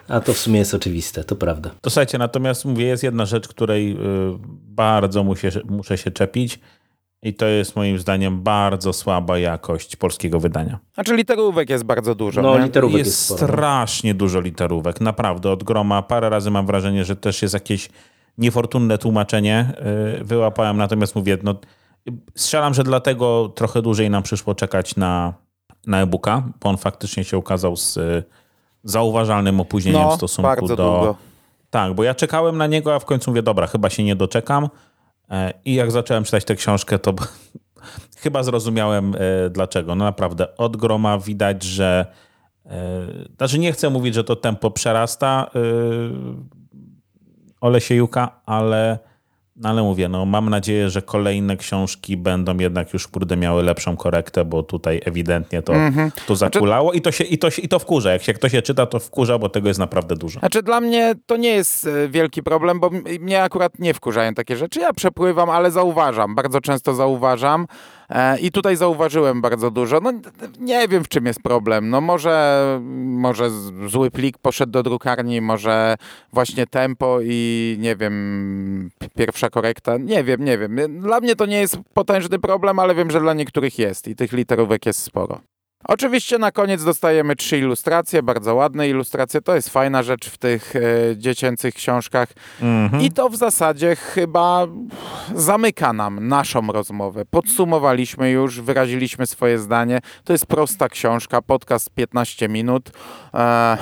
A 0.08 0.20
to 0.20 0.34
w 0.34 0.38
sumie 0.38 0.60
jest 0.60 0.74
oczywiste, 0.74 1.24
to 1.24 1.36
prawda. 1.36 1.70
To 1.82 1.90
słuchajcie, 1.90 2.18
natomiast 2.18 2.66
mówię, 2.66 2.86
jest 2.86 3.04
jedna 3.04 3.26
rzecz, 3.26 3.48
której 3.48 3.92
y, 3.92 3.98
bardzo 4.68 5.24
muszę, 5.24 5.50
muszę 5.70 5.98
się 5.98 6.12
czepić 6.12 6.60
i 7.24 7.34
to 7.34 7.46
jest 7.46 7.76
moim 7.76 8.00
zdaniem 8.00 8.42
bardzo 8.42 8.94
słaba 8.94 9.38
jakość 9.38 9.96
polskiego 9.96 10.40
wydania. 10.40 10.80
A 10.96 11.04
czy 11.04 11.16
literówek 11.16 11.70
jest 11.70 11.84
bardzo 11.84 12.16
dużo. 12.16 12.42
No, 12.42 12.58
nie? 12.58 12.66
literówek 12.66 12.98
jest, 12.98 13.30
jest 13.30 13.44
strasznie 13.44 14.14
dużo 14.14 14.42
literówek, 14.42 15.02
naprawdę. 15.02 15.52
Od 15.52 15.64
groma 15.64 16.02
parę 16.02 16.30
razy 16.30 16.52
mam 16.52 16.66
wrażenie, 16.66 17.06
że 17.06 17.16
też 17.16 17.42
jest 17.42 17.54
jakieś 17.54 17.90
niefortunne 18.38 18.98
tłumaczenie. 18.98 19.74
Y, 20.20 20.24
wyłapałem, 20.24 20.78
natomiast 20.78 21.16
mówię, 21.16 21.38
no, 21.44 21.56
strzelam, 22.36 22.74
że 22.74 22.84
dlatego 22.84 23.54
trochę 23.56 23.82
dłużej 23.82 24.10
nam 24.10 24.24
przyszło 24.24 24.56
czekać 24.56 24.96
na 24.96 25.34
na 25.90 26.02
e-booka, 26.02 26.44
bo 26.62 26.70
on 26.70 26.78
faktycznie 26.78 27.24
się 27.24 27.38
ukazał 27.38 27.76
z 27.76 27.98
y, 27.98 28.24
zauważalnym 28.84 29.60
opóźnieniem 29.60 30.02
No, 30.02 30.12
w 30.12 30.18
stosunku 30.18 30.68
do... 30.68 30.76
długo. 30.76 31.16
Tak, 31.70 31.94
bo 31.94 32.04
ja 32.04 32.16
czekałem 32.16 32.58
na 32.58 32.68
niego, 32.68 32.96
a 32.96 33.00
w 33.00 33.06
końcu 33.06 33.32
mówię, 33.32 33.44
dobra, 33.44 33.68
chyba 33.68 33.90
się 33.90 34.04
nie 34.04 34.16
doczekam. 34.16 34.70
E, 35.32 35.54
I 35.66 35.74
jak 35.74 35.92
zacząłem 35.92 36.24
czytać 36.24 36.46
tę 36.46 36.56
książkę, 36.56 37.00
to 37.00 37.14
chyba 38.24 38.44
zrozumiałem 38.44 39.16
e, 39.16 39.50
dlaczego. 39.50 39.96
No 39.96 40.06
naprawdę, 40.06 40.58
od 40.58 40.78
groma 40.78 41.18
widać, 41.18 41.64
że 41.64 42.06
e, 42.66 43.08
znaczy 43.38 43.60
nie 43.60 43.72
chcę 43.72 43.90
mówić, 43.90 44.16
że 44.16 44.24
to 44.24 44.36
tempo 44.36 44.72
przerasta 44.72 45.52
Olesiejuka, 47.62 48.42
ale, 48.46 49.00
no 49.60 49.70
ale 49.70 49.84
mówię, 49.84 50.10
no 50.10 50.26
mam 50.26 50.50
nadzieję, 50.50 50.90
że 50.90 51.02
kolejne 51.02 51.58
książki 51.58 52.18
będą 52.18 52.58
jednak 52.58 52.94
już 52.94 53.08
kurde 53.08 53.38
miały 53.38 53.64
lepszą 53.64 53.98
korektę, 53.98 54.46
bo 54.46 54.64
tutaj 54.64 55.02
ewidentnie 55.06 55.62
to, 55.62 55.74
to 56.28 56.36
zakulało 56.36 56.94
i 56.94 57.02
to, 57.02 57.12
się, 57.12 57.24
i, 57.24 57.38
to 57.38 57.50
się, 57.50 57.62
i 57.62 57.68
to 57.68 57.80
wkurza. 57.80 58.12
Jak 58.12 58.24
się 58.24 58.34
ktoś 58.34 58.52
się 58.52 58.62
czyta, 58.62 58.86
to 58.86 59.00
wkurza, 59.00 59.38
bo 59.38 59.50
tego 59.50 59.68
jest 59.68 59.80
naprawdę 59.80 60.16
dużo. 60.16 60.40
Znaczy 60.40 60.64
dla 60.64 60.82
mnie 60.82 61.16
to 61.26 61.38
nie 61.38 61.50
jest 61.50 61.88
e, 61.88 62.08
wielki 62.08 62.44
problem, 62.44 62.80
bo 62.80 62.90
mnie 63.20 63.44
akurat 63.44 63.80
nie 63.80 63.94
wkurzają 63.94 64.34
takie 64.34 64.58
rzeczy. 64.58 64.80
Ja 64.80 64.94
przepływam, 64.94 65.50
ale 65.50 65.72
zauważam, 65.72 66.36
bardzo 66.36 66.62
często 66.62 66.94
zauważam. 66.94 67.68
E, 68.10 68.40
I 68.40 68.52
tutaj 68.52 68.76
zauważyłem 68.76 69.42
bardzo 69.42 69.72
dużo. 69.72 70.00
No 70.00 70.12
nie 70.60 70.88
wiem, 70.88 71.04
w 71.04 71.08
czym 71.08 71.26
jest 71.26 71.42
problem. 71.42 71.90
No 71.90 72.02
może, 72.02 72.80
może 73.04 73.50
zły 73.88 74.12
plik 74.12 74.38
poszedł 74.38 74.72
do 74.72 74.84
drukarni, 74.84 75.42
może 75.42 75.96
właśnie 76.34 76.68
tempo 76.68 77.20
i 77.24 77.78
nie 77.80 77.96
wiem, 77.96 78.90
pierwsza 79.16 79.50
korekta. 79.50 79.98
Nie 79.98 80.24
wiem, 80.24 80.46
nie 80.46 80.58
wiem. 80.58 81.00
Dla 81.02 81.20
mnie 81.20 81.36
to 81.36 81.46
nie 81.46 81.60
jest 81.60 81.78
potężny 81.94 82.40
problem, 82.40 82.80
ale 82.80 82.96
wiem, 82.96 83.12
że 83.12 83.20
dla 83.20 83.34
niektórych 83.34 83.80
jest 83.80 84.08
i 84.08 84.16
tych 84.16 84.32
literówek 84.32 84.86
jest 84.86 85.00
sporo. 85.04 85.42
Oczywiście 85.90 86.38
na 86.38 86.52
koniec 86.52 86.84
dostajemy 86.84 87.36
trzy 87.36 87.58
ilustracje, 87.58 88.24
bardzo 88.24 88.56
ładne 88.56 88.90
ilustracje. 88.90 89.42
To 89.42 89.56
jest 89.56 89.70
fajna 89.70 90.04
rzecz 90.04 90.30
w 90.30 90.38
tych 90.38 90.74
e, 90.76 90.82
dziecięcych 91.18 91.74
książkach. 91.76 92.30
I 93.02 93.12
to 93.12 93.30
w 93.30 93.36
zasadzie 93.36 93.96
chyba 93.96 94.68
zamyka 95.36 95.94
nam 95.94 96.28
naszą 96.28 96.68
rozmowę. 96.68 97.24
Podsumowaliśmy 97.32 98.32
już, 98.32 98.62
wyraziliśmy 98.62 99.28
swoje 99.28 99.60
zdanie. 99.60 100.00
To 100.24 100.34
jest 100.34 100.46
prosta 100.46 100.90
książka, 100.90 101.42
podcast 101.42 101.90
15 101.90 102.50
minut. 102.50 102.90
E, 103.34 103.78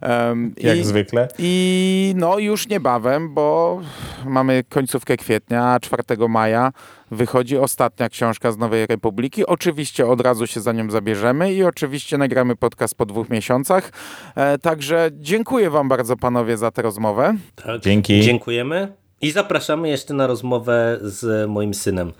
em, 0.00 0.54
Jak 0.58 0.76
i- 0.78 0.84
zwykle. 0.84 1.28
i 1.38 2.12
no 2.16 2.38
już 2.38 2.68
niebawem, 2.68 3.34
bo 3.34 3.80
mamy 4.24 4.64
końcówkę 4.68 5.16
kwietnia, 5.16 5.72
a 5.72 5.80
4 5.80 6.02
maja 6.28 6.72
wychodzi 7.10 7.58
ostatnia 7.58 8.08
książka 8.08 8.52
z 8.52 8.58
Nowej 8.58 8.86
Republiki. 8.86 9.46
Oczywiście 9.46 10.06
od 10.06 10.20
razu 10.20 10.46
się 10.46 10.60
za 10.68 10.72
nią 10.72 10.90
zabierzemy 10.90 11.52
i 11.54 11.64
oczywiście 11.64 12.18
nagramy 12.18 12.56
podcast 12.56 12.94
po 12.94 13.06
dwóch 13.06 13.28
miesiącach. 13.30 13.90
E, 14.34 14.58
także 14.58 15.10
dziękuję 15.12 15.70
wam 15.70 15.88
bardzo 15.88 16.16
panowie 16.16 16.56
za 16.56 16.70
tę 16.70 16.82
rozmowę. 16.82 17.34
Tak, 17.56 17.80
Dzięki. 17.80 18.20
Dziękujemy. 18.20 18.92
I 19.20 19.30
zapraszamy 19.30 19.88
jeszcze 19.88 20.14
na 20.14 20.26
rozmowę 20.26 20.98
z 21.02 21.50
moim 21.50 21.74
synem, 21.74 22.12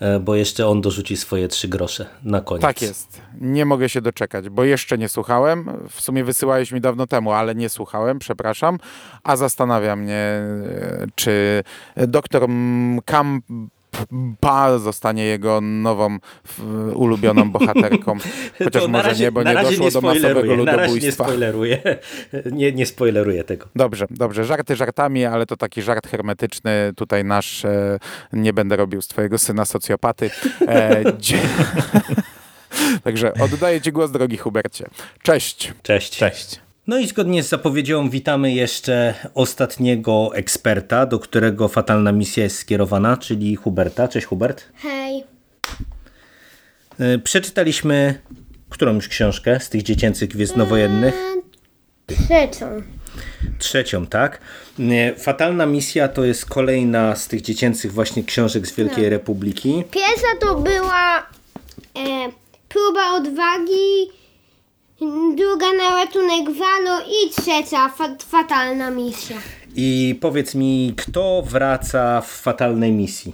e, 0.00 0.20
bo 0.20 0.34
jeszcze 0.34 0.66
on 0.66 0.80
dorzuci 0.80 1.16
swoje 1.16 1.48
trzy 1.48 1.68
grosze 1.68 2.06
na 2.24 2.40
koniec. 2.40 2.62
Tak 2.62 2.82
jest. 2.82 3.22
Nie 3.40 3.64
mogę 3.64 3.88
się 3.88 4.00
doczekać, 4.00 4.48
bo 4.48 4.64
jeszcze 4.64 4.98
nie 4.98 5.08
słuchałem. 5.08 5.70
W 5.90 6.00
sumie 6.00 6.24
wysyłałeś 6.24 6.72
mi 6.72 6.80
dawno 6.80 7.06
temu, 7.06 7.32
ale 7.32 7.54
nie 7.54 7.68
słuchałem, 7.68 8.18
przepraszam. 8.18 8.78
A 9.22 9.36
zastanawia 9.36 9.96
mnie, 9.96 10.14
e, 10.16 11.06
czy 11.14 11.62
doktor 11.96 12.44
M- 12.44 13.00
Kampa 13.98 14.78
zostanie 14.78 15.24
jego 15.24 15.60
nową 15.60 16.18
f- 16.46 16.60
ulubioną 16.94 17.50
bohaterką. 17.50 18.16
Chociaż 18.64 18.86
może 18.88 19.08
razie- 19.08 19.24
nie, 19.24 19.32
bo 19.32 19.42
nie 19.42 19.54
doszło 19.54 19.90
do 19.90 20.00
masowego 20.00 20.34
razie 20.40 20.48
nie 20.48 20.56
ludobójstwa. 20.56 21.24
spoileruję. 21.24 21.78
Nie, 22.52 22.72
nie 22.72 22.86
spoileruję 22.86 23.44
tego. 23.44 23.66
Dobrze, 23.76 24.06
dobrze. 24.10 24.44
Żarty 24.44 24.76
żartami, 24.76 25.24
ale 25.24 25.46
to 25.46 25.56
taki 25.56 25.82
żart 25.82 26.06
hermetyczny. 26.08 26.92
Tutaj 26.96 27.24
nasz, 27.24 27.64
e, 27.64 27.98
nie 28.32 28.52
będę 28.52 28.76
robił 28.76 29.02
z 29.02 29.08
twojego 29.08 29.38
syna 29.38 29.64
socjopaty. 29.64 30.30
E, 30.68 31.02
Także 33.04 33.32
oddaję 33.34 33.80
ci 33.80 33.92
głos, 33.92 34.10
drogi 34.10 34.36
Hubercie. 34.36 34.86
Cześć. 35.22 35.72
Cześć. 35.82 36.16
Cześć. 36.18 36.60
No 36.88 36.98
i 36.98 37.06
zgodnie 37.06 37.42
z 37.42 37.48
zapowiedzią 37.48 38.10
witamy 38.10 38.52
jeszcze 38.52 39.14
ostatniego 39.34 40.30
eksperta, 40.34 41.06
do 41.06 41.18
którego 41.18 41.68
fatalna 41.68 42.12
misja 42.12 42.44
jest 42.44 42.58
skierowana, 42.58 43.16
czyli 43.16 43.56
Huberta. 43.56 44.08
Cześć 44.08 44.26
Hubert. 44.26 44.64
Hej. 44.74 45.24
E, 47.00 47.18
Przeczytaliśmy 47.18 48.20
którąś 48.68 49.08
książkę 49.08 49.60
z 49.60 49.68
tych 49.68 49.82
dziecięcych 49.82 50.28
gwiezdnowojennych. 50.28 51.14
Trzecią. 52.06 52.82
Trzecią, 53.58 54.06
tak? 54.06 54.40
E, 54.80 55.14
Fatalna 55.14 55.66
misja 55.66 56.08
to 56.08 56.24
jest 56.24 56.46
kolejna 56.46 57.16
z 57.16 57.28
tych 57.28 57.40
dziecięcych 57.42 57.92
właśnie 57.92 58.24
książek 58.24 58.66
z 58.66 58.74
Wielkiej 58.74 59.08
Republiki. 59.08 59.84
Pierwsza 59.90 60.36
to 60.40 60.54
była 60.54 61.18
e, 61.18 62.32
próba 62.68 63.12
odwagi, 63.12 64.10
druga 65.36 65.72
na 65.72 65.94
ratunek 66.04 66.50
Walo 66.50 67.00
i 67.00 67.30
trzecia 67.30 67.88
fa 67.88 68.16
fatalna 68.28 68.90
misja. 68.90 69.36
I 69.76 70.18
powiedz 70.20 70.54
mi, 70.54 70.94
kto 70.96 71.42
wraca 71.42 72.20
w 72.20 72.26
fatalnej 72.30 72.92
misji? 72.92 73.32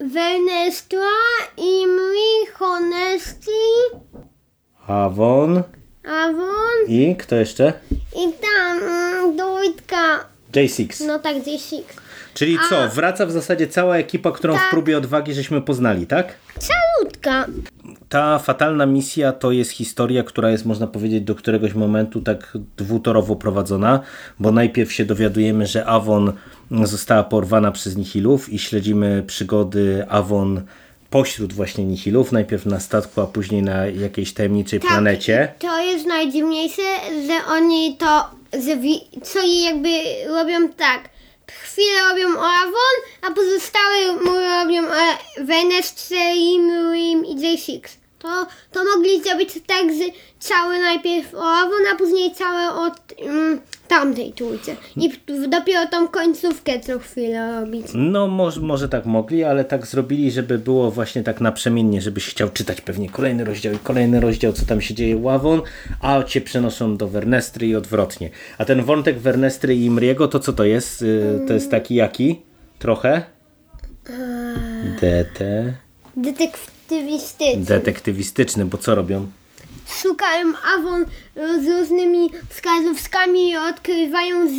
Vernestra, 0.00 1.10
Imri, 1.56 2.52
Honesty, 2.58 3.50
Avon 4.86 5.62
Avon 6.04 6.86
i 6.88 7.16
kto 7.16 7.36
jeszcze? 7.36 7.72
i 8.16 8.32
tam 8.32 8.78
mm, 8.82 9.36
Dojtka, 9.36 10.24
J6. 10.52 11.06
no 11.06 11.18
tak 11.18 11.42
gdzieś 11.42 11.72
ich. 11.72 12.00
Czyli 12.34 12.58
co, 12.68 12.88
wraca 12.88 13.26
w 13.26 13.30
zasadzie 13.30 13.66
cała 13.68 13.96
ekipa, 13.96 14.32
którą 14.32 14.54
w 14.54 14.58
Tak. 14.58 14.70
próbie 14.70 14.98
odwagi 14.98 15.34
żeśmy 15.34 15.62
poznali, 15.62 16.06
tak? 16.06 16.34
Calutka. 16.58 17.46
Ta 18.10 18.38
fatalna 18.38 18.86
misja 18.86 19.32
to 19.32 19.52
jest 19.52 19.70
historia, 19.70 20.22
która 20.22 20.50
jest, 20.50 20.66
można 20.66 20.86
powiedzieć, 20.86 21.24
do 21.24 21.34
któregoś 21.34 21.74
momentu 21.74 22.20
tak 22.20 22.58
dwutorowo 22.76 23.36
prowadzona, 23.36 24.00
bo 24.38 24.52
najpierw 24.52 24.92
się 24.92 25.04
dowiadujemy, 25.04 25.66
że 25.66 25.86
Avon 25.86 26.32
została 26.70 27.22
porwana 27.22 27.72
przez 27.72 27.96
Nihilów 27.96 28.52
i 28.52 28.58
śledzimy 28.58 29.24
przygody 29.26 30.06
Avon 30.08 30.62
pośród 31.10 31.52
właśnie 31.52 31.84
Nihilów, 31.84 32.32
najpierw 32.32 32.66
na 32.66 32.80
statku, 32.80 33.20
a 33.20 33.26
później 33.26 33.62
na 33.62 33.86
jakiejś 33.86 34.32
tajemniczej 34.32 34.80
planecie. 34.80 35.54
To 35.58 35.80
jest 35.80 36.06
najdziwniejsze, 36.06 36.82
że 37.26 37.52
oni 37.52 37.96
to, 37.96 38.30
że 38.52 38.76
co 39.22 39.38
i 39.46 39.62
jakby 39.62 39.88
robią 40.28 40.68
tak. 40.68 41.08
Chwilę 41.62 42.00
robią 42.10 42.40
o 42.40 42.46
Avon, 42.46 42.96
a 43.22 43.30
pozostałe 43.34 44.12
mu 44.12 44.32
robią 44.32 44.82
o 44.82 45.44
Venestrze, 45.44 46.34
Imrim 46.36 47.24
i 47.24 47.36
J6. 47.36 47.99
To, 48.22 48.46
to 48.72 48.84
mogli 48.96 49.22
zrobić 49.22 49.50
tak, 49.66 49.86
że 49.86 50.04
całe 50.38 50.78
najpierw 50.80 51.34
o 51.34 51.42
Avon, 51.42 51.80
a 51.94 51.96
później 51.96 52.34
całe 52.34 52.72
o 52.74 52.90
mm, 53.18 53.60
tamtej 53.88 54.32
trójce. 54.32 54.76
I 54.96 55.10
dopiero 55.48 55.86
tą 55.86 56.08
końcówkę 56.08 56.80
co 56.80 56.98
chwilę 56.98 57.60
robić. 57.60 57.86
No 57.94 58.28
może, 58.28 58.60
może 58.60 58.88
tak 58.88 59.06
mogli, 59.06 59.44
ale 59.44 59.64
tak 59.64 59.86
zrobili, 59.86 60.30
żeby 60.30 60.58
było 60.58 60.90
właśnie 60.90 61.22
tak 61.22 61.40
naprzemiennie, 61.40 62.00
żebyś 62.00 62.26
chciał 62.28 62.50
czytać 62.50 62.80
pewnie 62.80 63.08
kolejny 63.10 63.44
rozdział 63.44 63.74
i 63.74 63.78
kolejny 63.78 64.20
rozdział, 64.20 64.52
co 64.52 64.66
tam 64.66 64.80
się 64.80 64.94
dzieje 64.94 65.16
u 65.16 65.28
Avon, 65.28 65.62
a 66.00 66.22
cię 66.22 66.40
przenoszą 66.40 66.96
do 66.96 67.08
Wernestry 67.08 67.66
i 67.66 67.76
odwrotnie. 67.76 68.30
A 68.58 68.64
ten 68.64 68.82
wątek 68.82 69.18
Wernestry 69.18 69.76
i 69.76 69.84
Imriego, 69.84 70.28
to 70.28 70.40
co 70.40 70.52
to 70.52 70.64
jest? 70.64 71.02
Y, 71.02 71.40
To 71.48 71.52
jest 71.52 71.70
taki 71.70 71.94
jaki? 71.94 72.42
Trochę? 72.78 73.22
DT. 76.16 76.50
Detektywistyczny. 76.90 77.64
Detektywistyczny, 77.64 78.64
bo 78.66 78.78
co 78.78 78.94
robią? 78.94 79.26
Szukają 80.02 80.52
Avon 80.76 81.04
z 81.64 81.66
różnymi 81.66 82.30
wskazówkami 82.48 83.50
i 83.50 83.56
odkrywają, 83.56 84.48
że 84.48 84.54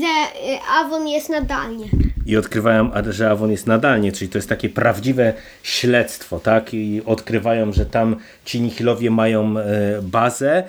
y, 0.53 0.59
Avon 0.79 1.07
jest 1.07 1.29
nadalnie. 1.29 1.86
i 2.25 2.38
odkrywają, 2.38 2.91
że 3.09 3.29
Avon 3.29 3.51
jest 3.51 3.67
nadalnie, 3.67 4.11
czyli 4.11 4.32
to 4.32 4.38
jest 4.38 4.49
takie 4.49 4.69
prawdziwe 4.69 5.34
śledztwo, 5.63 6.39
tak? 6.39 6.73
I 6.73 7.01
odkrywają, 7.05 7.73
że 7.73 7.86
tam 7.86 8.15
ci 8.45 8.61
Nihilowie 8.61 9.11
mają 9.11 9.57
e, 9.57 9.63
bazę. 10.01 10.63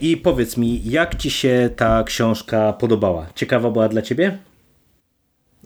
I 0.00 0.16
powiedz 0.16 0.56
mi, 0.56 0.80
jak 0.84 1.14
ci 1.16 1.30
się 1.30 1.70
ta 1.76 2.04
książka 2.04 2.72
podobała? 2.72 3.26
Ciekawa 3.34 3.70
była 3.70 3.88
dla 3.88 4.02
ciebie? 4.02 4.38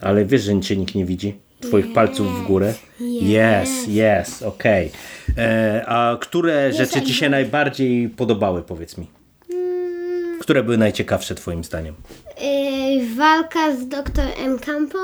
Ale 0.01 0.25
wiesz, 0.25 0.43
że 0.43 0.61
cię 0.61 0.77
nikt 0.77 0.95
nie 0.95 1.05
widzi? 1.05 1.50
Twoich 1.61 1.93
palców 1.93 2.27
w 2.43 2.47
górę? 2.47 2.75
Yes, 3.01 3.71
yes, 3.89 4.43
okej. 4.43 4.91
E, 5.39 5.85
A 5.87 6.17
które 6.21 6.73
rzeczy 6.73 7.03
ci 7.03 7.15
się 7.15 7.29
najbardziej 7.29 8.09
podobały, 8.09 8.63
powiedz 8.63 8.99
mi? 8.99 9.07
Które 10.41 10.63
były 10.65 10.79
najciekawsze 10.79 11.35
twoim 11.35 11.65
zdaniem? 11.65 11.95
Y, 12.43 13.17
walka 13.17 13.77
z 13.77 13.89
doktor 13.89 14.25
M. 14.45 14.59
Campą. 14.59 14.99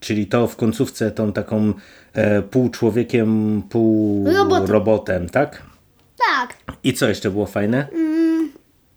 Czyli 0.00 0.26
to 0.26 0.46
w 0.46 0.56
końcówce 0.56 1.10
tą 1.10 1.32
taką 1.32 1.72
e, 2.12 2.42
pół 2.42 2.68
człowiekiem, 2.70 3.62
pół 3.70 4.26
Robotem. 4.32 4.70
robotem, 4.70 5.28
tak? 5.28 5.62
tak. 6.36 6.54
I 6.84 6.92
co 6.92 7.08
jeszcze 7.08 7.30
było 7.30 7.46
fajne? 7.46 7.88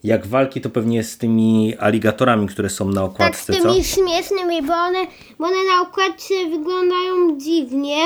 Jak 0.04 0.28
walki, 0.28 0.62
to 0.62 0.70
pewnie 0.70 1.04
z 1.04 1.18
tymi 1.18 1.76
aligatorami, 1.80 2.47
które 2.47 2.70
są 2.70 2.86
na 2.89 3.01
Tak, 3.01 3.12
z 3.12 3.14
okładce, 3.14 3.54
co? 3.54 3.62
tymi 3.70 3.84
śmiesznymi, 3.84 4.62
bo 4.62 4.74
one, 4.74 4.99
bo 5.39 5.45
one 5.45 5.56
na 5.76 5.82
okładce 5.82 6.34
wyglądają 6.49 7.38
dziwnie, 7.39 8.04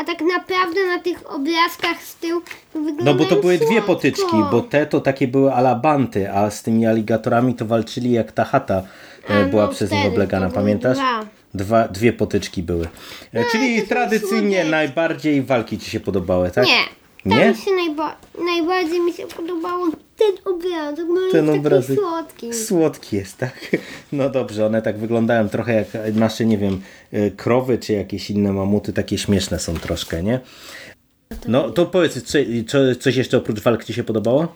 a 0.00 0.04
tak 0.04 0.20
naprawdę 0.20 0.86
na 0.86 0.98
tych 1.02 1.30
obrazkach 1.30 2.02
z 2.02 2.14
tyłu 2.16 2.40
to 2.72 2.78
wyglądają 2.80 3.04
No 3.18 3.24
bo 3.24 3.24
to 3.24 3.36
były 3.36 3.56
dwie 3.58 3.66
słodko. 3.66 3.86
potyczki, 3.86 4.36
bo 4.50 4.60
te 4.60 4.86
to 4.86 5.00
takie 5.00 5.28
były 5.28 5.52
alabanty, 5.52 6.32
a 6.32 6.50
z 6.50 6.62
tymi 6.62 6.86
aligatorami 6.86 7.54
to 7.54 7.64
walczyli 7.64 8.12
jak 8.12 8.32
ta 8.32 8.44
chata 8.44 8.82
e, 9.30 9.42
A, 9.44 9.48
była 9.48 9.66
no 9.66 9.72
przez 9.72 9.90
nich 9.90 10.00
wtedy 10.00 10.14
oblegana, 10.14 10.46
to 10.46 10.52
były 10.52 10.62
pamiętasz? 10.64 10.96
dwa. 10.98 11.26
Dwa, 11.54 11.88
dwie 11.88 12.12
potyczki 12.12 12.62
były. 12.62 12.88
E, 13.34 13.44
Czyli 13.52 13.74
to 13.76 13.82
są 13.82 13.88
tradycyjnie 13.88 14.64
najbardziej 14.64 15.42
walki 15.42 15.78
ci 15.78 15.90
się 15.90 16.00
podobały, 16.00 16.50
tak? 16.50 16.66
Nie. 16.66 16.97
Tam 17.24 17.38
Nie? 17.38 17.48
mi 17.50 17.56
się 17.56 17.70
najba- 17.70 18.16
najbardziej 18.44 19.00
mi 19.00 19.12
się 19.12 19.26
podobało 19.26 19.86
ten 20.16 20.32
obrazek, 20.54 21.06
on 21.10 21.30
Ten 21.32 21.46
jest 21.46 21.58
obrazek. 21.58 21.96
taki 21.96 22.00
słodki. 22.08 22.54
Słodki 22.54 23.16
jest, 23.16 23.36
tak? 23.36 23.76
No 24.12 24.30
dobrze, 24.30 24.66
one 24.66 24.82
tak 24.82 24.98
wyglądają 24.98 25.48
trochę 25.48 25.72
jak 25.74 26.14
nasze, 26.14 26.44
nie 26.46 26.58
wiem, 26.58 26.80
e, 27.12 27.30
krowy 27.30 27.78
czy 27.78 27.92
jakieś 27.92 28.30
inne 28.30 28.52
mamuty, 28.52 28.92
takie 28.92 29.18
śmieszne 29.18 29.58
są 29.58 29.74
troszkę, 29.74 30.22
nie? 30.22 30.40
No 31.48 31.70
to 31.70 31.86
powiedz, 31.86 32.22
co, 32.22 32.38
co, 32.68 32.78
coś 33.00 33.16
jeszcze 33.16 33.36
oprócz 33.38 33.60
walk 33.60 33.84
ci 33.84 33.92
się 33.94 34.04
podobało? 34.04 34.54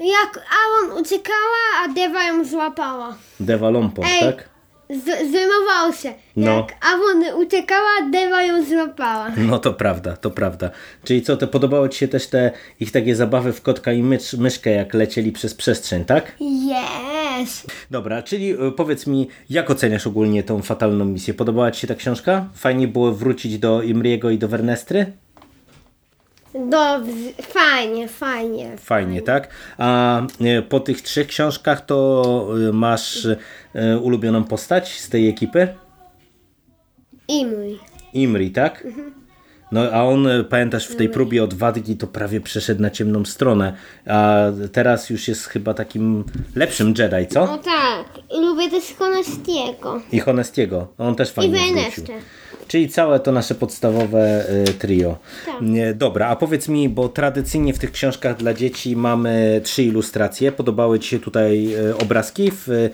Jak 0.00 0.36
Aaron 0.38 0.98
uciekała, 1.02 1.84
a 1.84 1.88
Deva 1.88 2.24
ją 2.24 2.44
złapała. 2.44 3.16
Deva 3.40 3.70
Lompon, 3.70 4.04
tak? 4.20 4.47
Z- 4.90 5.30
Zrymował 5.30 5.92
się. 6.02 6.12
No. 6.36 6.56
Jak 6.56 6.74
Aaron 6.86 7.40
uciekała, 7.42 7.88
Deva 8.12 8.42
ją 8.42 8.64
złapała. 8.64 9.30
No 9.36 9.58
to 9.58 9.72
prawda, 9.72 10.16
to 10.16 10.30
prawda. 10.30 10.70
Czyli 11.04 11.22
co, 11.22 11.36
to 11.36 11.48
podobało 11.48 11.88
ci 11.88 11.98
się 11.98 12.08
też 12.08 12.26
te 12.26 12.50
ich 12.80 12.92
takie 12.92 13.16
zabawy 13.16 13.52
w 13.52 13.62
kotka 13.62 13.92
i 13.92 14.02
mysz, 14.02 14.32
myszkę, 14.34 14.70
jak 14.70 14.94
lecieli 14.94 15.32
przez 15.32 15.54
przestrzeń, 15.54 16.04
tak? 16.04 16.32
Yes. 16.40 17.66
Dobra, 17.90 18.22
czyli 18.22 18.52
y, 18.66 18.72
powiedz 18.72 19.06
mi, 19.06 19.28
jak 19.50 19.70
oceniasz 19.70 20.06
ogólnie 20.06 20.42
tą 20.42 20.62
fatalną 20.62 21.04
misję? 21.04 21.34
Podobała 21.34 21.70
ci 21.70 21.80
się 21.80 21.86
ta 21.86 21.94
książka? 21.94 22.48
Fajnie 22.54 22.88
było 22.88 23.12
wrócić 23.12 23.58
do 23.58 23.82
Imriego 23.82 24.30
i 24.30 24.38
do 24.38 24.48
Wernestry? 24.48 25.12
Dobrze, 26.54 27.32
fajnie, 27.42 28.08
fajnie. 28.08 28.76
Fajnie, 28.76 29.22
tak? 29.22 29.48
A 29.78 30.20
y, 30.40 30.62
po 30.62 30.80
tych 30.80 31.02
trzech 31.02 31.26
książkach 31.26 31.86
to 31.86 32.48
y, 32.68 32.72
masz 32.72 33.24
y, 33.24 33.38
ulubioną 34.02 34.44
postać 34.44 35.00
z 35.00 35.08
tej 35.08 35.28
ekipy? 35.28 35.68
I 37.28 37.46
mój. 37.46 37.78
Imri, 38.12 38.50
tak? 38.50 38.86
No 39.72 39.80
a 39.92 40.04
on, 40.04 40.26
y, 40.26 40.44
pamiętasz, 40.44 40.86
w 40.86 40.96
tej 40.96 41.08
próbie 41.08 41.44
odwagi 41.44 41.96
to 41.96 42.06
prawie 42.06 42.40
przeszedł 42.40 42.82
na 42.82 42.90
ciemną 42.90 43.24
stronę, 43.24 43.72
a 44.06 44.44
teraz 44.72 45.10
już 45.10 45.28
jest 45.28 45.46
chyba 45.46 45.74
takim 45.74 46.24
lepszym 46.54 46.94
Jedi, 46.98 47.26
co? 47.26 47.42
O 47.42 47.58
tak, 47.58 48.04
i 48.38 48.40
lubię 48.40 48.70
też 48.70 48.94
Konestiego. 48.98 50.00
I 50.12 50.20
Honestiego, 50.20 50.88
on 50.98 51.14
też 51.14 51.30
I 51.30 51.32
fajnie 51.32 51.50
wrócił. 51.50 51.74
Wejneszcze. 51.74 52.12
Czyli 52.68 52.88
całe 52.88 53.20
to 53.20 53.32
nasze 53.32 53.54
podstawowe 53.54 54.50
y, 54.68 54.72
trio. 54.72 55.16
Tak. 55.46 55.54
Dobra, 55.94 56.28
a 56.28 56.36
powiedz 56.36 56.68
mi, 56.68 56.88
bo 56.88 57.08
tradycyjnie 57.08 57.74
w 57.74 57.78
tych 57.78 57.92
książkach 57.92 58.36
dla 58.36 58.54
dzieci 58.54 58.96
mamy 58.96 59.60
trzy 59.64 59.82
ilustracje. 59.82 60.52
Podobały 60.52 60.98
Ci 60.98 61.08
się 61.08 61.18
tutaj 61.18 61.74
y, 61.74 61.96
obrazki 61.96 62.50
w 62.50 62.90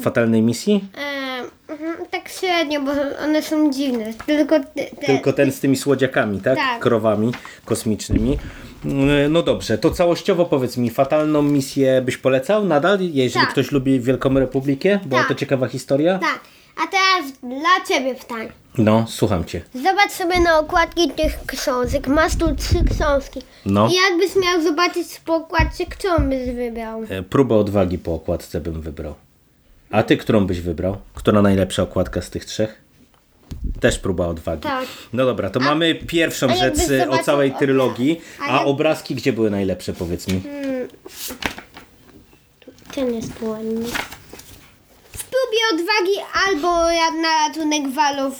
Fatalnej 0.00 0.42
Misji? 0.42 0.84
E, 0.98 1.19
tak 2.10 2.28
średnio, 2.28 2.80
bo 2.80 2.92
one 3.24 3.42
są 3.42 3.72
dziwne. 3.72 4.12
Tylko 4.26 4.60
te, 4.74 4.84
Tylko 5.06 5.32
ten 5.32 5.52
z 5.52 5.60
tymi 5.60 5.76
słodziakami, 5.76 6.40
tak? 6.40 6.56
Tak. 6.56 6.80
Krowami 6.80 7.32
kosmicznymi. 7.64 8.38
Y, 8.84 9.28
No 9.28 9.42
dobrze, 9.42 9.78
to 9.78 9.90
całościowo 9.90 10.44
powiedz 10.44 10.76
mi, 10.76 10.90
Fatalną 10.90 11.42
Misję 11.42 12.02
byś 12.02 12.16
polecał 12.16 12.64
nadal, 12.64 12.98
jeżeli 13.00 13.44
Tak. 13.44 13.52
ktoś 13.52 13.72
lubi 13.72 14.00
Wielką 14.00 14.34
Republikę? 14.34 14.98
Była 15.06 15.20
Tak. 15.20 15.28
to 15.28 15.34
ciekawa 15.34 15.68
historia? 15.68 16.18
Tak, 16.18 16.40
a 16.84 16.86
teraz 16.90 17.32
dla 17.42 17.86
Ciebie 17.88 18.14
pytanie. 18.14 18.48
No, 18.78 19.04
słucham 19.08 19.44
Cię. 19.44 19.60
Zobacz 19.74 20.10
sobie 20.12 20.40
na 20.40 20.58
okładki 20.58 21.10
tych 21.10 21.32
książek. 21.46 22.08
Masz 22.08 22.36
tu 22.36 22.54
trzy 22.56 22.84
książki. 22.94 23.40
No. 23.66 23.88
I 23.88 23.92
jakbyś 24.10 24.36
miał 24.44 24.62
zobaczyć 24.62 25.20
po 25.24 25.34
okładce, 25.34 25.86
którą 25.86 26.16
byś 26.28 26.50
wybrał? 26.50 27.02
E, 27.08 27.22
Próbę 27.22 27.54
odwagi 27.54 27.98
po 27.98 28.14
okładce 28.14 28.60
bym 28.60 28.80
wybrał. 28.80 29.14
A 29.90 30.02
ty 30.02 30.16
którą 30.16 30.46
byś 30.46 30.60
wybrał? 30.60 30.96
Która 31.14 31.42
najlepsza 31.42 31.82
okładka 31.82 32.22
z 32.22 32.30
tych 32.30 32.44
trzech? 32.44 32.82
Też 33.80 33.98
próba 33.98 34.26
odwagi. 34.26 34.62
Tak. 34.62 34.86
No 35.12 35.24
dobra, 35.24 35.50
to 35.50 35.60
mamy 35.60 35.94
pierwszą 35.94 36.48
a 36.50 36.56
rzecz 36.56 36.74
o 37.10 37.18
całej 37.18 37.52
trylogii. 37.52 38.20
a 38.40 38.44
A 38.44 38.52
jak- 38.58 38.66
obrazki 38.66 39.14
gdzie 39.14 39.32
były 39.32 39.50
najlepsze, 39.50 39.92
powiedz 39.92 40.28
mi? 40.28 40.42
Ten 42.94 43.14
jest 43.14 43.42
ładny. 43.42 43.80
W 45.12 45.24
próbie 45.24 45.58
odwagi 45.72 46.16
albo 46.48 46.90
ja 46.90 47.10
na 47.10 47.48
ratunek 47.48 47.88
walów. 47.94 48.38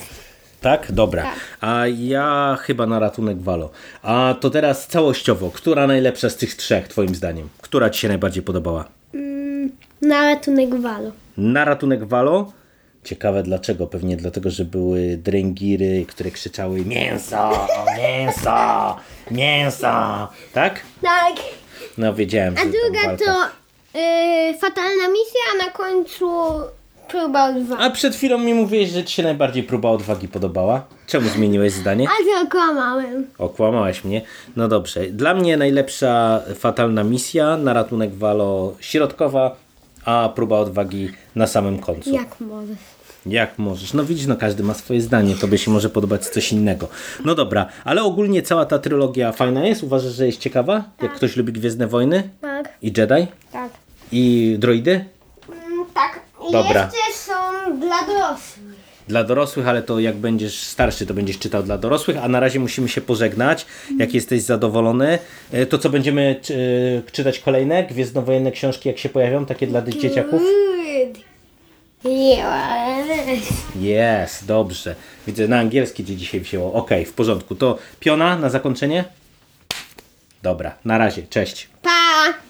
Tak? 0.60 0.92
Dobra. 0.92 1.22
Tak. 1.22 1.34
A 1.60 1.86
ja 1.86 2.58
chyba 2.60 2.86
na 2.86 2.98
ratunek 2.98 3.42
Walo. 3.42 3.70
A 4.02 4.34
to 4.40 4.50
teraz 4.50 4.86
całościowo, 4.86 5.50
która 5.50 5.86
najlepsza 5.86 6.30
z 6.30 6.36
tych 6.36 6.54
trzech, 6.54 6.88
twoim 6.88 7.14
zdaniem? 7.14 7.48
Która 7.60 7.90
ci 7.90 8.00
się 8.00 8.08
najbardziej 8.08 8.42
podobała? 8.42 8.84
Na 10.02 10.26
ratunek 10.26 10.74
walu. 10.80 11.12
Na 11.36 11.64
ratunek 11.64 12.04
Walo? 12.04 12.52
Ciekawe 13.04 13.42
dlaczego. 13.42 13.86
Pewnie 13.86 14.16
dlatego, 14.16 14.50
że 14.50 14.64
były 14.64 15.16
dręgiry, 15.16 16.06
które 16.08 16.30
krzyczały 16.30 16.84
mięso, 16.84 17.66
mięso, 17.98 18.96
mięso. 19.30 20.28
Tak? 20.52 20.80
Tak. 21.02 21.36
No 21.98 22.14
wiedziałem, 22.14 22.54
A 22.58 22.60
druga 22.60 23.16
to 23.24 23.44
y, 23.98 24.58
fatalna 24.58 25.08
misja, 25.08 25.40
a 25.54 25.64
na 25.66 25.70
końcu 25.70 26.30
próba 27.08 27.48
odwagi. 27.48 27.82
A 27.82 27.90
przed 27.90 28.14
chwilą 28.16 28.38
mi 28.38 28.54
mówiłeś, 28.54 28.90
że 28.90 29.04
ci 29.04 29.14
się 29.14 29.22
najbardziej 29.22 29.62
próba 29.62 29.90
odwagi 29.90 30.28
podobała. 30.28 30.84
Czemu 31.06 31.28
zmieniłeś 31.28 31.72
zdanie? 31.72 32.06
A 32.08 32.42
zakłamałem. 32.44 33.26
Okłamałaś 33.38 34.04
mnie. 34.04 34.22
No 34.56 34.68
dobrze. 34.68 35.06
Dla 35.06 35.34
mnie 35.34 35.56
najlepsza 35.56 36.40
fatalna 36.54 37.04
misja 37.04 37.56
na 37.56 37.72
ratunek 37.72 38.14
Walo 38.14 38.74
środkowa, 38.80 39.56
a 40.04 40.28
próba 40.34 40.58
odwagi 40.58 41.12
na 41.34 41.46
samym 41.46 41.78
końcu. 41.78 42.14
Jak 42.14 42.40
możesz? 42.40 42.78
Jak 43.26 43.58
możesz? 43.58 43.92
No 43.94 44.04
widzisz, 44.04 44.26
no 44.26 44.36
każdy 44.36 44.62
ma 44.62 44.74
swoje 44.74 45.00
zdanie, 45.00 45.34
tobie 45.34 45.58
się 45.58 45.70
może 45.70 45.90
podobać 45.90 46.26
coś 46.28 46.52
innego. 46.52 46.88
No 47.24 47.34
dobra, 47.34 47.66
ale 47.84 48.02
ogólnie 48.02 48.42
cała 48.42 48.66
ta 48.66 48.78
trylogia 48.78 49.32
fajna 49.32 49.64
jest? 49.66 49.82
Uważasz, 49.82 50.12
że 50.12 50.26
jest 50.26 50.38
ciekawa? 50.40 50.84
Jak 51.02 51.14
ktoś 51.14 51.36
lubi 51.36 51.52
Gwiezdne 51.52 51.86
Wojny? 51.86 52.30
Tak. 52.40 52.68
I 52.82 52.86
Jedi? 52.96 53.26
Tak. 53.52 53.70
I 54.12 54.56
droidy? 54.58 55.04
Mm, 55.48 55.84
tak. 55.94 56.20
I 56.48 56.52
Dobra. 56.52 56.82
jeszcze 56.84 57.32
są 57.32 57.78
dla 57.80 58.06
dorosłych. 58.06 58.69
Dla 59.10 59.24
dorosłych, 59.24 59.68
ale 59.68 59.82
to 59.82 60.00
jak 60.00 60.16
będziesz 60.16 60.60
starszy, 60.60 61.06
to 61.06 61.14
będziesz 61.14 61.38
czytał 61.38 61.62
dla 61.62 61.78
dorosłych, 61.78 62.16
a 62.22 62.28
na 62.28 62.40
razie 62.40 62.60
musimy 62.60 62.88
się 62.88 63.00
pożegnać. 63.00 63.66
Jak 63.98 64.14
jesteś 64.14 64.42
zadowolony, 64.42 65.18
e, 65.52 65.66
to 65.66 65.78
co 65.78 65.90
będziemy 65.90 66.40
e, 67.08 67.12
czytać 67.12 67.38
kolejne? 67.38 67.84
Gwiezdnowojenne 67.84 68.52
książki, 68.52 68.88
jak 68.88 68.98
się 68.98 69.08
pojawią, 69.08 69.46
takie 69.46 69.66
dla 69.66 69.82
dzieciaków? 69.82 70.42
Yes. 72.04 73.48
Jest, 73.80 74.46
dobrze. 74.46 74.94
Widzę, 75.26 75.48
na 75.48 75.58
angielski 75.58 76.04
cię 76.04 76.16
dzisiaj 76.16 76.40
wzięło. 76.40 76.72
Okej, 76.72 77.04
w 77.04 77.12
porządku. 77.12 77.54
To 77.54 77.78
piona 78.00 78.36
na 78.38 78.48
zakończenie? 78.48 79.04
Dobra, 80.42 80.74
na 80.84 80.98
razie, 80.98 81.22
cześć. 81.30 81.68
Pa! 81.82 82.49